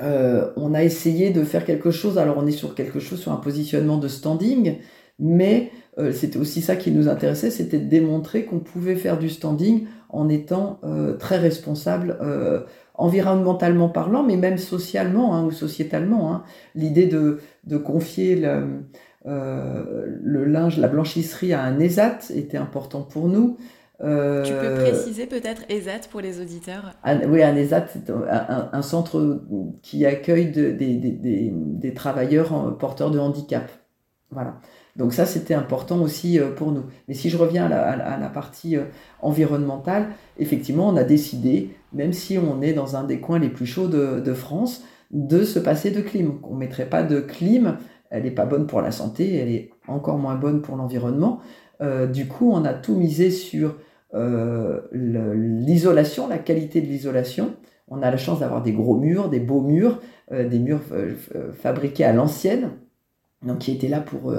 Euh, 0.01 0.51
on 0.57 0.73
a 0.73 0.83
essayé 0.83 1.31
de 1.31 1.43
faire 1.43 1.65
quelque 1.65 1.89
chose, 1.89 2.17
alors 2.17 2.37
on 2.37 2.45
est 2.45 2.51
sur 2.51 2.75
quelque 2.75 2.99
chose, 2.99 3.19
sur 3.19 3.31
un 3.31 3.37
positionnement 3.37 3.97
de 3.97 4.07
standing, 4.07 4.77
mais 5.19 5.71
euh, 5.97 6.11
c'était 6.11 6.37
aussi 6.37 6.61
ça 6.61 6.75
qui 6.75 6.91
nous 6.91 7.07
intéressait, 7.07 7.51
c'était 7.51 7.79
de 7.79 7.87
démontrer 7.87 8.45
qu'on 8.45 8.59
pouvait 8.59 8.95
faire 8.95 9.17
du 9.17 9.29
standing 9.29 9.87
en 10.09 10.29
étant 10.29 10.79
très 11.19 11.37
responsable 11.37 12.17
environnementalement 12.93 13.89
parlant, 13.89 14.23
mais 14.23 14.37
même 14.37 14.57
socialement 14.57 15.35
hein, 15.35 15.43
ou 15.43 15.51
sociétalement. 15.51 16.33
Hein. 16.33 16.43
L'idée 16.73 17.05
de, 17.05 17.39
de, 17.65 17.77
confier 17.77 18.37
le, 18.37 18.83
euh, 19.27 20.05
le 20.21 20.45
linge, 20.45 20.77
la 20.77 20.87
blanchisserie 20.87 21.53
à 21.53 21.63
un 21.63 21.79
ESAT 21.79 22.19
était 22.35 22.57
important 22.57 23.01
pour 23.01 23.27
nous. 23.27 23.57
Euh, 24.03 24.43
tu 24.43 24.51
peux 24.51 24.83
préciser 24.83 25.25
peut-être 25.25 25.63
ESAT 25.69 26.09
pour 26.11 26.21
les 26.21 26.41
auditeurs? 26.41 26.93
Oui, 27.27 27.41
un 27.41 27.55
ESAT, 27.55 27.85
c'est 27.87 28.11
un, 28.11 28.81
centre 28.81 29.41
qui 29.81 30.05
accueille 30.05 30.51
des, 30.51 31.93
travailleurs 31.95 32.77
porteurs 32.77 33.09
de 33.09 33.19
handicap. 33.19 33.71
Voilà. 34.31 34.59
Donc 34.95 35.13
ça, 35.13 35.25
c'était 35.25 35.53
important 35.53 36.01
aussi 36.01 36.39
euh, 36.39 36.51
pour 36.51 36.71
nous. 36.71 36.83
Mais 37.07 37.13
si 37.13 37.29
je 37.29 37.37
reviens 37.37 37.65
à 37.65 38.17
la, 38.17 38.29
partie 38.29 38.77
environnementale, 39.21 40.07
effectivement, 40.37 40.89
on 40.89 40.95
a 40.95 41.03
décidé, 41.03 41.75
même 41.93 42.13
si 42.13 42.37
on 42.37 42.61
est 42.61 42.73
dans 42.73 42.95
un 42.95 43.03
des 43.03 43.19
coins 43.19 43.39
les 43.39 43.49
plus 43.49 43.65
chauds 43.65 43.87
de, 43.87 44.33
France, 44.33 44.83
de 45.11 45.43
se 45.43 45.59
passer 45.59 45.91
de 45.91 46.01
clim. 46.01 46.39
On 46.43 46.55
ne 46.55 46.59
mettrait 46.59 46.89
pas 46.89 47.03
de 47.03 47.19
clim 47.19 47.77
elle 48.09 48.23
n'est 48.23 48.31
pas 48.31 48.45
bonne 48.45 48.67
pour 48.67 48.81
la 48.81 48.91
santé, 48.91 49.35
elle 49.35 49.49
est 49.49 49.71
encore 49.87 50.17
moins 50.17 50.35
bonne 50.35 50.61
pour 50.61 50.75
l'environnement. 50.75 51.39
Euh, 51.81 52.07
du 52.07 52.27
coup, 52.27 52.51
on 52.51 52.63
a 52.63 52.73
tout 52.73 52.95
misé 52.95 53.31
sur 53.31 53.75
euh, 54.13 54.81
l'isolation, 54.93 56.27
la 56.27 56.37
qualité 56.37 56.81
de 56.81 56.87
l'isolation. 56.87 57.55
On 57.87 58.01
a 58.01 58.09
la 58.09 58.17
chance 58.17 58.39
d'avoir 58.39 58.61
des 58.61 58.71
gros 58.71 58.97
murs, 58.97 59.29
des 59.29 59.39
beaux 59.39 59.61
murs, 59.61 59.99
euh, 60.31 60.47
des 60.47 60.59
murs 60.59 60.81
fabriqués 61.53 62.05
à 62.05 62.13
l'ancienne, 62.13 62.71
donc 63.41 63.59
qui 63.59 63.71
étaient 63.71 63.87
là 63.87 64.01
pour 64.01 64.33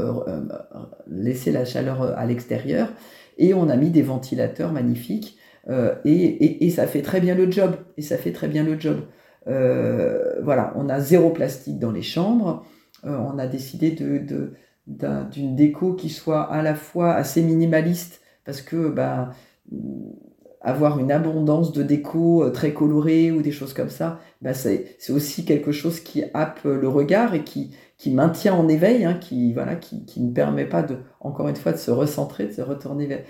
laisser 1.07 1.53
la 1.53 1.65
chaleur 1.65 2.03
à 2.03 2.27
l'extérieur. 2.27 2.89
Et 3.39 3.55
on 3.55 3.69
a 3.69 3.77
mis 3.77 3.91
des 3.91 4.03
ventilateurs 4.03 4.73
magnifiques. 4.73 5.39
Et, 6.05 6.67
et, 6.67 6.71
ça 6.71 6.87
fait 6.87 7.03
très 7.03 7.21
bien 7.21 7.35
le 7.35 7.51
job. 7.51 7.77
Et 7.97 8.03
ça 8.03 8.17
fait 8.17 8.33
très 8.33 8.49
bien 8.49 8.65
le 8.65 8.81
job. 8.81 9.01
voilà, 9.47 10.73
on 10.77 10.89
a 10.89 11.01
zéro 11.01 11.31
plastique 11.31 11.79
dans 11.79 11.93
les 11.93 12.03
chambres. 12.03 12.65
Euh, 13.07 13.17
on 13.19 13.39
a 13.39 13.47
décidé 13.47 13.91
de, 13.93 14.55
d'une 14.87 15.57
déco 15.57 15.95
qui 15.95 16.09
soit 16.09 16.43
à 16.43 16.63
la 16.63 16.75
fois 16.75 17.15
assez 17.15 17.43
minimaliste, 17.43 18.21
parce 18.45 18.63
que 18.63 18.89
ben, 18.89 19.31
avoir 20.61 20.99
une 20.99 21.13
abondance 21.13 21.73
de 21.73 21.83
déco 21.83 22.49
très 22.51 22.73
colorée 22.73 23.31
ou 23.31 23.43
des 23.43 23.53
choses 23.53 23.73
comme 23.73 23.91
ça, 23.91 24.19
bah 24.43 24.55
c'est 24.55 24.97
aussi 25.11 25.45
quelque 25.45 25.73
chose 25.73 26.01
qui 26.01 26.25
happe 26.35 26.61
le 26.65 26.89
regard 26.89 27.35
et 27.35 27.45
qui, 27.45 27.75
qui 27.99 28.11
maintient 28.11 28.55
en 28.55 28.69
éveil, 28.69 29.05
hein, 29.05 29.15
qui, 29.15 29.53
voilà, 29.53 29.77
qui, 29.77 30.05
qui, 30.05 30.21
ne 30.21 30.33
permet 30.33 30.67
pas, 30.67 30.83
de, 30.83 30.97
encore 31.21 31.49
une 31.49 31.57
fois, 31.57 31.73
de 31.73 31.79
se 31.79 31.91
recentrer, 31.91 32.47
de 32.47 32.53
se 32.53 32.63
retourner 32.63 33.25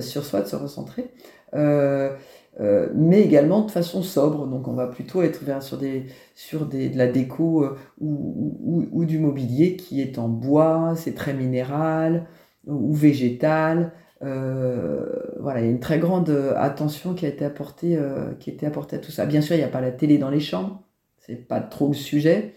sur 0.00 0.24
soi, 0.24 0.42
de 0.42 0.48
se 0.48 0.56
recentrer. 0.56 1.10
Euh, 1.54 2.16
euh, 2.60 2.88
mais 2.94 3.22
également 3.22 3.62
de 3.62 3.70
façon 3.70 4.02
sobre. 4.02 4.46
Donc 4.46 4.68
on 4.68 4.74
va 4.74 4.86
plutôt 4.88 5.22
être 5.22 5.42
vers, 5.44 5.62
sur, 5.62 5.78
des, 5.78 6.06
sur 6.34 6.66
des, 6.66 6.88
de 6.88 6.98
la 6.98 7.06
déco 7.06 7.64
euh, 7.64 7.76
ou, 8.00 8.86
ou, 8.92 9.04
du 9.04 9.18
mobilier 9.18 9.76
qui 9.76 10.00
est 10.00 10.18
en 10.18 10.28
bois, 10.28 10.94
c'est 10.96 11.14
très 11.14 11.32
minéral 11.32 12.26
ou 12.66 12.92
végétal. 12.92 13.92
Euh, 14.22 15.06
voilà, 15.38 15.60
il 15.60 15.64
y 15.64 15.68
a 15.68 15.70
une 15.70 15.80
très 15.80 15.98
grande 15.98 16.30
attention 16.56 17.14
qui 17.14 17.26
a 17.26 17.28
été 17.28 17.44
apportée, 17.44 17.98
qui 18.38 18.50
a 18.50 18.52
été 18.52 18.66
apportée 18.66 18.96
à 18.96 18.98
tout 18.98 19.10
ça. 19.10 19.26
Bien 19.26 19.40
sûr, 19.40 19.54
il 19.56 19.58
n'y 19.58 19.64
a 19.64 19.68
pas 19.68 19.80
la 19.80 19.92
télé 19.92 20.18
dans 20.18 20.30
les 20.30 20.40
chambres, 20.40 20.82
c'est 21.18 21.36
pas 21.36 21.60
trop 21.60 21.88
le 21.88 21.94
sujet. 21.94 22.54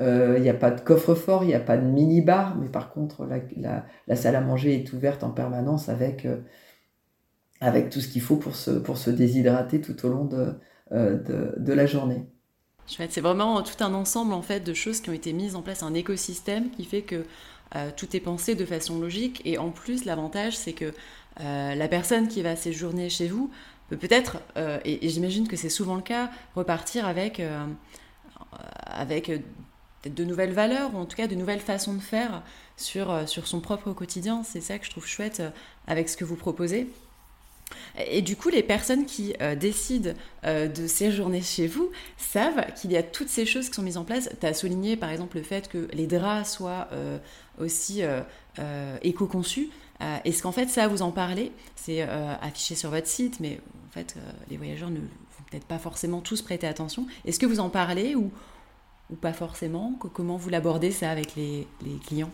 Il 0.00 0.40
n'y 0.40 0.48
a 0.48 0.54
pas 0.54 0.70
de 0.70 0.80
coffre-fort, 0.80 1.44
il 1.44 1.48
n'y 1.48 1.54
a 1.54 1.60
pas 1.60 1.76
de 1.76 1.84
mini-bar, 1.84 2.56
mais 2.56 2.68
par 2.68 2.92
contre, 2.92 3.26
la, 3.56 4.16
salle 4.16 4.36
à 4.36 4.40
manger 4.40 4.74
est 4.74 4.92
ouverte 4.92 5.24
en 5.24 5.30
permanence 5.30 5.88
avec 5.88 6.26
avec 7.62 7.90
tout 7.90 8.00
ce 8.00 8.08
qu'il 8.08 8.20
faut 8.20 8.36
pour 8.36 8.56
se, 8.56 8.72
pour 8.72 8.98
se 8.98 9.08
déshydrater 9.08 9.80
tout 9.80 10.04
au 10.04 10.08
long 10.08 10.24
de, 10.24 10.54
euh, 10.90 11.16
de, 11.16 11.54
de 11.56 11.72
la 11.72 11.86
journée. 11.86 12.26
C'est 12.86 13.20
vraiment 13.20 13.62
tout 13.62 13.82
un 13.82 13.94
ensemble 13.94 14.34
en 14.34 14.42
fait 14.42 14.60
de 14.60 14.74
choses 14.74 15.00
qui 15.00 15.08
ont 15.08 15.14
été 15.14 15.32
mises 15.32 15.54
en 15.54 15.62
place, 15.62 15.84
un 15.84 15.94
écosystème 15.94 16.70
qui 16.70 16.84
fait 16.84 17.02
que 17.02 17.24
euh, 17.76 17.90
tout 17.96 18.16
est 18.16 18.20
pensé 18.20 18.54
de 18.54 18.64
façon 18.64 18.98
logique. 18.98 19.42
Et 19.44 19.58
en 19.58 19.70
plus, 19.70 20.04
l'avantage, 20.04 20.56
c'est 20.56 20.72
que 20.72 20.92
euh, 21.40 21.74
la 21.74 21.88
personne 21.88 22.28
qui 22.28 22.42
va 22.42 22.56
séjourner 22.56 23.08
chez 23.08 23.28
vous 23.28 23.50
peut 23.88 23.96
peut-être, 23.96 24.38
et, 24.84 25.06
j'imagine 25.08 25.46
que 25.48 25.56
c'est 25.56 25.68
souvent 25.68 25.96
le 25.96 26.02
cas, 26.02 26.30
repartir 26.54 27.06
avec, 27.06 27.42
avec 28.86 29.30
de 30.06 30.24
nouvelles 30.24 30.52
valeurs, 30.52 30.94
ou 30.94 30.98
en 30.98 31.04
tout 31.04 31.16
cas 31.16 31.26
de 31.26 31.34
nouvelles 31.34 31.60
façons 31.60 31.92
de 31.92 32.00
faire 32.00 32.42
sur, 32.78 33.28
son 33.28 33.60
propre 33.60 33.92
quotidien. 33.92 34.44
C'est 34.44 34.62
ça 34.62 34.78
que 34.78 34.86
je 34.86 34.90
trouve 34.90 35.06
chouette 35.06 35.42
avec 35.86 36.08
ce 36.08 36.16
que 36.16 36.24
vous 36.24 36.36
proposez. 36.36 36.88
Et 38.06 38.22
du 38.22 38.36
coup, 38.36 38.48
les 38.48 38.62
personnes 38.62 39.06
qui 39.06 39.34
euh, 39.40 39.54
décident 39.54 40.12
euh, 40.44 40.68
de 40.68 40.86
séjourner 40.86 41.42
chez 41.42 41.66
vous 41.66 41.90
savent 42.16 42.64
qu'il 42.74 42.92
y 42.92 42.96
a 42.96 43.02
toutes 43.02 43.28
ces 43.28 43.46
choses 43.46 43.68
qui 43.68 43.74
sont 43.74 43.82
mises 43.82 43.96
en 43.96 44.04
place. 44.04 44.30
Tu 44.40 44.46
as 44.46 44.54
souligné 44.54 44.96
par 44.96 45.10
exemple 45.10 45.36
le 45.36 45.42
fait 45.42 45.68
que 45.68 45.88
les 45.92 46.06
draps 46.06 46.50
soient 46.50 46.88
euh, 46.92 47.18
aussi 47.62 48.02
éco-conçus. 49.02 49.70
Est-ce 50.24 50.42
qu'en 50.42 50.52
fait 50.52 50.68
ça 50.68 50.88
vous 50.88 51.02
en 51.02 51.12
parlez? 51.12 51.52
C'est 51.76 52.02
affiché 52.02 52.74
sur 52.74 52.90
votre 52.90 53.06
site, 53.06 53.40
mais 53.40 53.60
en 53.88 53.92
fait 53.92 54.16
les 54.50 54.56
voyageurs 54.56 54.90
ne 54.90 54.98
vont 54.98 55.44
peut-être 55.50 55.66
pas 55.66 55.78
forcément 55.78 56.20
tous 56.20 56.42
prêter 56.42 56.66
attention. 56.66 57.06
Est-ce 57.24 57.38
que 57.38 57.46
vous 57.46 57.60
en 57.60 57.70
parlez 57.70 58.14
ou, 58.14 58.30
ou 59.10 59.14
pas 59.14 59.32
forcément? 59.32 59.94
Comment 60.12 60.36
vous 60.36 60.48
l'abordez 60.48 60.90
ça 60.90 61.10
avec 61.10 61.36
les 61.36 61.66
clients? 62.06 62.30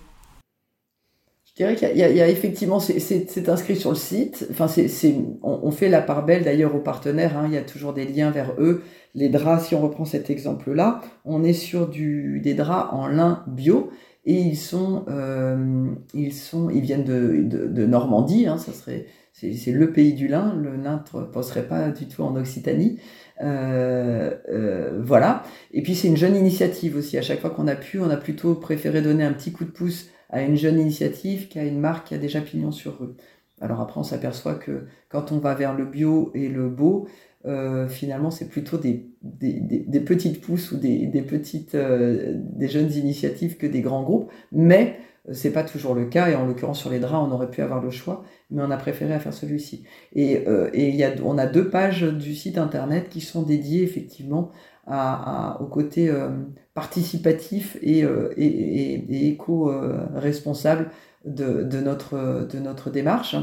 Je 1.58 1.64
dirais 1.64 1.74
qu'il 1.74 1.98
y, 1.98 2.20
a 2.20 2.28
effectivement, 2.28 2.78
c'est 2.78 3.48
inscrit 3.48 3.74
sur 3.74 3.90
le 3.90 3.96
site. 3.96 4.46
Enfin, 4.48 4.68
c'est 4.68 5.16
on, 5.42 5.72
fait 5.72 5.88
la 5.88 6.00
part 6.00 6.24
belle 6.24 6.44
d'ailleurs 6.44 6.72
aux 6.76 6.80
partenaires. 6.80 7.36
Hein, 7.36 7.46
il 7.48 7.54
y 7.54 7.56
a 7.56 7.62
toujours 7.62 7.92
des 7.92 8.04
liens 8.04 8.30
vers 8.30 8.52
eux. 8.58 8.84
Les 9.16 9.28
draps, 9.28 9.66
si 9.66 9.74
on 9.74 9.80
reprend 9.80 10.04
cet 10.04 10.30
exemple-là, 10.30 11.00
on 11.24 11.42
est 11.42 11.52
sur 11.52 11.88
des 11.88 12.54
draps 12.54 12.92
en 12.92 13.08
lin 13.08 13.42
bio 13.48 13.90
et 14.28 14.34
ils 14.34 14.58
sont, 14.58 15.06
euh, 15.08 15.86
ils 16.12 16.34
sont, 16.34 16.68
ils 16.68 16.82
viennent 16.82 17.04
de, 17.04 17.42
de, 17.48 17.86
Normandie. 17.86 18.46
Hein, 18.46 18.58
ça 18.58 18.74
serait, 18.74 19.06
c'est 19.32 19.72
le 19.72 19.90
pays 19.90 20.12
du 20.12 20.28
lin. 20.28 20.54
Le 20.54 20.76
lin 20.76 21.02
ne 21.14 21.22
passerait 21.22 21.66
pas 21.66 21.88
du 21.88 22.06
tout 22.08 22.22
en 22.22 22.36
Occitanie. 22.36 23.00
Euh, 23.40 24.34
euh, 24.50 25.00
voilà. 25.02 25.44
Et 25.72 25.82
puis 25.82 25.94
c'est 25.94 26.08
une 26.08 26.18
jeune 26.18 26.36
initiative 26.36 26.96
aussi. 26.96 27.16
À 27.16 27.22
chaque 27.22 27.40
fois 27.40 27.48
qu'on 27.48 27.68
a 27.68 27.74
pu, 27.74 28.00
on 28.00 28.10
a 28.10 28.18
plutôt 28.18 28.54
préféré 28.54 29.00
donner 29.00 29.24
un 29.24 29.32
petit 29.32 29.50
coup 29.50 29.64
de 29.64 29.70
pouce 29.70 30.10
à 30.28 30.42
une 30.42 30.56
jeune 30.56 30.78
initiative 30.78 31.48
qui 31.48 31.58
a 31.58 31.64
une 31.64 31.80
marque 31.80 32.08
qui 32.08 32.14
a 32.14 32.18
déjà 32.18 32.42
pignon 32.42 32.70
sur 32.70 33.02
eux. 33.02 33.16
Alors 33.62 33.80
après, 33.80 33.98
on 33.98 34.04
s'aperçoit 34.04 34.56
que 34.56 34.88
quand 35.08 35.32
on 35.32 35.38
va 35.38 35.54
vers 35.54 35.74
le 35.74 35.86
bio 35.86 36.32
et 36.34 36.48
le 36.48 36.68
beau, 36.68 37.08
euh, 37.46 37.88
finalement, 37.88 38.30
c'est 38.30 38.48
plutôt 38.48 38.78
des, 38.78 39.06
petites 40.04 40.40
pousses 40.40 40.72
ou 40.72 40.76
des, 40.76 41.06
petites, 41.22 41.74
euh, 41.74 42.34
des 42.34 42.68
jeunes 42.68 42.92
initiatives 42.92 43.56
que 43.56 43.66
des 43.66 43.80
grands 43.80 44.02
groupes. 44.02 44.30
Mais 44.52 44.98
euh, 45.28 45.32
c'est 45.34 45.52
pas 45.52 45.62
toujours 45.62 45.94
le 45.94 46.06
cas. 46.06 46.28
Et 46.28 46.34
en 46.34 46.46
l'occurrence, 46.46 46.80
sur 46.80 46.90
les 46.90 46.98
draps, 46.98 47.28
on 47.28 47.32
aurait 47.32 47.50
pu 47.50 47.62
avoir 47.62 47.82
le 47.82 47.90
choix, 47.90 48.24
mais 48.50 48.62
on 48.62 48.70
a 48.70 48.76
préféré 48.76 49.18
faire 49.20 49.34
celui-ci. 49.34 49.84
Et, 50.14 50.46
euh, 50.48 50.70
y 50.74 51.04
a, 51.04 51.12
on 51.24 51.38
a 51.38 51.46
deux 51.46 51.68
pages 51.70 52.02
du 52.02 52.34
site 52.34 52.58
internet 52.58 53.08
qui 53.08 53.20
sont 53.20 53.42
dédiées 53.42 53.82
effectivement 53.82 54.50
à, 54.86 55.58
au 55.60 55.66
côté 55.66 56.10
participatif 56.72 57.76
et, 57.82 58.06
éco-responsable 59.28 60.90
de, 61.26 61.80
notre, 61.80 62.90
démarche. 62.90 63.36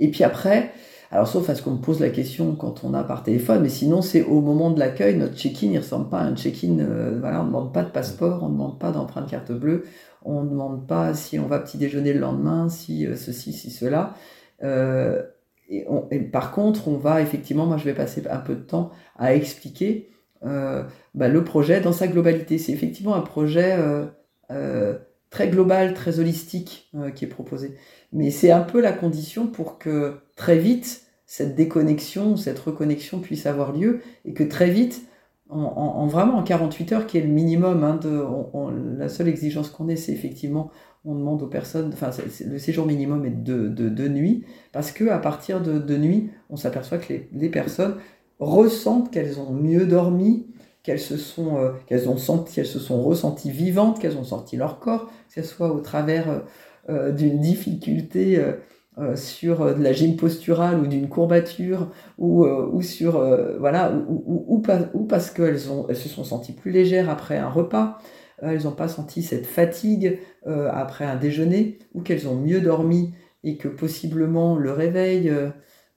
Et 0.00 0.10
puis 0.10 0.24
après, 0.24 0.72
alors 1.10 1.26
sauf 1.26 1.48
à 1.50 1.54
ce 1.54 1.62
qu'on 1.62 1.72
me 1.72 1.80
pose 1.80 2.00
la 2.00 2.10
question 2.10 2.54
quand 2.54 2.84
on 2.84 2.94
a 2.94 3.02
par 3.02 3.22
téléphone, 3.22 3.62
mais 3.62 3.68
sinon 3.68 4.02
c'est 4.02 4.22
au 4.22 4.40
moment 4.40 4.70
de 4.70 4.78
l'accueil, 4.78 5.16
notre 5.16 5.36
check-in, 5.36 5.68
il 5.68 5.78
ressemble 5.78 6.08
pas 6.08 6.20
à 6.20 6.24
un 6.24 6.36
check-in, 6.36 6.76
voilà, 7.18 7.40
on 7.40 7.44
ne 7.44 7.48
demande 7.48 7.72
pas 7.72 7.82
de 7.82 7.90
passeport, 7.90 8.42
on 8.42 8.48
ne 8.48 8.52
demande 8.52 8.78
pas 8.78 8.92
d'empreinte 8.92 9.28
carte 9.28 9.52
bleue, 9.52 9.84
on 10.24 10.42
ne 10.42 10.50
demande 10.50 10.86
pas 10.86 11.14
si 11.14 11.38
on 11.38 11.46
va 11.46 11.58
petit 11.58 11.78
déjeuner 11.78 12.12
le 12.12 12.20
lendemain, 12.20 12.68
si 12.68 13.06
ceci, 13.16 13.52
si 13.52 13.70
cela. 13.70 14.14
Euh, 14.62 15.22
et, 15.70 16.18
par 16.20 16.50
contre, 16.50 16.88
on 16.88 16.96
va 16.96 17.22
effectivement, 17.22 17.64
moi 17.64 17.76
je 17.76 17.84
vais 17.84 17.94
passer 17.94 18.22
un 18.28 18.38
peu 18.38 18.56
de 18.56 18.60
temps 18.60 18.90
à 19.16 19.34
expliquer 19.34 20.10
euh, 20.44 20.82
bah, 21.14 21.28
le 21.28 21.44
projet 21.44 21.80
dans 21.80 21.92
sa 21.92 22.08
globalité. 22.08 22.58
C'est 22.58 22.72
effectivement 22.72 23.14
un 23.14 23.20
projet 23.20 23.76
euh, 23.78 24.06
euh, 24.50 24.98
très 25.30 25.48
global, 25.48 25.94
très 25.94 26.18
holistique 26.18 26.90
qui 27.14 27.24
est 27.24 27.28
proposé. 27.28 27.76
Mais 28.12 28.30
c'est 28.30 28.50
un 28.50 28.62
peu 28.62 28.80
la 28.80 28.92
condition 28.92 29.46
pour 29.46 29.78
que 29.78 30.16
très 30.40 30.56
vite, 30.56 31.02
cette 31.26 31.54
déconnexion, 31.54 32.34
cette 32.38 32.58
reconnexion 32.58 33.20
puisse 33.20 33.44
avoir 33.44 33.72
lieu 33.72 34.00
et 34.24 34.32
que 34.32 34.42
très 34.42 34.70
vite, 34.70 35.02
en, 35.50 36.06
vraiment 36.06 36.38
en 36.38 36.42
48 36.42 36.92
heures, 36.92 37.06
qui 37.06 37.18
est 37.18 37.20
le 37.20 37.28
minimum, 37.28 37.84
hein, 37.84 38.00
la 38.96 39.08
seule 39.10 39.28
exigence 39.28 39.68
qu'on 39.68 39.88
ait, 39.88 39.96
c'est 39.96 40.12
effectivement 40.12 40.70
on 41.04 41.14
demande 41.14 41.42
aux 41.42 41.46
personnes, 41.46 41.90
enfin 41.92 42.10
le 42.46 42.58
séjour 42.58 42.86
minimum 42.86 43.26
est 43.26 43.42
de, 43.42 43.68
de, 43.68 43.90
de 43.90 44.08
nuit, 44.08 44.46
parce 44.72 44.92
que 44.92 45.10
à 45.10 45.18
partir 45.18 45.60
de, 45.60 45.78
de 45.78 45.96
nuit, 45.98 46.30
on 46.48 46.56
s'aperçoit 46.56 46.96
que 46.96 47.12
les, 47.32 47.48
personnes 47.50 47.96
ressentent 48.38 49.10
qu'elles 49.10 49.40
ont 49.40 49.52
mieux 49.52 49.84
dormi, 49.84 50.46
qu'elles 50.82 51.00
se 51.00 51.18
sont, 51.18 51.58
euh, 51.58 51.72
qu'elles 51.86 52.08
ont 52.08 52.16
senti, 52.16 52.60
elles 52.60 52.66
se 52.66 52.78
sont 52.78 53.02
ressenties 53.02 53.50
vivantes, 53.50 53.98
qu'elles 53.98 54.16
ont 54.16 54.24
sorti 54.24 54.56
leur 54.56 54.78
corps, 54.78 55.06
que 55.28 55.42
ce 55.42 55.42
soit 55.42 55.70
au 55.70 55.80
travers 55.80 56.30
euh, 56.30 56.38
euh, 56.88 57.12
d'une 57.12 57.40
difficulté 57.40 58.42
sur 59.14 59.74
de 59.74 59.82
la 59.82 59.92
gym 59.92 60.16
posturale 60.16 60.80
ou 60.80 60.86
d'une 60.86 61.08
courbature 61.08 61.90
ou, 62.18 62.44
ou 62.44 62.82
sur 62.82 63.12
voilà 63.58 63.92
ou, 64.08 64.58
parce 65.08 65.30
qu'elles 65.30 65.60
elles 65.88 65.96
se 65.96 66.08
sont 66.08 66.24
senties 66.24 66.52
plus 66.52 66.70
légères 66.70 67.08
après 67.08 67.38
un 67.38 67.48
repas 67.48 67.98
elles 68.42 68.64
n'ont 68.64 68.72
pas 68.72 68.88
senti 68.88 69.22
cette 69.22 69.46
fatigue 69.46 70.18
euh, 70.46 70.70
après 70.72 71.04
un 71.04 71.16
déjeuner, 71.16 71.78
ou 71.94 72.02
qu'elles 72.02 72.28
ont 72.28 72.36
mieux 72.36 72.60
dormi 72.60 73.14
et 73.44 73.56
que 73.56 73.68
possiblement 73.68 74.56
le 74.56 74.72
réveil 74.72 75.28
euh, 75.28 75.50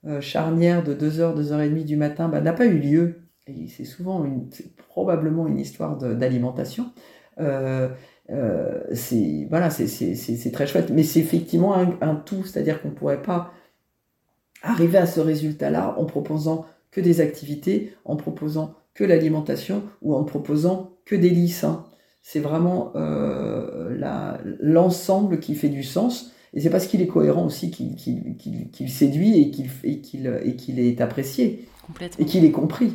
euh, 0.05 0.21
charnière 0.21 0.83
de 0.83 0.93
2h, 0.93 1.39
2h30 1.41 1.85
du 1.85 1.95
matin 1.95 2.27
bah, 2.27 2.41
n'a 2.41 2.53
pas 2.53 2.65
eu 2.65 2.77
lieu. 2.77 3.21
C'est 3.67 3.83
souvent, 3.83 4.25
probablement 4.87 5.47
une 5.47 5.59
histoire 5.59 5.97
d'alimentation. 5.97 6.93
C'est 8.29 9.47
voilà, 9.49 9.69
c'est 9.69 10.51
très 10.51 10.67
chouette, 10.67 10.89
mais 10.91 11.03
c'est 11.03 11.19
effectivement 11.19 11.75
un, 11.75 11.97
un 12.01 12.15
tout, 12.15 12.43
c'est-à-dire 12.45 12.81
qu'on 12.81 12.89
ne 12.89 12.93
pourrait 12.93 13.21
pas 13.21 13.53
arriver 14.61 14.97
à 14.97 15.05
ce 15.05 15.19
résultat-là 15.19 15.95
en 15.97 16.05
proposant 16.05 16.65
que 16.91 17.01
des 17.01 17.21
activités, 17.21 17.93
en 18.05 18.15
proposant 18.15 18.75
que 18.93 19.03
l'alimentation 19.03 19.83
ou 20.01 20.15
en 20.15 20.23
proposant 20.23 20.91
que 21.05 21.15
des 21.15 21.29
lits 21.29 21.49
sains 21.49 21.85
c'est 22.23 22.39
vraiment 22.39 22.93
euh, 22.95 23.93
l'ensemble 24.61 25.39
qui 25.39 25.53
fait 25.55 25.69
du 25.69 25.83
sens. 25.83 26.31
Et 26.53 26.61
c'est 26.61 26.69
parce 26.69 26.87
qu'il 26.87 27.01
est 27.01 27.07
cohérent 27.07 27.45
aussi 27.45 27.69
qu'il 27.69 28.89
séduit 28.89 29.39
et 29.41 29.51
qu'il 29.51 30.79
est 30.79 31.01
apprécié. 31.01 31.67
Et 32.17 32.25
qu'il 32.25 32.45
est 32.45 32.51
compris. 32.51 32.93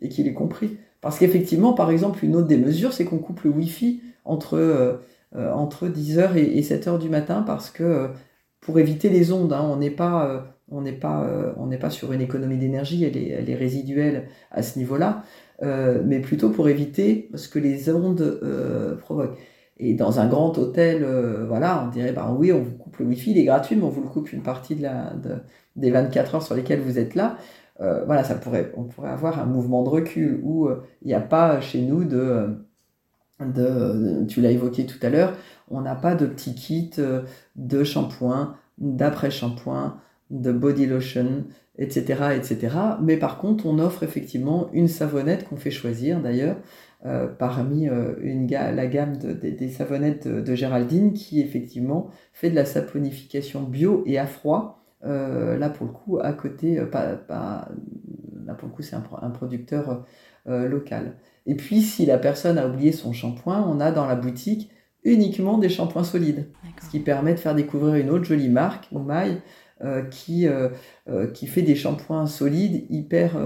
Et 0.00 0.08
qu'il 0.08 0.28
est 0.28 0.34
compris. 0.34 0.78
Parce 1.00 1.18
qu'effectivement, 1.18 1.72
par 1.72 1.90
exemple, 1.90 2.24
une 2.24 2.36
autre 2.36 2.46
des 2.46 2.58
mesures, 2.58 2.92
c'est 2.92 3.04
qu'on 3.04 3.18
coupe 3.18 3.42
le 3.42 3.50
Wi-Fi 3.50 4.00
entre, 4.24 4.56
euh, 4.56 4.94
euh, 5.36 5.52
entre 5.52 5.88
10h 5.88 6.36
et, 6.36 6.60
7h 6.62 6.98
du 6.98 7.08
matin 7.08 7.42
parce 7.42 7.70
que 7.70 8.08
pour 8.60 8.78
éviter 8.78 9.08
les 9.08 9.32
ondes, 9.32 9.52
hein, 9.52 9.66
on 9.70 9.76
n'est 9.76 9.90
pas, 9.90 10.52
on 10.70 10.84
pas, 11.00 11.54
on 11.56 11.68
pas 11.78 11.90
sur 11.90 12.12
une 12.12 12.20
économie 12.20 12.58
d'énergie, 12.58 13.04
elle 13.04 13.16
est, 13.16 13.28
elle 13.30 13.48
est 13.48 13.54
résiduelle 13.54 14.28
à 14.50 14.62
ce 14.62 14.78
niveau-là. 14.78 15.24
Euh, 15.62 16.02
mais 16.06 16.20
plutôt 16.20 16.50
pour 16.50 16.68
éviter 16.70 17.30
ce 17.34 17.48
que 17.48 17.58
les 17.58 17.90
ondes 17.90 18.20
euh, 18.20 18.96
provoquent. 18.96 19.38
Et 19.78 19.94
dans 19.94 20.20
un 20.20 20.28
grand 20.28 20.56
hôtel, 20.58 21.06
voilà, 21.48 21.84
on 21.86 21.88
dirait, 21.88 22.12
bah 22.12 22.34
oui, 22.38 22.52
on 22.52 22.60
vous 22.60 22.76
coupe 22.76 22.98
le 22.98 23.06
Wi-Fi, 23.06 23.30
il 23.30 23.38
est 23.38 23.44
gratuit, 23.44 23.76
mais 23.76 23.84
on 23.84 23.88
vous 23.88 24.02
le 24.02 24.08
coupe 24.08 24.30
une 24.32 24.42
partie 24.42 24.74
de 24.74 24.82
la, 24.82 25.14
des 25.76 25.90
24 25.90 26.34
heures 26.34 26.42
sur 26.42 26.54
lesquelles 26.54 26.80
vous 26.80 26.98
êtes 26.98 27.14
là. 27.14 27.38
voilà, 27.78 28.22
ça 28.22 28.34
pourrait, 28.34 28.72
on 28.76 28.84
pourrait 28.84 29.08
avoir 29.10 29.40
un 29.40 29.46
mouvement 29.46 29.82
de 29.82 29.88
recul 29.88 30.38
où 30.44 30.68
il 31.00 31.08
n'y 31.08 31.14
a 31.14 31.20
pas 31.20 31.62
chez 31.62 31.80
nous 31.80 32.04
de, 32.04 32.58
de 33.46 34.24
tu 34.26 34.40
l'as 34.40 34.50
évoqué 34.50 34.86
tout 34.86 34.98
à 35.02 35.10
l'heure, 35.10 35.34
on 35.70 35.80
n'a 35.80 35.94
pas 35.94 36.14
de 36.14 36.26
petit 36.26 36.54
kit 36.54 36.90
de 37.56 37.84
shampoing, 37.84 38.56
d'après-shampoing, 38.78 39.98
de 40.30 40.52
body 40.52 40.86
lotion, 40.86 41.44
etc., 41.78 42.36
etc. 42.36 42.76
Mais 43.02 43.16
par 43.16 43.38
contre, 43.38 43.66
on 43.66 43.78
offre 43.78 44.02
effectivement 44.02 44.68
une 44.72 44.88
savonnette 44.88 45.48
qu'on 45.48 45.56
fait 45.56 45.70
choisir 45.70 46.20
d'ailleurs 46.20 46.56
euh, 47.06 47.26
parmi 47.26 47.88
euh, 47.88 48.14
la 48.50 48.86
gamme 48.86 49.16
des 49.16 49.68
savonnettes 49.70 50.28
de, 50.28 50.54
Géraldine 50.54 51.14
qui 51.14 51.40
effectivement 51.40 52.10
fait 52.34 52.50
de 52.50 52.54
la 52.54 52.66
saponification 52.66 53.62
bio 53.62 54.02
et 54.06 54.18
à 54.18 54.26
froid. 54.26 54.84
Euh, 55.04 55.56
là 55.56 55.70
pour 55.70 55.86
le 55.86 55.92
coup, 55.92 56.18
à 56.20 56.32
côté, 56.34 56.78
pas, 56.82 57.22
là 57.28 58.54
pour 58.58 58.68
le 58.68 58.74
coup, 58.74 58.82
c'est 58.82 58.96
un, 58.96 59.30
producteur 59.30 60.04
local. 60.46 61.14
Et 61.50 61.56
puis, 61.56 61.82
si 61.82 62.06
la 62.06 62.16
personne 62.16 62.58
a 62.58 62.68
oublié 62.68 62.92
son 62.92 63.12
shampoing, 63.12 63.66
on 63.68 63.80
a 63.80 63.90
dans 63.90 64.06
la 64.06 64.14
boutique 64.14 64.70
uniquement 65.02 65.58
des 65.58 65.68
shampoings 65.68 66.04
solides, 66.04 66.46
ce 66.80 66.90
qui 66.90 67.00
permet 67.00 67.34
de 67.34 67.40
faire 67.40 67.56
découvrir 67.56 67.96
une 67.96 68.08
autre 68.08 68.22
jolie 68.22 68.48
marque, 68.48 68.86
Omaï, 68.94 69.40
euh, 69.82 70.02
qui, 70.04 70.46
euh, 70.46 70.68
euh, 71.08 71.26
qui 71.26 71.48
fait 71.48 71.62
des 71.62 71.74
shampoings 71.74 72.28
solides 72.28 72.86
hyper 72.88 73.36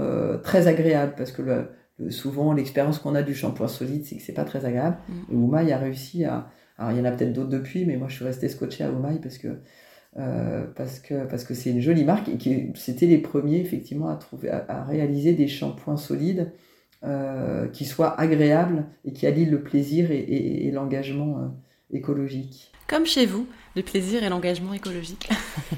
très 0.43 0.67
agréables. 0.67 1.15
Parce 1.17 1.31
que 1.31 1.41
le, 1.41 2.11
souvent 2.11 2.53
l'expérience 2.53 2.99
qu'on 2.99 3.15
a 3.15 3.23
du 3.23 3.33
shampoing 3.33 3.69
solide 3.69 4.05
c'est 4.05 4.17
que 4.17 4.21
c'est 4.21 4.33
pas 4.33 4.43
très 4.43 4.65
agréable. 4.65 4.97
Mm. 5.09 5.13
et 5.31 5.35
Oumaï 5.35 5.71
a 5.71 5.79
réussi 5.79 6.25
à 6.25 6.49
alors 6.77 6.91
il 6.91 6.97
y 6.97 7.01
en 7.01 7.05
a 7.05 7.11
peut-être 7.11 7.31
d'autres 7.33 7.49
depuis 7.49 7.85
mais 7.85 7.95
moi 7.95 8.09
je 8.09 8.15
suis 8.17 8.25
resté 8.25 8.49
scotché 8.49 8.83
à 8.83 8.91
Oumaï 8.91 9.19
parce 9.19 9.37
que 9.37 9.47
parce 10.75 10.99
que 10.99 11.25
parce 11.25 11.45
que 11.45 11.53
c'est 11.53 11.71
une 11.71 11.79
jolie 11.79 12.03
marque 12.03 12.27
et 12.27 12.37
qui 12.37 12.73
c'était 12.75 13.05
les 13.05 13.17
premiers 13.17 13.61
effectivement 13.61 14.09
à 14.09 14.17
trouver 14.17 14.49
à, 14.49 14.83
réaliser 14.83 15.31
des 15.33 15.47
shampoings 15.47 15.97
solides 15.97 16.51
qui 17.73 17.85
soient 17.85 18.19
agréables 18.19 18.85
et 19.03 19.13
qui 19.13 19.27
allient 19.27 19.45
le 19.45 19.61
plaisir 19.61 20.11
et, 20.11 20.19
et 20.19 20.71
l'engagement 20.71 21.55
écologique. 21.91 22.71
Comme 22.87 23.05
chez 23.05 23.25
vous, 23.25 23.47
le 23.75 23.81
plaisir 23.81 24.23
et 24.23 24.29
l'engagement 24.29 24.73
écologique. 24.73 25.29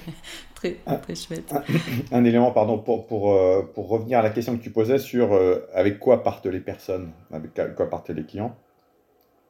très, 0.56 0.78
ah, 0.86 0.96
très 0.96 1.16
chouette. 1.16 1.54
Un, 2.12 2.26
élément, 2.26 2.52
pardon, 2.52 2.78
pour, 2.80 3.08
pour, 3.08 3.34
euh, 3.34 3.62
pour, 3.74 3.88
revenir 3.88 4.20
à 4.20 4.22
la 4.22 4.30
question 4.30 4.58
que 4.58 4.64
tu 4.64 4.72
posais 4.72 5.00
sur 5.00 5.34
euh, 5.34 5.68
avec 5.74 6.00
quoi 6.00 6.24
partent 6.24 6.48
les 6.48 6.60
personnes, 6.60 7.12
avec 7.32 7.52
quoi 7.76 7.90
partent 7.90 8.10
les 8.10 8.24
clients. 8.24 8.56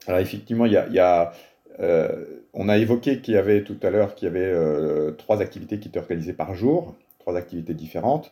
Alors 0.06 0.20
effectivement, 0.20 0.66
il 0.66 0.74
y 0.74 0.78
a, 0.78 0.88
y 0.90 1.00
a 1.00 1.34
euh, 1.80 2.26
on 2.54 2.70
a 2.70 2.78
évoqué 2.78 3.22
qu'il 3.22 3.34
y 3.34 3.38
avait 3.38 3.64
tout 3.64 3.78
à 3.84 3.90
l'heure 3.90 4.16
qu'il 4.16 4.28
y 4.28 4.30
avait 4.30 5.14
trois 5.18 5.42
activités 5.42 5.80
qui 5.80 5.90
étaient 5.90 6.00
organisées 6.00 6.34
par 6.34 6.56
jour, 6.56 6.96
trois 7.20 7.36
activités 7.36 7.74
différentes. 7.74 8.32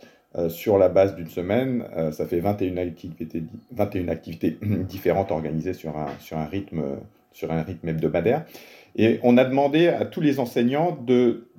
Sur 0.49 0.77
la 0.77 0.89
base 0.89 1.15
d'une 1.15 1.29
semaine, 1.29 1.85
ça 2.11 2.25
fait 2.25 2.39
21 2.39 2.77
activités, 2.77 3.43
21 3.71 4.09
activités 4.09 4.57
différentes 4.61 5.31
organisées 5.31 5.73
sur 5.73 5.97
un, 5.97 6.07
sur 6.19 6.37
un 6.37 6.45
rythme 6.45 6.97
sur 7.35 7.51
un 7.51 7.61
rythme 7.61 7.89
hebdomadaire. 7.89 8.45
Et 8.95 9.19
on 9.21 9.37
a 9.37 9.43
demandé 9.43 9.89
à 9.89 10.05
tous 10.05 10.21
les 10.21 10.39
enseignants 10.39 10.97
de, 11.05 11.49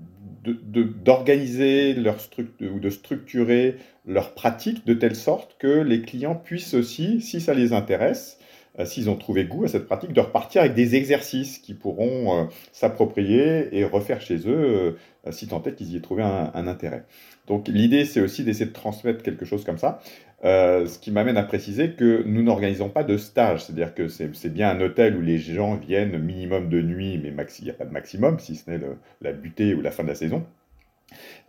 d'organiser 0.44 1.92
leur 1.94 2.20
structure 2.20 2.74
ou 2.74 2.80
de 2.80 2.90
structurer 2.90 3.76
leur 4.06 4.32
pratique 4.32 4.86
de 4.86 4.94
telle 4.94 5.16
sorte 5.16 5.56
que 5.58 5.80
les 5.80 6.02
clients 6.02 6.34
puissent 6.34 6.74
aussi, 6.74 7.20
si 7.20 7.40
ça 7.40 7.52
les 7.52 7.72
intéresse, 7.72 8.38
euh, 8.78 8.84
s'ils 8.84 9.10
ont 9.10 9.16
trouvé 9.16 9.44
goût 9.44 9.64
à 9.64 9.68
cette 9.68 9.86
pratique, 9.86 10.12
de 10.12 10.20
repartir 10.20 10.62
avec 10.62 10.74
des 10.74 10.94
exercices 10.94 11.58
qu'ils 11.58 11.78
pourront 11.78 12.40
euh, 12.40 12.44
s'approprier 12.72 13.68
et 13.72 13.84
refaire 13.84 14.20
chez 14.20 14.36
eux, 14.48 14.48
euh, 14.48 14.92
si 15.32 15.48
tant 15.48 15.62
est 15.62 15.74
qu'ils 15.74 15.92
y 15.92 15.96
aient 15.96 16.00
trouvé 16.00 16.22
un, 16.22 16.66
intérêt. 16.66 17.04
Donc 17.46 17.68
l'idée, 17.68 18.04
c'est 18.04 18.20
aussi 18.20 18.44
d'essayer 18.44 18.66
de 18.66 18.72
transmettre 18.72 19.22
quelque 19.22 19.44
chose 19.44 19.64
comme 19.64 19.78
ça. 19.78 20.00
Euh, 20.44 20.86
ce 20.86 20.98
qui 20.98 21.10
m'amène 21.10 21.36
à 21.36 21.42
préciser 21.42 21.92
que 21.92 22.22
nous 22.26 22.42
n'organisons 22.42 22.88
pas 22.88 23.04
de 23.04 23.16
stage, 23.16 23.64
c'est-à-dire 23.64 23.94
que 23.94 24.08
c'est 24.08 24.52
bien 24.52 24.70
un 24.70 24.80
hôtel 24.80 25.16
où 25.16 25.22
les 25.22 25.38
gens 25.38 25.76
viennent 25.76 26.18
minimum 26.18 26.68
de 26.68 26.82
nuit, 26.82 27.18
mais 27.18 27.32
il 27.58 27.64
n'y 27.64 27.70
a 27.70 27.74
pas 27.74 27.86
de 27.86 27.92
maximum, 27.92 28.38
si 28.38 28.56
ce 28.56 28.70
n'est 28.70 28.80
la 29.22 29.32
butée 29.32 29.74
ou 29.74 29.80
la 29.80 29.90
fin 29.90 30.02
de 30.02 30.08
la 30.08 30.14
saison. 30.14 30.44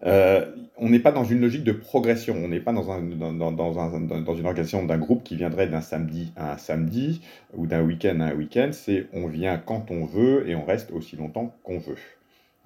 Euh, 0.03 0.45
on 0.77 0.89
n'est 0.89 0.99
pas 0.99 1.11
dans 1.11 1.23
une 1.23 1.41
logique 1.41 1.63
de 1.63 1.71
progression, 1.71 2.35
on 2.35 2.47
n'est 2.47 2.59
pas 2.59 2.71
dans, 2.71 2.83
dans, 2.83 4.35
une 4.35 4.45
organisation 4.45 4.85
d'un 4.85 4.97
groupe 4.97 5.23
qui 5.23 5.35
viendrait 5.35 5.67
d'un 5.67 5.81
samedi 5.81 6.31
à 6.35 6.53
un 6.53 6.57
samedi 6.57 7.21
ou 7.55 7.65
d'un 7.65 7.81
week-end 7.81 8.19
à 8.19 8.25
un 8.25 8.35
week-end, 8.35 8.69
c'est 8.71 9.07
on 9.13 9.27
vient 9.27 9.57
quand 9.57 9.89
on 9.89 10.05
veut 10.05 10.47
et 10.47 10.55
on 10.55 10.65
reste 10.65 10.91
aussi 10.91 11.15
longtemps 11.15 11.55
qu'on 11.63 11.79
veut. 11.79 11.97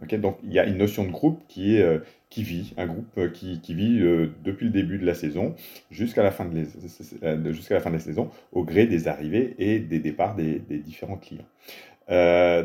Donc 0.01 0.37
il 0.43 0.51
y 0.51 0.59
a 0.59 0.65
une 0.65 0.77
notion 0.77 1.05
de 1.05 1.11
groupe 1.11 1.41
qui, 1.47 1.79
euh, 1.79 1.99
vit, 2.35 2.73
un 2.77 2.87
groupe 2.87 3.17
euh, 3.17 3.29
qui, 3.29 3.59
vit 3.73 3.99
euh, 4.01 4.31
depuis 4.43 4.65
le 4.65 4.71
début 4.71 4.97
de 4.97 5.05
la 5.05 5.13
saison 5.13 5.55
jusqu'à 5.91 6.23
la, 6.23 6.31
fin 6.31 6.45
de 6.45 7.91
la 7.91 7.99
saison, 7.99 8.29
au 8.51 8.63
gré 8.63 8.87
des 8.87 9.07
arrivées 9.07 9.55
et 9.59 9.79
des 9.79 9.99
départs 9.99 10.35
des, 10.35 10.59
différents 10.59 11.17
clients. 11.17 11.45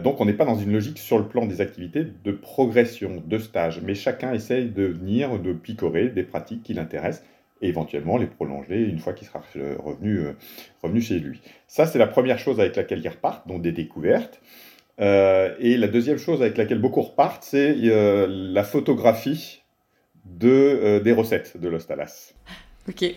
donc 0.03 0.21
on 0.21 0.25
n'est 0.25 0.33
pas 0.33 0.47
dans 0.47 0.57
une 0.57 0.73
logique 0.73 0.99
sur 0.99 1.19
le 1.19 1.29
plan 1.29 1.47
des 1.47 1.61
activités 1.61 2.05
de 2.25 2.33
progression, 2.33 3.23
de 3.25 3.39
stage, 3.39 3.83
mais 3.83 3.95
chacun 3.95 4.33
essaye 4.33 4.71
de 4.71 4.85
venir, 4.85 5.39
de 5.39 5.53
picorer 5.53 6.09
des 6.09 6.23
pratiques 6.23 6.63
qui 6.63 6.73
l'intéressent 6.75 7.25
et 7.61 7.69
éventuellement 7.69 8.17
les 8.17 8.27
prolonger 8.27 8.83
une 8.83 8.99
fois 8.99 9.13
qu'il 9.13 9.27
sera 9.27 9.43
revenu, 9.79 10.21
revenu 10.83 11.01
chez 11.01 11.19
lui. 11.19 11.41
Ça, 11.67 11.87
c'est 11.87 11.99
la 11.99 12.07
première 12.07 12.39
chose 12.39 12.61
avec 12.61 12.77
laquelle 12.77 13.01
il 13.01 13.09
repart, 13.09 13.47
donc 13.47 13.63
des 13.63 13.73
découvertes. 13.73 14.41
Euh, 15.01 15.55
et 15.59 15.77
la 15.77 15.89
deuxième 15.89 16.19
chose 16.19 16.41
avec 16.43 16.57
laquelle 16.57 16.81
beaucoup 16.81 17.03
repartent, 17.03 17.45
c'est 17.45 17.77
euh, 17.85 18.27
la 18.29 18.65
photographie 18.65 19.63
de, 20.25 20.49
euh, 20.49 21.01
des 21.01 21.13
recettes 21.13 21.59
de 21.59 21.69
l'Ostalas. 21.69 22.35
Ok. 22.89 23.05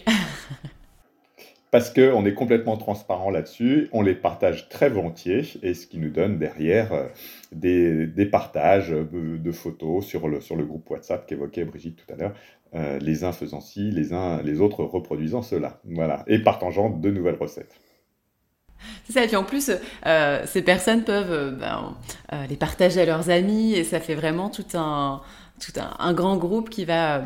Parce 1.71 1.91
qu'on 1.91 2.25
est 2.25 2.33
complètement 2.33 2.77
transparent 2.77 3.29
là-dessus, 3.29 3.89
on 3.93 4.01
les 4.01 4.15
partage 4.15 4.69
très 4.69 4.89
volontiers, 4.89 5.43
et 5.61 5.75
ce 5.75 5.85
qui 5.85 5.99
nous 5.99 6.09
donne 6.09 6.39
derrière 6.39 7.09
des, 7.51 8.07
des, 8.07 8.25
partages 8.25 8.89
de 8.89 9.51
photos 9.51 10.03
sur 10.03 10.27
le, 10.27 10.41
sur 10.41 10.55
le 10.55 10.65
groupe 10.65 10.89
WhatsApp 10.89 11.27
qu'évoquait 11.27 11.65
Brigitte 11.65 11.97
tout 11.97 12.11
à 12.11 12.17
l'heure, 12.17 12.99
les 12.99 13.23
uns 13.23 13.33
faisant 13.33 13.61
ci, 13.61 13.91
les, 13.91 14.13
uns, 14.13 14.41
les 14.41 14.61
autres 14.61 14.83
reproduisant 14.83 15.43
cela. 15.43 15.79
Voilà, 15.85 16.23
et 16.25 16.39
partageant 16.39 16.89
de 16.89 17.11
nouvelles 17.11 17.37
recettes. 17.39 17.79
C'est 19.05 19.13
ça, 19.13 19.23
et 19.23 19.27
puis 19.27 19.35
en 19.35 19.43
plus, 19.43 19.71
euh, 20.05 20.43
ces 20.45 20.61
personnes 20.61 21.03
peuvent 21.03 21.31
euh, 21.31 21.51
ben, 21.51 21.95
euh, 22.33 22.45
les 22.47 22.55
partager 22.55 23.01
à 23.01 23.05
leurs 23.05 23.29
amis, 23.29 23.73
et 23.73 23.83
ça 23.83 23.99
fait 23.99 24.15
vraiment 24.15 24.49
tout 24.49 24.65
un, 24.75 25.21
tout 25.59 25.73
un, 25.97 26.13
grand 26.13 26.37
groupe 26.37 26.69
qui 26.69 26.85
va 26.85 27.23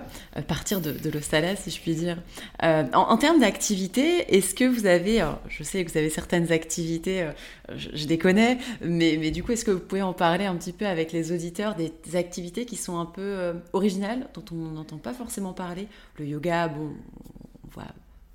partir 0.47 0.82
de, 0.82 0.91
de 0.91 1.20
si 1.22 1.72
je 1.72 1.82
puis 1.82 1.93
dire. 1.93 2.18
en, 2.62 3.18
termes 3.18 3.39
d'activités, 3.39 4.36
est-ce 4.36 4.56
que 4.56 4.64
vous 4.64 4.86
avez, 4.86 5.24
je 5.49 5.64
sais 5.64 5.84
que 5.84 5.91
vous 5.91 5.97
avez 5.97 6.10
certaines 6.10 6.51
activités, 6.51 7.30
je, 7.76 8.08
les 8.08 8.18
connais, 8.18 8.58
mais, 8.82 9.18
mais 9.20 9.30
du 9.30 9.43
coup, 9.43 9.51
est-ce 9.51 9.66
que 9.66 9.72
vous 9.72 9.80
pouvez 9.80 10.01
en 10.01 10.14
parler 10.14 10.45
un 10.45 10.56
petit 10.56 10.74
peu 10.74 10.88
avec 10.88 11.12
les 11.12 11.32
auditeurs 11.32 11.76
des, 11.76 11.91
activités 12.16 12.66
qui 12.66 12.76
sont 12.76 12.97
un 12.97 13.06
peu 13.06 13.54
originales, 13.74 14.28
dont 14.34 14.45
on 14.51 14.72
n'entend 14.72 14.97
pas 14.97 15.14
forcément 15.14 15.54
parler? 15.54 15.88
Le 16.18 16.26
yoga, 16.26 16.70
bon, 16.70 16.91
on 17.66 17.70
voit 17.72 17.84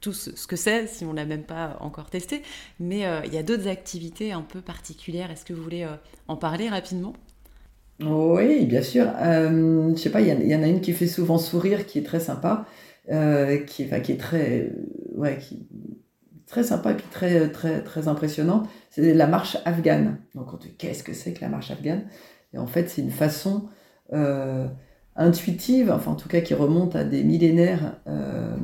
tout 0.00 0.12
ce 0.12 0.46
que 0.46 0.56
c'est 0.56 0.86
si 0.86 1.04
on 1.04 1.12
l'a 1.12 1.24
même 1.24 1.42
pas 1.42 1.76
encore 1.80 2.10
testé. 2.10 2.42
Mais 2.80 3.06
euh, 3.06 3.20
il 3.24 3.34
y 3.34 3.38
a 3.38 3.42
d'autres 3.42 3.68
activités 3.68 4.32
un 4.32 4.42
peu 4.42 4.60
particulières. 4.60 5.30
Est-ce 5.30 5.44
que 5.44 5.52
vous 5.52 5.62
voulez 5.62 5.84
euh, 5.84 5.96
en 6.28 6.36
parler 6.36 6.68
rapidement? 6.68 7.12
Oui, 8.00 8.66
bien 8.66 8.82
sûr. 8.82 9.06
Euh, 9.20 9.92
je 9.94 10.00
sais 10.00 10.10
pas, 10.10 10.20
il 10.20 10.28
y, 10.28 10.54
en 10.54 10.62
a 10.62 10.68
une 10.68 10.80
qui 10.80 10.92
fait 10.92 11.08
souvent 11.08 11.38
sourire, 11.38 11.84
qui 11.84 11.98
est 11.98 12.04
très 12.04 12.20
sympa, 12.20 12.66
qui, 13.08 13.84
enfin, 13.84 14.00
qui 14.00 14.12
est 14.12 14.20
très, 14.20 14.70
ouais, 15.16 15.38
qui, 15.38 15.66
très 16.46 16.62
sympa, 16.62 16.92
est 16.92 17.10
très, 17.10 17.50
très, 17.50 17.82
très 17.82 18.06
impressionnante. 18.06 18.68
C'est 18.90 19.14
la 19.14 19.26
marche 19.26 19.56
afghane. 19.64 20.18
Donc 20.36 20.52
on 20.54 20.56
dit 20.58 20.74
qu'est-ce 20.78 21.02
que 21.02 21.12
c'est 21.12 21.32
que 21.32 21.40
la 21.40 21.48
marche 21.48 21.72
afghane? 21.72 22.04
Et 22.54 22.58
en 22.58 22.68
fait, 22.68 22.88
c'est 22.88 23.02
une 23.02 23.10
façon 23.10 23.68
intuitive, 25.18 25.90
enfin 25.90 26.12
en 26.12 26.14
tout 26.14 26.28
cas 26.28 26.40
qui 26.40 26.54
remonte 26.54 26.96
à 26.96 27.04
des 27.04 27.24
millénaires 27.24 27.96
euh, 28.06 28.56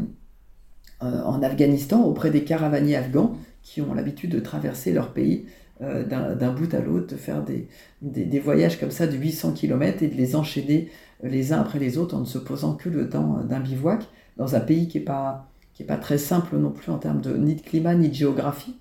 en 1.05 1.42
Afghanistan 1.42 2.02
auprès 2.02 2.30
des 2.30 2.44
caravaniers 2.44 2.96
afghans 2.96 3.36
qui 3.62 3.80
ont 3.80 3.94
l'habitude 3.94 4.30
de 4.30 4.40
traverser 4.40 4.92
leur 4.92 5.12
pays 5.12 5.46
euh, 5.82 6.05
d'un 6.05 6.52
bout 6.52 6.72
à 6.72 6.80
l'autre, 6.80 7.09
de 7.09 7.16
faire 7.16 7.42
des, 7.42 7.66
des, 8.00 8.38
voyages 8.38 8.78
comme 8.78 8.92
ça 8.92 9.09
de 9.09 9.16
800 9.16 9.55
km 9.55 10.05
et 10.05 10.09
de 10.09 10.14
les 10.14 10.36
enchaîner 10.36 10.88
euh, 11.24 11.28
les 11.28 11.52
uns 11.52 11.61
après 11.61 11.80
les 11.80 11.98
autres 11.98 12.16
en 12.16 12.20
ne 12.20 12.26
se 12.26 12.38
posant 12.38 12.74
que 12.74 12.88
le 12.88 13.09
temps 13.09 13.40
d'un 13.42 13.59
bivouac 13.59 14.07
dans 14.36 14.55
un 14.55 14.61
pays 14.61 14.86
qui 14.86 14.98
n'est 14.98 15.05
pas, 15.05 15.48
qui 15.72 15.84
très 15.84 16.18
simple 16.18 16.59
non 16.59 16.70
plus 16.70 16.92
en 16.92 16.98
termes 16.98 17.20
de, 17.20 17.36
ni 17.36 17.57
de 17.57 17.61
climat 17.61 17.96
ni 17.96 18.09
de 18.09 18.14
géographie 18.14 18.76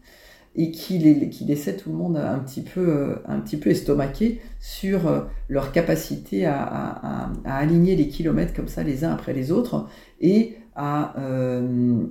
et 0.55 0.69
qui, 0.69 0.99
les, 0.99 1.32
laissait 1.47 1.78
tout 1.78 1.89
le 1.89 1.95
monde 1.95 2.15
un 2.15 2.38
petit 2.38 2.61
peu, 2.61 3.15
un 3.28 3.43
estomaqué 3.65 4.39
sur 4.59 5.26
leur 5.49 5.71
capacité 5.71 6.45
à, 6.45 6.61
à, 6.61 7.32
à, 7.43 7.57
aligner 7.57 7.95
les 7.95 8.07
kilomètres 8.07 8.53
comme 8.53 8.67
ça 8.67 8.84
les 8.84 9.03
uns 9.03 9.11
après 9.11 9.34
les 9.34 9.51
autres 9.51 9.88
et 10.21 10.57
à, 10.76 11.17
euh, 11.19 12.05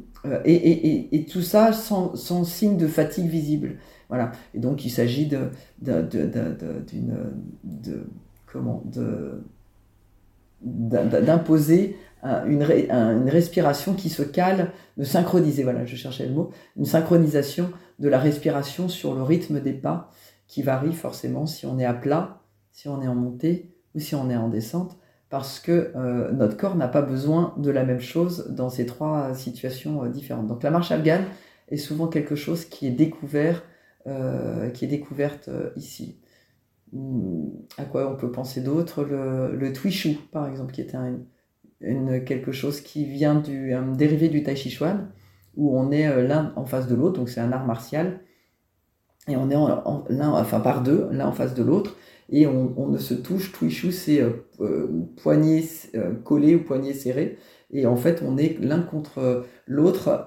et, 0.44 1.26
tout 1.30 1.42
ça 1.42 1.72
sans, 1.72 2.44
signe 2.44 2.76
de 2.76 2.86
fatigue 2.86 3.28
visible. 3.28 3.76
Voilà. 4.08 4.32
Et 4.54 4.58
donc 4.58 4.84
il 4.84 4.90
s'agit 4.90 5.26
de, 5.26 5.48
d'imposer 10.60 11.96
une, 12.22 12.62
une, 12.62 13.28
respiration 13.28 13.94
qui 13.94 14.10
se 14.10 14.22
cale, 14.22 14.72
de 14.96 15.04
synchroniser, 15.04 15.62
voilà, 15.64 15.84
je 15.86 15.96
cherchais 15.96 16.26
le 16.26 16.34
mot, 16.34 16.50
une 16.76 16.84
synchronisation 16.84 17.70
de 17.98 18.08
la 18.08 18.18
respiration 18.18 18.88
sur 18.88 19.14
le 19.14 19.22
rythme 19.22 19.60
des 19.60 19.72
pas 19.72 20.10
qui 20.46 20.62
varie 20.62 20.92
forcément 20.92 21.46
si 21.46 21.64
on 21.64 21.78
est 21.78 21.84
à 21.84 21.94
plat, 21.94 22.42
si 22.72 22.88
on 22.88 23.00
est 23.00 23.08
en 23.08 23.14
montée 23.14 23.70
ou 23.94 24.00
si 24.00 24.14
on 24.14 24.28
est 24.28 24.36
en 24.36 24.48
descente, 24.48 24.98
parce 25.32 25.60
que 25.60 25.92
euh, 25.96 26.30
notre 26.32 26.58
corps 26.58 26.76
n'a 26.76 26.88
pas 26.88 27.00
besoin 27.00 27.54
de 27.56 27.70
la 27.70 27.84
même 27.84 28.02
chose 28.02 28.48
dans 28.50 28.68
ces 28.68 28.84
trois 28.84 29.32
situations 29.32 30.04
euh, 30.04 30.08
différentes. 30.10 30.46
Donc 30.46 30.62
la 30.62 30.70
marche 30.70 30.92
afghane 30.92 31.24
est 31.68 31.78
souvent 31.78 32.06
quelque 32.06 32.36
chose 32.36 32.66
qui 32.66 32.86
est 32.86 32.90
découvert, 32.90 33.62
euh, 34.06 34.68
qui 34.68 34.84
est 34.84 34.88
découverte 34.88 35.48
ici. 35.74 36.20
Hmm, 36.92 37.46
à 37.78 37.86
quoi 37.86 38.12
on 38.12 38.16
peut 38.16 38.30
penser 38.30 38.60
d'autre? 38.60 39.04
Le, 39.04 39.56
le 39.56 39.72
Twishu, 39.72 40.18
par 40.30 40.46
exemple, 40.46 40.70
qui 40.74 40.82
est 40.82 40.94
un, 40.94 41.20
quelque 42.20 42.52
chose 42.52 42.82
qui 42.82 43.06
vient 43.06 43.36
du 43.36 43.74
dérivé 43.96 44.28
du 44.28 44.42
Tai 44.42 44.54
Chi 44.54 44.68
Chuan, 44.68 45.08
où 45.56 45.78
on 45.78 45.90
est 45.90 46.22
l'un 46.22 46.52
en 46.56 46.66
face 46.66 46.88
de 46.88 46.94
l'autre, 46.94 47.18
donc 47.18 47.30
c'est 47.30 47.40
un 47.40 47.52
art 47.52 47.64
martial, 47.64 48.20
et 49.28 49.36
on 49.36 49.48
est 49.48 49.56
enfin 49.56 50.60
par 50.60 50.82
deux, 50.82 51.08
l'un 51.10 51.28
en 51.28 51.32
face 51.32 51.54
de 51.54 51.62
l'autre, 51.62 51.96
et 52.32 52.46
on, 52.46 52.88
ne 52.88 52.98
se 52.98 53.14
touche. 53.14 53.52
Twishu, 53.52 53.92
c'est 53.92 54.20
euh, 54.20 54.30
euh, 54.60 54.88
poignet 55.22 55.62
collé 56.24 56.56
ou 56.56 56.64
poignet 56.64 56.94
serré, 56.94 57.38
et 57.70 57.86
en 57.86 57.96
fait 57.96 58.22
on 58.26 58.36
est 58.36 58.58
l'un 58.60 58.80
contre 58.80 59.46
l'autre 59.66 60.26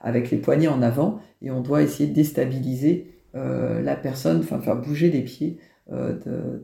avec 0.00 0.30
les 0.30 0.38
poignets 0.38 0.68
en 0.68 0.82
avant, 0.82 1.20
et 1.40 1.50
on 1.50 1.62
doit 1.62 1.82
essayer 1.82 2.08
de 2.08 2.14
déstabiliser 2.14 3.12
la 3.34 3.96
personne, 3.96 4.38
enfin 4.38 4.60
faire 4.60 4.76
bouger 4.76 5.10
les 5.10 5.22
pieds 5.22 5.58
euh, 5.92 6.18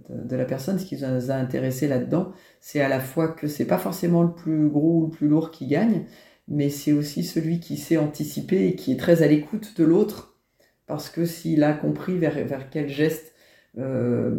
de, 0.08 0.36
la 0.36 0.44
personne. 0.44 0.80
Ce 0.80 0.84
qui 0.84 0.96
nous 0.96 1.30
a 1.30 1.34
intéressé 1.34 1.86
là-dedans, 1.86 2.32
c'est 2.60 2.80
à 2.80 2.88
la 2.88 2.98
fois 2.98 3.28
que 3.28 3.46
c'est 3.46 3.66
pas 3.66 3.78
forcément 3.78 4.24
le 4.24 4.32
plus 4.32 4.68
gros 4.68 4.98
ou 4.98 5.04
le 5.04 5.10
plus 5.10 5.28
lourd 5.28 5.52
qui 5.52 5.68
gagne, 5.68 6.06
mais 6.48 6.70
c'est 6.70 6.92
aussi 6.92 7.22
celui 7.22 7.60
qui 7.60 7.76
sait 7.76 7.98
anticiper 7.98 8.66
et 8.66 8.74
qui 8.74 8.90
est 8.90 8.96
très 8.96 9.22
à 9.22 9.28
l'écoute 9.28 9.78
de 9.78 9.84
l'autre, 9.84 10.40
parce 10.88 11.08
que 11.08 11.24
s'il 11.24 11.62
a 11.62 11.72
compris 11.72 12.18
vers 12.18 12.68
quel 12.70 12.88
geste 12.88 13.31
euh, 13.78 14.34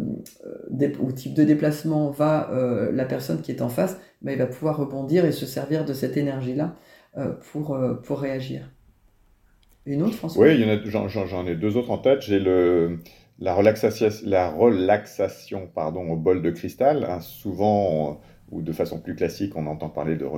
ou 1.00 1.12
type 1.12 1.34
de 1.34 1.44
déplacement 1.44 2.10
va 2.10 2.50
euh, 2.52 2.92
la 2.92 3.04
personne 3.04 3.40
qui 3.40 3.50
est 3.50 3.62
en 3.62 3.68
face, 3.68 3.98
bah, 4.22 4.32
il 4.32 4.38
va 4.38 4.46
pouvoir 4.46 4.76
rebondir 4.76 5.24
et 5.24 5.32
se 5.32 5.46
servir 5.46 5.84
de 5.84 5.92
cette 5.92 6.16
énergie-là 6.16 6.76
pour, 7.52 7.78
pour 8.02 8.18
réagir. 8.18 8.72
Une 9.86 10.02
autre, 10.02 10.14
François? 10.14 10.46
Oui, 10.46 10.64
j'en 10.86 11.46
ai 11.46 11.54
deux 11.54 11.76
autres 11.76 11.90
en 11.90 11.98
tête. 11.98 12.22
J'ai 12.22 12.40
la 13.38 13.54
relaxation, 13.54 14.08
la 14.24 14.50
relaxation 14.50 15.68
pardon, 15.72 16.08
au 16.10 16.16
bol 16.16 16.42
de 16.42 16.50
cristal, 16.50 17.04
hein, 17.08 17.20
souvent, 17.20 18.20
ou 18.50 18.62
de 18.62 18.72
façon 18.72 19.00
plus 19.00 19.14
classique, 19.14 19.56
on 19.56 19.66
entend 19.66 19.88
parler 19.88 20.16
de, 20.16 20.28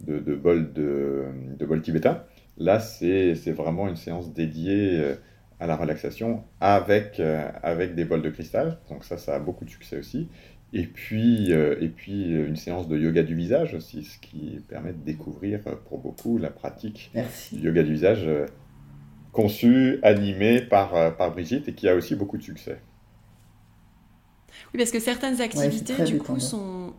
de, 0.00 0.34
bol, 0.34 0.72
de, 0.72 1.24
de, 1.58 1.66
bol 1.66 1.80
tibétain. 1.80 2.22
Là, 2.58 2.80
c'est 2.80 3.34
vraiment 3.52 3.88
une 3.88 3.96
séance 3.96 4.32
dédiée 4.32 4.98
euh, 4.98 5.14
à 5.62 5.66
la 5.66 5.76
relaxation 5.76 6.42
avec, 6.60 7.20
euh, 7.20 7.48
avec 7.62 7.94
des 7.94 8.04
bols 8.04 8.22
de 8.22 8.30
cristal. 8.30 8.78
Donc 8.90 9.04
ça, 9.04 9.16
ça 9.16 9.36
a 9.36 9.38
beaucoup 9.38 9.64
de 9.64 9.70
succès 9.70 9.96
aussi. 9.98 10.28
Et 10.72 10.86
puis, 10.86 11.52
euh, 11.52 11.76
et 11.80 11.88
puis 11.88 12.30
une 12.32 12.56
séance 12.56 12.88
de 12.88 12.98
yoga 12.98 13.22
du 13.22 13.34
visage 13.34 13.74
aussi, 13.74 14.04
ce 14.04 14.18
qui 14.18 14.60
permet 14.68 14.92
de 14.92 15.04
découvrir 15.04 15.60
pour 15.88 15.98
beaucoup 15.98 16.38
la 16.38 16.50
pratique 16.50 17.10
Merci. 17.14 17.56
du 17.56 17.66
yoga 17.66 17.82
du 17.82 17.92
visage 17.92 18.26
conçu, 19.32 19.98
animé 20.02 20.60
par, 20.60 20.94
euh, 20.94 21.10
par 21.10 21.32
Brigitte 21.32 21.68
et 21.68 21.72
qui 21.72 21.88
a 21.88 21.94
aussi 21.94 22.14
beaucoup 22.14 22.36
de 22.36 22.42
succès. 22.42 22.78
Oui, 24.72 24.78
parce 24.78 24.90
que 24.90 25.00
certaines 25.00 25.40
activités, 25.40 26.04
du 26.04 26.18
coup, 26.18 26.38
sont, 26.38 26.92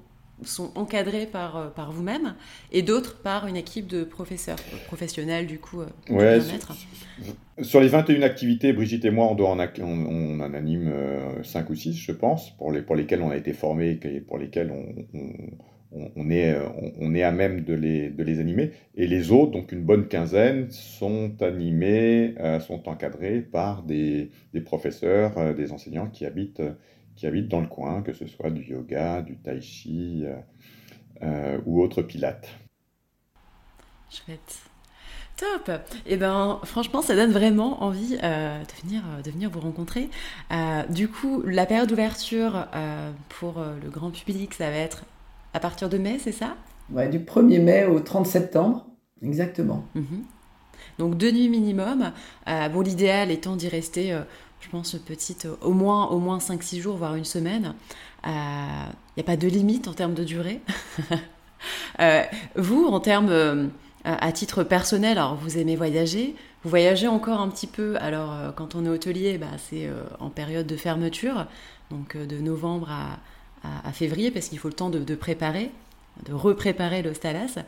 sont 0.46 0.72
encadrées 0.76 1.26
par, 1.26 1.58
euh, 1.58 1.68
par 1.70 1.92
vous-même 1.92 2.36
et 2.72 2.82
d'autres 2.82 3.18
par 3.18 3.48
une 3.48 3.56
équipe 3.56 3.88
de 3.88 4.04
professeurs 4.04 4.58
professionnels, 4.88 5.48
du 5.48 5.60
coup, 5.60 5.82
euh, 5.82 5.88
ouais, 6.10 6.40
sur, 7.62 7.80
les 7.82 7.88
21 7.88 8.22
activités, 8.24 8.74
Brigitte 8.74 9.06
et 9.06 9.12
moi, 9.12 9.28
on, 9.28 9.36
doit 9.36 9.50
en, 9.50 9.60
on, 9.60 10.40
en 10.40 10.54
anime 10.54 10.92
5 11.44 11.70
ou 11.70 11.76
6, 11.76 11.94
je 11.94 12.12
pense, 12.12 12.52
pour, 12.58 12.72
les, 12.72 12.82
pour 12.82 12.96
lesquelles 12.96 13.22
on 13.22 13.30
a 13.30 13.38
été 13.38 13.54
formés 13.54 14.00
et 14.04 14.20
pour 14.22 14.38
lesquelles 14.38 14.72
on 14.72 14.84
on, 15.14 15.32
est, 16.30 16.58
on, 17.00 17.14
est 17.14 17.24
à 17.24 17.32
même 17.32 17.62
de 17.62 17.74
les, 17.74 18.10
de 18.10 18.24
les 18.24 18.40
animer. 18.40 18.72
Et 18.96 19.08
les 19.08 19.32
autres, 19.32 19.52
donc 19.52 19.72
une 19.72 19.84
bonne 19.84 20.08
quinzaine, 20.08 20.70
sont 20.72 21.42
animés, 21.42 22.36
euh, 22.40 22.60
sont 22.60 22.88
encadrés 22.90 23.42
par 23.42 23.84
des, 23.84 24.32
des 24.54 24.62
professeurs, 24.62 25.38
euh, 25.38 25.54
des 25.54 25.72
enseignants 25.72 26.08
qui 26.08 26.26
habitent, 26.26 26.64
qui 27.16 27.28
habitent 27.28 27.50
dans 27.50 27.62
le 27.62 27.68
coin, 27.68 28.02
que 28.02 28.14
ce 28.14 28.26
soit 28.28 28.50
du 28.50 28.64
yoga, 28.64 29.22
du 29.22 29.38
tai 29.38 29.62
chi 29.62 30.26
euh, 31.22 31.60
ou 31.66 31.82
autre 31.82 32.02
pilates. 32.02 32.50
Chouette. 34.10 34.62
Top 35.36 35.72
Et 36.06 36.14
eh 36.14 36.18
ben 36.18 36.60
franchement 36.64 37.02
ça 37.02 37.16
donne 37.16 37.32
vraiment 37.32 37.82
envie 37.82 38.18
de, 38.18 38.82
venir, 38.84 39.02
de 39.26 39.32
venir 39.32 39.50
vous 39.50 39.62
rencontrer. 39.62 40.10
du 40.92 41.08
coup 41.08 41.42
la 41.42 41.66
période 41.66 41.90
d'ouverture 41.90 42.68
pour 43.30 43.56
le 43.60 43.90
grand 43.90 44.12
public 44.12 44.54
ça 44.54 44.70
va 44.70 44.78
être 44.78 45.06
à 45.54 45.60
partir 45.60 45.90
de 45.90 45.98
mai, 45.98 46.18
c'est 46.20 46.32
ça? 46.32 46.56
Ouais, 46.92 47.08
du 47.08 47.20
1er 47.20 47.62
mai 47.62 47.86
au 47.86 48.00
30 48.00 48.26
septembre, 48.26 48.86
exactement. 49.22 49.86
Mhm. 49.96 50.24
Donc 51.00 51.18
deux 51.18 51.32
nuits 51.32 51.50
minimum. 51.50 52.12
Euh, 52.48 52.70
bon, 52.70 52.82
l'idéal 52.82 53.32
étant 53.32 53.56
d'y 53.56 53.68
rester, 53.68 54.14
euh, 54.14 54.22
je 54.60 54.70
pense, 54.70 54.94
petite, 54.96 55.48
au 55.62 55.72
moins, 55.72 56.08
au 56.08 56.20
moins 56.20 56.40
5-6 56.40 56.82
jours, 56.82 56.98
voire 56.98 57.16
une 57.16 57.26
semaine. 57.26 57.74
Il 58.26 58.30
euh, 58.30 58.92
n'y 59.18 59.22
a 59.22 59.26
pas 59.26 59.38
de 59.38 59.48
limite 59.48 59.88
en 59.88 59.94
termes 59.94 60.14
de 60.14 60.24
durée? 60.24 60.62
vous, 62.56 62.86
en 62.86 63.00
termes, 63.00 63.72
à 64.04 64.32
titre 64.32 64.64
personnel, 64.64 65.18
alors 65.18 65.36
vous 65.36 65.58
aimez 65.58 65.76
voyager, 65.76 66.36
vous 66.64 66.70
voyagez 66.70 67.08
encore 67.08 67.40
un 67.40 67.50
petit 67.50 67.68
peu? 67.68 67.96
Alors, 68.00 68.54
quand 68.56 68.76
on 68.76 68.86
est 68.86 68.90
hôtelier, 68.90 69.38
bah, 69.38 69.48
c'est 69.58 69.90
en 70.20 70.30
période 70.30 70.68
de 70.68 70.78
fermeture, 70.78 71.48
donc 71.90 72.18
de 72.18 72.38
novembre 72.38 72.90
à, 72.92 73.20
à, 73.64 73.92
février 73.92 74.32
parce 74.32 74.48
qu'il 74.48 74.60
faut 74.60 74.68
le 74.68 74.74
temps 74.74 74.90
de, 74.90 75.16
préparer, 75.16 75.72
de 76.26 76.34
repréparer 76.34 77.02
le 77.02 77.14
Stalas. 77.14 77.60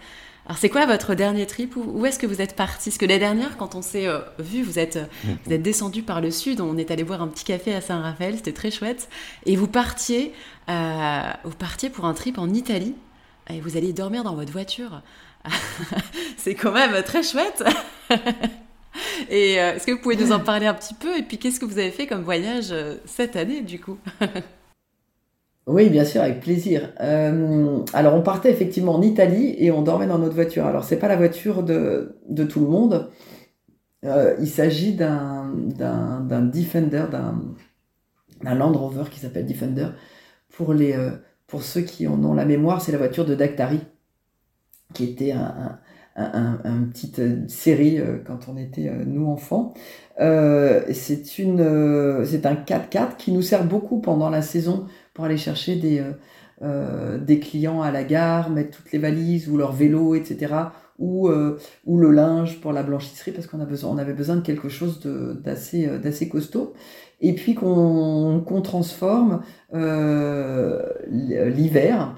Alors 0.46 0.58
c'est 0.58 0.70
quoi 0.70 0.86
votre 0.86 1.16
dernier 1.16 1.48
trip 1.48 1.76
Où, 1.76 2.06
est-ce 2.06 2.20
que 2.20 2.28
vous 2.28 2.42
êtes 2.42 2.56
parti 2.56 2.90
Parce 2.90 3.00
que 3.00 3.06
l'année 3.06 3.20
dernière, 3.20 3.58
quand 3.58 3.74
on 3.74 3.82
s'est 3.82 4.08
euh, 4.08 4.20
vu, 4.38 4.62
vous 4.62 4.78
êtes, 4.78 5.00
vous 5.46 5.54
êtes 5.54 5.64
descendu 5.64 6.04
par 6.04 6.22
le 6.22 6.30
sud, 6.30 6.62
on 6.62 6.78
est 6.78 6.92
allé 6.92 7.04
boire 7.04 7.22
un 7.22 7.28
petit 7.28 7.46
café 7.46 7.74
à 7.74 7.82
Saint-Raphaël, 7.82 8.36
c'était 8.36 8.54
très 8.54 8.70
chouette. 8.70 9.10
Et 9.46 9.56
vous 9.56 9.68
partiez, 9.68 10.34
euh, 10.70 11.22
vous 11.44 11.56
partiez 11.56 11.90
pour 11.90 12.06
un 12.06 12.14
trip 12.14 12.38
en 12.38 12.50
Italie 12.50 12.94
et 13.50 13.60
vous 13.60 13.76
alliez 13.76 13.92
dormir 13.92 14.24
dans 14.24 14.36
votre 14.36 14.52
voiture. 14.52 15.02
c'est 16.38 16.54
quand 16.54 16.72
même 16.72 17.02
très 17.04 17.24
chouette. 17.24 17.64
et 19.30 19.60
euh, 19.60 19.76
est-ce 19.76 19.88
que 19.88 19.94
vous 19.94 20.00
pouvez 20.00 20.16
nous 20.16 20.32
en 20.32 20.40
parler 20.40 20.68
un 20.68 20.76
petit 20.76 20.94
peu? 20.94 21.18
Et 21.18 21.24
puis 21.24 21.40
qu'est-ce 21.40 21.60
que 21.60 21.66
vous 21.66 21.80
avez 21.80 21.92
fait 21.92 22.06
comme 22.06 22.22
voyage 22.22 22.74
cette 23.06 23.36
année 23.36 23.62
du 23.62 23.80
coup? 23.80 23.98
Oui, 25.68 25.90
bien 25.90 26.06
sûr, 26.06 26.22
avec 26.22 26.42
plaisir. 26.42 26.94
Euh, 27.02 27.80
alors, 27.94 28.14
on 28.14 28.22
partait 28.22 28.52
effectivement 28.52 28.94
en 28.94 29.02
Italie 29.02 29.56
et 29.58 29.72
on 29.72 29.82
dormait 29.82 30.06
dans 30.06 30.20
notre 30.20 30.36
voiture. 30.36 30.66
Alors, 30.66 30.84
c'est 30.84 30.98
pas 30.98 31.08
la 31.08 31.16
voiture 31.16 31.64
de, 31.64 32.20
tout 32.48 32.60
le 32.60 32.68
monde. 32.68 33.10
Euh, 34.04 34.36
il 34.40 34.48
s'agit 34.48 34.94
d'un, 34.94 35.52
d'un, 35.56 36.42
Defender, 36.42 37.06
d'un, 37.12 37.42
Land 38.44 38.74
Rover 38.74 39.06
qui 39.10 39.20
s'appelle 39.20 39.48
Defender. 39.48 39.88
Euh, 40.62 41.12
pour 41.48 41.64
ceux 41.64 41.82
qui 41.82 42.08
en 42.08 42.24
ont 42.24 42.36
la 42.36 42.46
mémoire, 42.46 42.82
c'est 42.82 42.92
la 42.92 43.00
voiture 43.00 43.26
de 43.26 43.34
Dactari, 43.34 43.80
qui 44.94 45.06
était 45.06 45.32
un, 45.32 45.80
petite 46.94 47.50
série 47.50 48.00
quand 48.26 48.48
on 48.48 48.56
était 48.56 48.90
nous 49.06 49.28
enfants. 49.28 49.74
c'est 50.18 51.26
c'est 51.26 52.46
un 52.46 52.54
4x4 52.54 53.18
qui 53.18 53.32
nous 53.34 53.42
sert 53.42 53.66
beaucoup 53.66 54.00
pendant 54.00 54.30
la 54.30 54.42
saison 54.42 54.86
pour 55.16 55.26
aller 55.26 55.38
chercher 55.38 55.78
des, 55.78 56.00
euh, 56.00 56.12
euh, 56.62 57.18
des 57.18 57.40
clients 57.40 57.82
à 57.82 57.90
la 57.90 58.04
gare, 58.04 58.52
mettre 58.52 58.78
toutes 58.78 58.92
les 58.92 59.00
valises 59.00 59.50
ou 59.50 59.58
leur 59.58 59.72
vélo, 59.72 60.14
etc. 60.14 60.54
Ou, 61.00 61.28
euh, 61.28 61.60
ou 61.86 61.98
le 61.98 62.12
linge 62.12 62.62
pour 62.62 62.72
la 62.72 62.84
blanchisserie 62.84 63.32
parce 63.32 63.48
qu'on 63.48 63.60
a 63.60 63.66
besoin, 63.66 63.90
on 63.92 63.98
avait 63.98 64.14
besoin 64.14 64.36
de 64.38 64.42
quelque 64.42 64.70
chose 64.70 65.02
d'assez 65.02 66.30
costaud. 66.30 66.74
Et 67.22 67.34
puis 67.34 67.56
qu'on 67.56 68.44
qu'on 68.46 68.62
transforme 68.62 69.42
l'hiver 71.10 72.16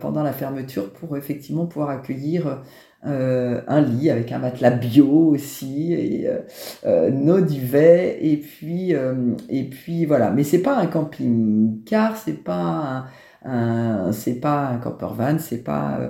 pendant 0.00 0.22
la 0.22 0.32
fermeture 0.32 0.92
pour 0.92 1.16
effectivement 1.16 1.66
pouvoir 1.66 1.90
accueillir 1.90 2.62
euh, 3.04 3.60
un 3.68 3.82
lit 3.82 4.10
avec 4.10 4.32
un 4.32 4.38
matelas 4.38 4.70
bio 4.70 5.06
aussi, 5.06 5.92
et 5.92 6.28
euh, 6.28 6.40
euh 6.86 7.10
nos 7.10 7.40
duvets, 7.40 8.18
et 8.20 8.36
puis, 8.38 8.94
euh, 8.94 9.34
et 9.48 9.64
puis 9.64 10.06
voilà. 10.06 10.30
Mais 10.30 10.44
c'est 10.44 10.62
pas 10.62 10.76
un 10.76 10.86
camping-car, 10.86 12.16
c'est 12.16 12.42
pas 12.42 13.06
un, 13.44 14.08
un, 14.08 14.12
c'est 14.12 14.40
pas 14.40 14.68
un 14.68 14.78
camper 14.78 15.08
van, 15.14 15.38
c'est 15.38 15.62
pas 15.62 16.00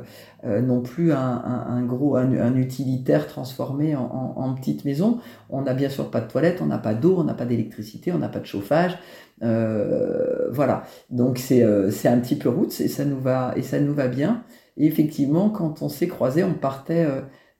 non 0.44 0.80
plus 0.80 1.12
un, 1.12 1.82
gros, 1.86 2.16
un, 2.16 2.54
utilitaire 2.54 3.26
transformé 3.26 3.96
en, 3.96 4.54
petite 4.54 4.84
maison. 4.84 5.18
On 5.50 5.62
n'a 5.62 5.74
bien 5.74 5.88
sûr 5.88 6.10
pas 6.10 6.20
de 6.20 6.28
toilette, 6.28 6.60
on 6.62 6.66
n'a 6.66 6.78
pas 6.78 6.94
d'eau, 6.94 7.16
on 7.18 7.24
n'a 7.24 7.34
pas 7.34 7.46
d'électricité, 7.46 8.12
on 8.12 8.18
n'a 8.18 8.28
pas 8.28 8.38
de 8.38 8.46
chauffage. 8.46 8.96
voilà, 9.40 10.84
donc 11.10 11.38
c'est 11.38 11.62
un 11.62 12.20
petit 12.20 12.36
peu 12.36 12.48
route 12.48 12.80
et 12.80 12.88
ça 12.88 13.04
nous 13.04 13.20
va 13.20 13.52
et 13.56 13.62
ça 13.62 13.80
nous 13.80 13.94
va 13.94 14.06
bien. 14.08 14.44
Et 14.76 14.86
effectivement, 14.86 15.50
quand 15.50 15.82
on 15.82 15.88
s'est 15.88 16.08
croisés, 16.08 16.44
on 16.44 16.54
partait 16.54 17.06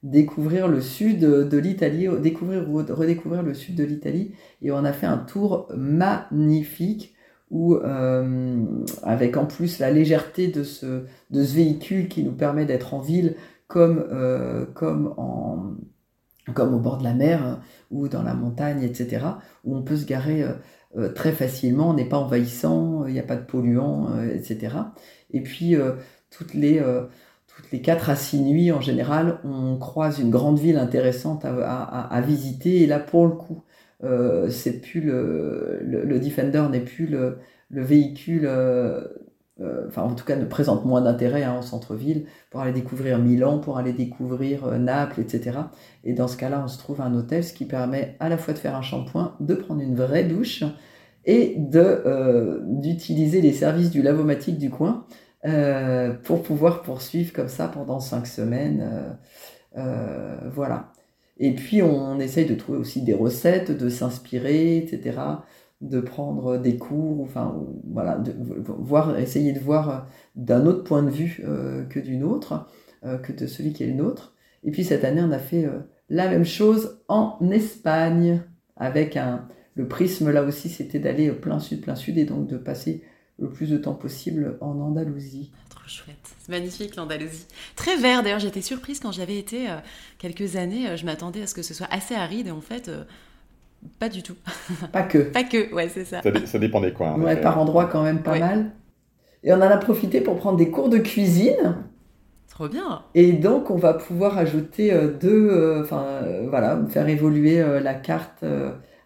découvrir 0.03 0.69
le 0.69 0.81
sud 0.81 1.21
de 1.21 1.59
l'Italie, 1.59 2.09
découvrir 2.21 2.69
ou 2.71 2.77
redécouvrir 2.77 3.43
le 3.43 3.55
sud 3.55 3.75
de 3.75 3.85
l'Italie. 3.85 4.35
Et 4.63 4.71
on 4.71 4.85
a 4.85 4.93
fait 4.93 5.07
un 5.07 5.19
tour 5.19 5.69
magnifique 5.75 7.17
où, 7.51 7.75
euh, 7.77 8.65
avec 9.03 9.37
en 9.37 9.47
plus 9.47 9.79
la 9.79 9.91
légèreté 9.91 10.49
de 10.49 10.65
ce, 10.65 11.05
de 11.31 11.45
ce 11.45 11.55
véhicule 11.55 12.09
qui 12.09 12.23
nous 12.25 12.33
permet 12.33 12.65
d'être 12.65 12.95
en 12.95 13.01
ville 13.01 13.37
comme, 13.69 14.05
euh, 14.11 14.67
comme, 14.75 15.15
en, 15.17 15.75
comme 16.55 16.75
au 16.75 16.79
bord 16.79 16.99
de 16.99 17.05
la 17.05 17.15
mer 17.15 17.43
hein, 17.45 17.61
ou 17.91 18.09
dans 18.09 18.23
la 18.23 18.35
montagne, 18.35 18.83
etc., 18.83 19.25
où 19.65 19.77
on 19.77 19.83
peut 19.83 19.97
se 19.97 20.07
garer 20.07 20.45
euh, 20.97 21.13
très 21.13 21.33
facilement, 21.33 21.91
on 21.91 21.95
n'est 21.95 22.09
pas 22.09 22.19
envahissant, 22.19 23.07
il 23.07 23.13
n'y 23.13 23.21
a 23.21 23.25
pas 23.25 23.37
de 23.37 23.45
polluants, 23.45 24.09
etc. 24.23 24.77
Et 25.31 25.43
puis, 25.43 25.77
toutes 26.37 26.55
les 26.55 26.81
toutes 27.57 27.73
les 27.73 27.81
4 27.81 28.11
à 28.11 28.17
6 28.17 28.41
nuits, 28.41 28.73
en 28.73 28.81
général, 28.81 29.39
on 29.45 29.77
croise 29.79 30.19
une 30.19 30.31
grande 30.31 30.59
ville 30.59 30.77
intéressante 30.77 31.45
à, 31.47 32.21
visiter. 32.21 32.83
Et 32.83 32.87
là, 32.87 32.99
pour 32.99 33.27
le 33.27 33.33
coup, 33.33 33.63
euh, 34.05 34.51
c'est 34.51 34.81
plus 34.81 35.01
le, 35.01 35.81
le, 35.83 36.19
Defender 36.19 36.65
n'est 36.71 36.81
plus 36.81 37.07
le, 37.07 37.39
véhicule, 37.71 38.43
euh, 38.45 39.05
euh, 39.61 39.87
enfin 39.89 40.03
en 40.03 40.15
tout 40.15 40.27
cas 40.27 40.37
ne 40.37 40.45
présente 40.45 40.85
moins 40.85 41.01
d'intérêt 41.01 41.45
hein, 41.45 41.55
en 41.55 41.63
centre-ville 41.63 42.27
pour 42.51 42.61
aller 42.61 42.73
découvrir 42.73 43.19
Milan, 43.19 43.59
pour 43.59 43.79
aller 43.79 43.95
découvrir 43.95 44.79
Naples, 44.79 45.23
etc. 45.23 45.59
Et 46.05 46.13
dans 46.13 46.29
ce 46.29 46.37
cas-là, 46.37 46.63
on 46.63 46.69
se 46.69 46.79
trouve 46.79 47.01
un 47.01 47.15
hôtel, 47.15 47.43
ce 47.43 47.55
qui 47.55 47.65
permet 47.65 48.17
à 48.21 48.29
la 48.29 48.37
fois 48.37 48.53
de 48.53 48.59
faire 48.59 48.77
un 48.77 48.83
shampoing, 48.83 49.35
de 49.41 49.55
prendre 49.55 49.81
une 49.81 49.97
vraie 49.97 50.25
douche 50.25 50.63
et 51.25 51.57
d'utiliser 51.57 53.41
les 53.41 53.53
services 53.53 53.91
du 53.91 54.03
lavomatique 54.03 54.59
du 54.59 54.69
coin. 54.69 55.07
Euh, 55.47 56.13
pour 56.13 56.43
pouvoir 56.43 56.83
poursuivre 56.83 57.33
comme 57.33 57.49
ça 57.49 57.69
pendant 57.69 58.01
cinq 58.01 58.27
semaines. 58.27 58.83
Euh, 58.83 59.13
euh, 59.79 60.51
voilà. 60.53 60.93
Et 61.39 61.55
puis 61.55 61.83
on 61.83 62.19
essaye 62.19 62.47
de 62.47 62.55
trouver 62.55 62.79
aussi 62.79 63.03
des 63.03 63.15
recettes, 63.15 63.71
de 63.71 63.89
s'inspirer, 63.89 64.79
etc., 64.79 65.19
de 65.83 66.01
prendre 66.01 66.57
des 66.57 66.79
cours, 66.79 67.21
enfin 67.21 67.55
voilà, 67.93 68.23
voir, 68.79 69.19
essayer 69.19 69.53
de 69.53 69.61
voir 69.61 70.09
d'un 70.35 70.65
autre 70.65 70.85
point 70.85 71.03
de 71.03 71.11
vue 71.11 71.45
que 71.91 72.01
d'une 72.01 72.25
autre, 72.25 72.67
que 73.03 73.33
de 73.35 73.47
celui 73.47 73.75
qui 73.75 73.85
est 73.85 73.89
le 73.89 73.93
nôtre. 73.93 74.35
Et 74.65 74.71
puis 74.71 74.83
cette 74.83 75.05
année, 75.05 75.21
on 75.23 75.33
a 75.33 75.39
fait 75.39 75.69
la 76.09 76.31
même 76.31 76.47
chose 76.47 77.03
en 77.09 77.37
Espagne, 77.51 78.41
avec 78.77 79.19
un, 79.19 79.47
le 79.75 79.87
prisme 79.87 80.31
là 80.31 80.43
aussi, 80.43 80.71
c'était 80.71 80.99
d'aller 80.99 81.31
plein 81.33 81.61
sud, 81.61 81.83
plein 81.83 81.97
sud, 81.97 82.17
et 82.17 82.25
donc 82.25 82.47
de 82.47 82.57
passer 82.57 83.03
le 83.39 83.49
plus 83.49 83.71
de 83.71 83.77
temps 83.77 83.95
possible 83.95 84.57
en 84.61 84.79
Andalousie. 84.81 85.51
Trop 85.69 85.87
chouette, 85.87 86.35
c'est 86.41 86.51
magnifique 86.51 86.97
l'Andalousie. 86.97 87.47
Très 87.75 87.97
vert 87.97 88.23
d'ailleurs, 88.23 88.39
j'étais 88.39 88.63
surprise 88.63 89.01
quand 89.01 89.13
j'avais 89.13 89.39
été 89.39 89.69
euh, 89.69 89.77
quelques 90.19 90.57
années, 90.57 90.89
euh, 90.89 90.97
je 90.97 91.05
m'attendais 91.05 91.43
à 91.43 91.47
ce 91.47 91.55
que 91.55 91.63
ce 91.63 91.75
soit 91.75 91.89
assez 91.91 92.15
aride 92.15 92.47
et 92.47 92.51
en 92.51 92.61
fait, 92.61 92.89
euh, 92.89 93.05
pas 93.99 94.09
du 94.09 94.23
tout. 94.23 94.37
Pas 94.93 95.03
que. 95.03 95.19
pas 95.19 95.45
que, 95.45 95.73
ouais, 95.75 95.89
c'est 95.89 96.05
ça. 96.05 96.23
Ça, 96.23 96.59
dépend 96.59 96.81
des 96.81 96.93
coins. 96.93 97.19
Ouais, 97.21 97.41
par 97.41 97.59
endroit 97.59 97.87
quand 97.87 98.03
même 98.03 98.23
pas 98.23 98.39
mal. 98.39 98.73
Et 99.45 99.53
on 99.53 99.57
en 99.57 99.61
a 99.63 99.77
profité 99.77 100.21
pour 100.21 100.37
prendre 100.39 100.57
des 100.57 100.71
cours 100.71 100.89
de 100.89 100.99
cuisine. 100.99 101.77
Trop 102.49 102.69
bien. 102.69 103.03
Et 103.15 103.33
donc 103.33 103.71
on 103.71 103.77
va 103.77 103.93
pouvoir 103.93 104.39
ajouter 104.39 104.91
deux, 105.21 105.83
enfin 105.85 106.23
voilà, 106.49 106.81
faire 106.89 107.07
évoluer 107.07 107.63
la 107.81 107.95
carte 107.95 108.45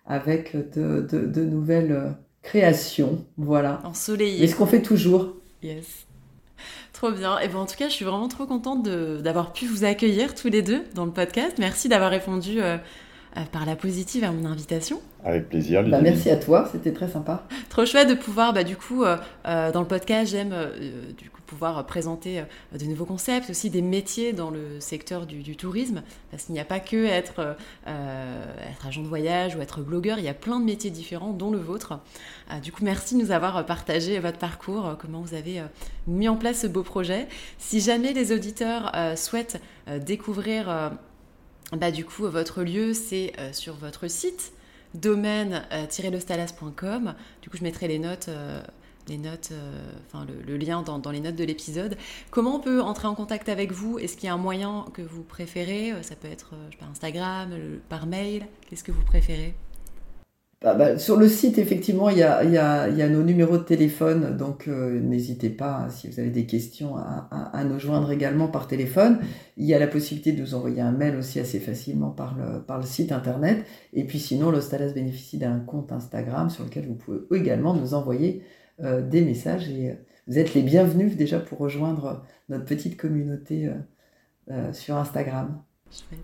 avec 0.07 0.57
de, 0.57 1.01
de, 1.01 1.27
de 1.27 1.45
nouvelles 1.45 2.15
création, 2.43 3.25
voilà. 3.37 3.81
Ensoleillé. 3.85 4.45
Et 4.45 4.49
ce 4.49 4.57
qu'on 4.57 4.67
fait 4.67 4.83
toujours. 4.83 5.37
Yes. 5.63 6.07
Trop 6.93 7.13
bien. 7.13 7.39
Et 7.39 7.49
ben 7.49 7.59
en 7.59 7.67
tout 7.67 7.77
cas, 7.77 7.89
je 7.89 7.95
suis 7.95 8.05
vraiment 8.05 8.29
trop 8.29 8.47
contente 8.47 8.83
d'avoir 8.87 9.53
pu 9.53 9.67
vous 9.67 9.85
accueillir 9.85 10.35
tous 10.35 10.49
les 10.49 10.63
deux 10.63 10.83
dans 10.95 11.05
le 11.05 11.13
podcast. 11.13 11.57
Merci 11.59 11.89
d'avoir 11.89 12.11
répondu 12.11 12.61
euh, 12.61 12.77
euh, 13.37 13.41
par 13.53 13.65
la 13.65 13.77
positive 13.77 14.25
à 14.25 14.33
mon 14.33 14.45
invitation. 14.45 15.01
Avec 15.25 15.49
plaisir. 15.49 15.83
Bah, 15.89 16.01
merci 16.03 16.31
à 16.31 16.37
toi, 16.37 16.69
c'était 16.71 16.93
très 16.93 17.09
sympa. 17.09 17.47
Trop 17.69 17.87
chouette 17.87 18.09
de 18.09 18.15
pouvoir, 18.15 18.53
bah, 18.53 18.65
du 18.65 18.77
coup, 18.77 19.05
euh, 19.05 19.17
dans 19.45 19.81
le 19.81 19.87
podcast, 19.87 20.31
j'aime 20.31 20.55
du 21.17 21.31
coup 21.31 21.40
pouvoir 21.51 21.85
présenter 21.87 22.45
de 22.73 22.85
nouveaux 22.85 23.05
concepts, 23.05 23.51
aussi 23.51 23.71
des 23.71 23.83
métiers 23.83 24.33
dans 24.33 24.51
le 24.51 24.81
secteur 24.81 25.27
du, 25.27 25.57
tourisme, 25.57 26.03
parce 26.31 26.45
qu'il 26.45 26.55
n'y 26.55 26.61
a 26.61 26.65
pas 26.65 26.81
que 26.81 27.05
être, 27.05 27.57
être 27.87 28.87
agent 28.87 29.03
de 29.03 29.07
voyage 29.07 29.57
ou 29.57 29.61
être 29.61 29.81
blogueur, 29.81 30.19
il 30.19 30.25
y 30.25 30.29
a 30.29 30.35
plein 30.35 30.61
de 30.61 30.65
métiers 30.65 30.91
différents, 30.91 31.33
dont 31.33 31.51
le 31.51 31.59
vôtre. 31.59 31.99
du 32.63 32.73
coup, 32.73 32.85
merci 32.85 33.17
de 33.17 33.21
nous 33.21 33.31
avoir 33.31 33.65
partagé 33.67 34.19
votre 34.19 34.39
parcours, 34.39 34.97
comment 34.99 35.21
vous 35.21 35.35
avez 35.35 35.63
mis 36.07 36.29
en 36.29 36.37
place 36.37 36.61
ce 36.61 36.67
beau 36.67 36.83
projet. 36.83 37.29
Si 37.59 37.81
jamais 37.81 38.13
les 38.13 38.33
auditeurs 38.33 38.93
souhaitent 39.17 39.61
découvrir 39.87 40.91
bah, 41.73 41.91
du 41.93 42.05
coup, 42.05 42.29
votre 42.29 42.63
lieu, 42.63 42.93
c'est 42.95 43.33
euh, 43.39 43.53
sur 43.53 43.75
votre 43.75 44.09
site 44.09 44.53
domaine-lestalas.com. 44.95 47.15
Du 47.43 47.49
coup, 47.49 47.57
je 47.57 47.63
mettrai 47.63 47.87
les 47.87 48.01
notes, 48.01 48.27
euh, 48.29 48.61
les 49.09 49.19
notes, 49.19 49.51
euh, 49.53 49.93
enfin 50.07 50.27
le, 50.47 50.57
lien 50.57 50.83
dans, 50.83 51.11
les 51.11 51.21
notes 51.21 51.37
de 51.37 51.45
l'épisode. 51.45 51.97
Comment 52.31 52.57
on 52.57 52.61
peut 52.61 52.81
entrer 52.81 53.09
en 53.09 53.15
contact 53.15 53.49
avec 53.49 53.73
vous? 53.73 53.99
Est-ce 53.99 54.17
qu'il 54.17 54.27
y 54.27 54.31
a 54.31 54.35
un 54.35 54.39
moyen 54.39 54.87
que 54.95 55.03
vous 55.03 55.23
préférez? 55.23 55.93
Ça 56.03 56.17
peut 56.17 56.29
être 56.31 56.51
pas, 56.79 56.87
Instagram, 56.87 57.51
par 57.89 58.07
mail. 58.07 58.47
Qu'est-ce 58.69 58.85
que 58.85 58.93
vous 58.93 59.05
préférez? 59.05 59.55
Ah 60.63 60.75
bah, 60.75 60.99
sur 60.99 61.17
le 61.17 61.27
site, 61.27 61.57
effectivement, 61.57 62.11
il 62.11 62.19
y 62.19 62.23
a, 62.23 63.09
nos 63.09 63.23
numéros 63.23 63.57
de 63.57 63.63
téléphone, 63.63 64.37
donc 64.37 64.69
euh, 64.69 65.01
n'hésitez 65.01 65.49
pas, 65.49 65.89
si 65.89 66.07
vous 66.07 66.21
avez 66.21 66.29
des 66.29 66.45
questions, 66.45 66.97
à, 66.99 67.31
à, 67.55 67.65
nous 67.65 67.79
joindre 67.79 68.13
également 68.13 68.47
par 68.47 68.67
téléphone. 68.67 69.21
Il 69.57 69.65
y 69.65 69.73
a 69.73 69.79
la 69.79 69.87
possibilité 69.87 70.33
de 70.33 70.41
nous 70.43 70.55
envoyer 70.55 70.83
un 70.83 70.93
mail 70.93 71.17
aussi 71.17 71.41
assez 71.41 71.61
facilement 71.61 72.11
par 72.11 72.37
le, 72.37 72.61
par 72.61 72.77
le 72.77 72.85
site 72.85 73.11
internet. 73.11 73.65
Et 73.95 74.05
puis 74.05 74.19
sinon, 74.19 74.51
l'Ostalas 74.51 74.93
bénéficie 74.93 75.39
d'un 75.39 75.61
compte 75.61 75.93
Instagram 75.93 76.51
sur 76.51 76.65
lequel 76.65 76.87
vous 76.87 76.95
pouvez 76.95 77.21
également 77.41 77.73
nous 77.73 77.95
envoyer 77.95 78.43
euh, 78.83 79.03
des 79.03 79.23
messages. 79.23 79.69
Et 79.69 79.91
euh, 79.91 79.95
vous 80.27 80.39
êtes 80.39 80.55
les 80.55 80.63
bienvenus 80.63 81.17
déjà 81.17 81.41
pour 81.41 81.59
rejoindre 81.59 82.25
notre 82.49 82.65
petite 82.65 82.97
communauté 82.97 83.69
sur 84.73 84.97
Instagram. 84.97 85.63
Chouette. 85.91 86.21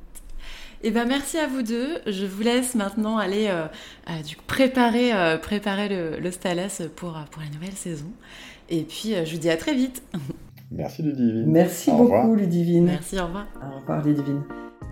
Eh 0.83 0.91
ben 0.91 1.07
merci 1.07 1.39
à 1.39 1.47
vous 1.47 1.63
deux. 1.63 1.99
Je 2.07 2.27
vous 2.27 2.43
laisse 2.43 2.75
maintenant 2.75 3.17
aller 3.17 3.47
euh, 3.49 3.67
euh, 4.11 4.23
du 4.23 4.37
préparer, 4.37 5.13
euh, 5.13 5.39
préparer 5.39 5.89
le, 5.89 6.21
le 6.21 6.31
Stalas 6.31 6.83
pour, 6.95 7.19
pour 7.31 7.43
la 7.43 7.49
nouvelle 7.49 7.73
saison. 7.73 8.11
Et 8.69 8.83
puis 8.83 9.15
je 9.25 9.33
vous 9.33 9.41
dis 9.41 9.51
à 9.51 9.57
très 9.57 9.75
vite. 9.75 10.03
Merci 10.71 11.03
Ludivine. 11.03 11.45
Merci 11.47 11.91
beaucoup 11.91 12.35
Ludivine. 12.35 12.85
Merci, 12.87 13.19
au 13.19 13.27
revoir. 13.27 13.47
Au 13.63 13.79
revoir 13.81 14.05
Ludivine. 14.05 14.43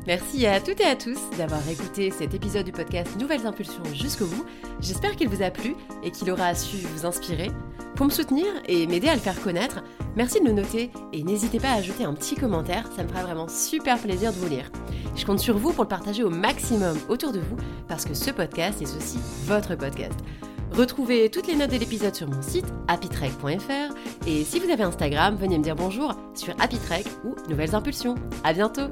Merci 0.06 0.46
à 0.46 0.60
toutes 0.60 0.80
et 0.80 0.86
à 0.86 0.96
tous 0.96 1.18
d'avoir 1.38 1.66
écouté 1.68 2.10
cet 2.10 2.34
épisode 2.34 2.66
du 2.66 2.72
podcast 2.72 3.18
Nouvelles 3.18 3.46
Impulsions 3.46 3.84
jusqu'au 3.94 4.26
bout. 4.26 4.44
J'espère 4.80 5.16
qu'il 5.16 5.28
vous 5.28 5.42
a 5.42 5.50
plu 5.50 5.74
et 6.02 6.10
qu'il 6.10 6.30
aura 6.30 6.54
su 6.54 6.76
vous 6.76 7.06
inspirer. 7.06 7.50
Pour 7.94 8.06
me 8.06 8.10
soutenir 8.10 8.46
et 8.66 8.86
m'aider 8.86 9.08
à 9.08 9.14
le 9.14 9.20
faire 9.20 9.40
connaître, 9.40 9.82
merci 10.14 10.40
de 10.40 10.46
le 10.46 10.52
noter 10.52 10.90
et 11.12 11.22
n'hésitez 11.22 11.58
pas 11.58 11.70
à 11.70 11.76
ajouter 11.76 12.04
un 12.04 12.12
petit 12.12 12.34
commentaire, 12.34 12.88
ça 12.94 13.02
me 13.02 13.08
fera 13.08 13.22
vraiment 13.22 13.48
super 13.48 13.98
plaisir 13.98 14.32
de 14.32 14.38
vous 14.38 14.48
lire. 14.48 14.70
Je 15.16 15.24
compte 15.24 15.38
sur 15.38 15.56
vous 15.56 15.72
pour 15.72 15.84
le 15.84 15.88
partager 15.88 16.22
au 16.22 16.30
maximum 16.30 16.98
autour 17.08 17.32
de 17.32 17.40
vous 17.40 17.56
parce 17.88 18.04
que 18.04 18.14
ce 18.14 18.30
podcast 18.30 18.82
est 18.82 18.96
aussi 18.96 19.18
votre 19.46 19.74
podcast. 19.74 20.18
Retrouvez 20.72 21.30
toutes 21.30 21.46
les 21.46 21.54
notes 21.54 21.70
de 21.70 21.78
l'épisode 21.78 22.14
sur 22.14 22.28
mon 22.28 22.42
site 22.42 22.66
happytrek.fr 22.88 23.94
et 24.26 24.44
si 24.44 24.58
vous 24.58 24.70
avez 24.70 24.82
Instagram, 24.82 25.36
venez 25.36 25.56
me 25.56 25.62
dire 25.62 25.76
bonjour 25.76 26.14
sur 26.34 26.52
happytrek 26.60 27.06
ou 27.24 27.36
Nouvelles 27.48 27.74
Impulsions. 27.76 28.16
À 28.42 28.52
bientôt! 28.52 28.88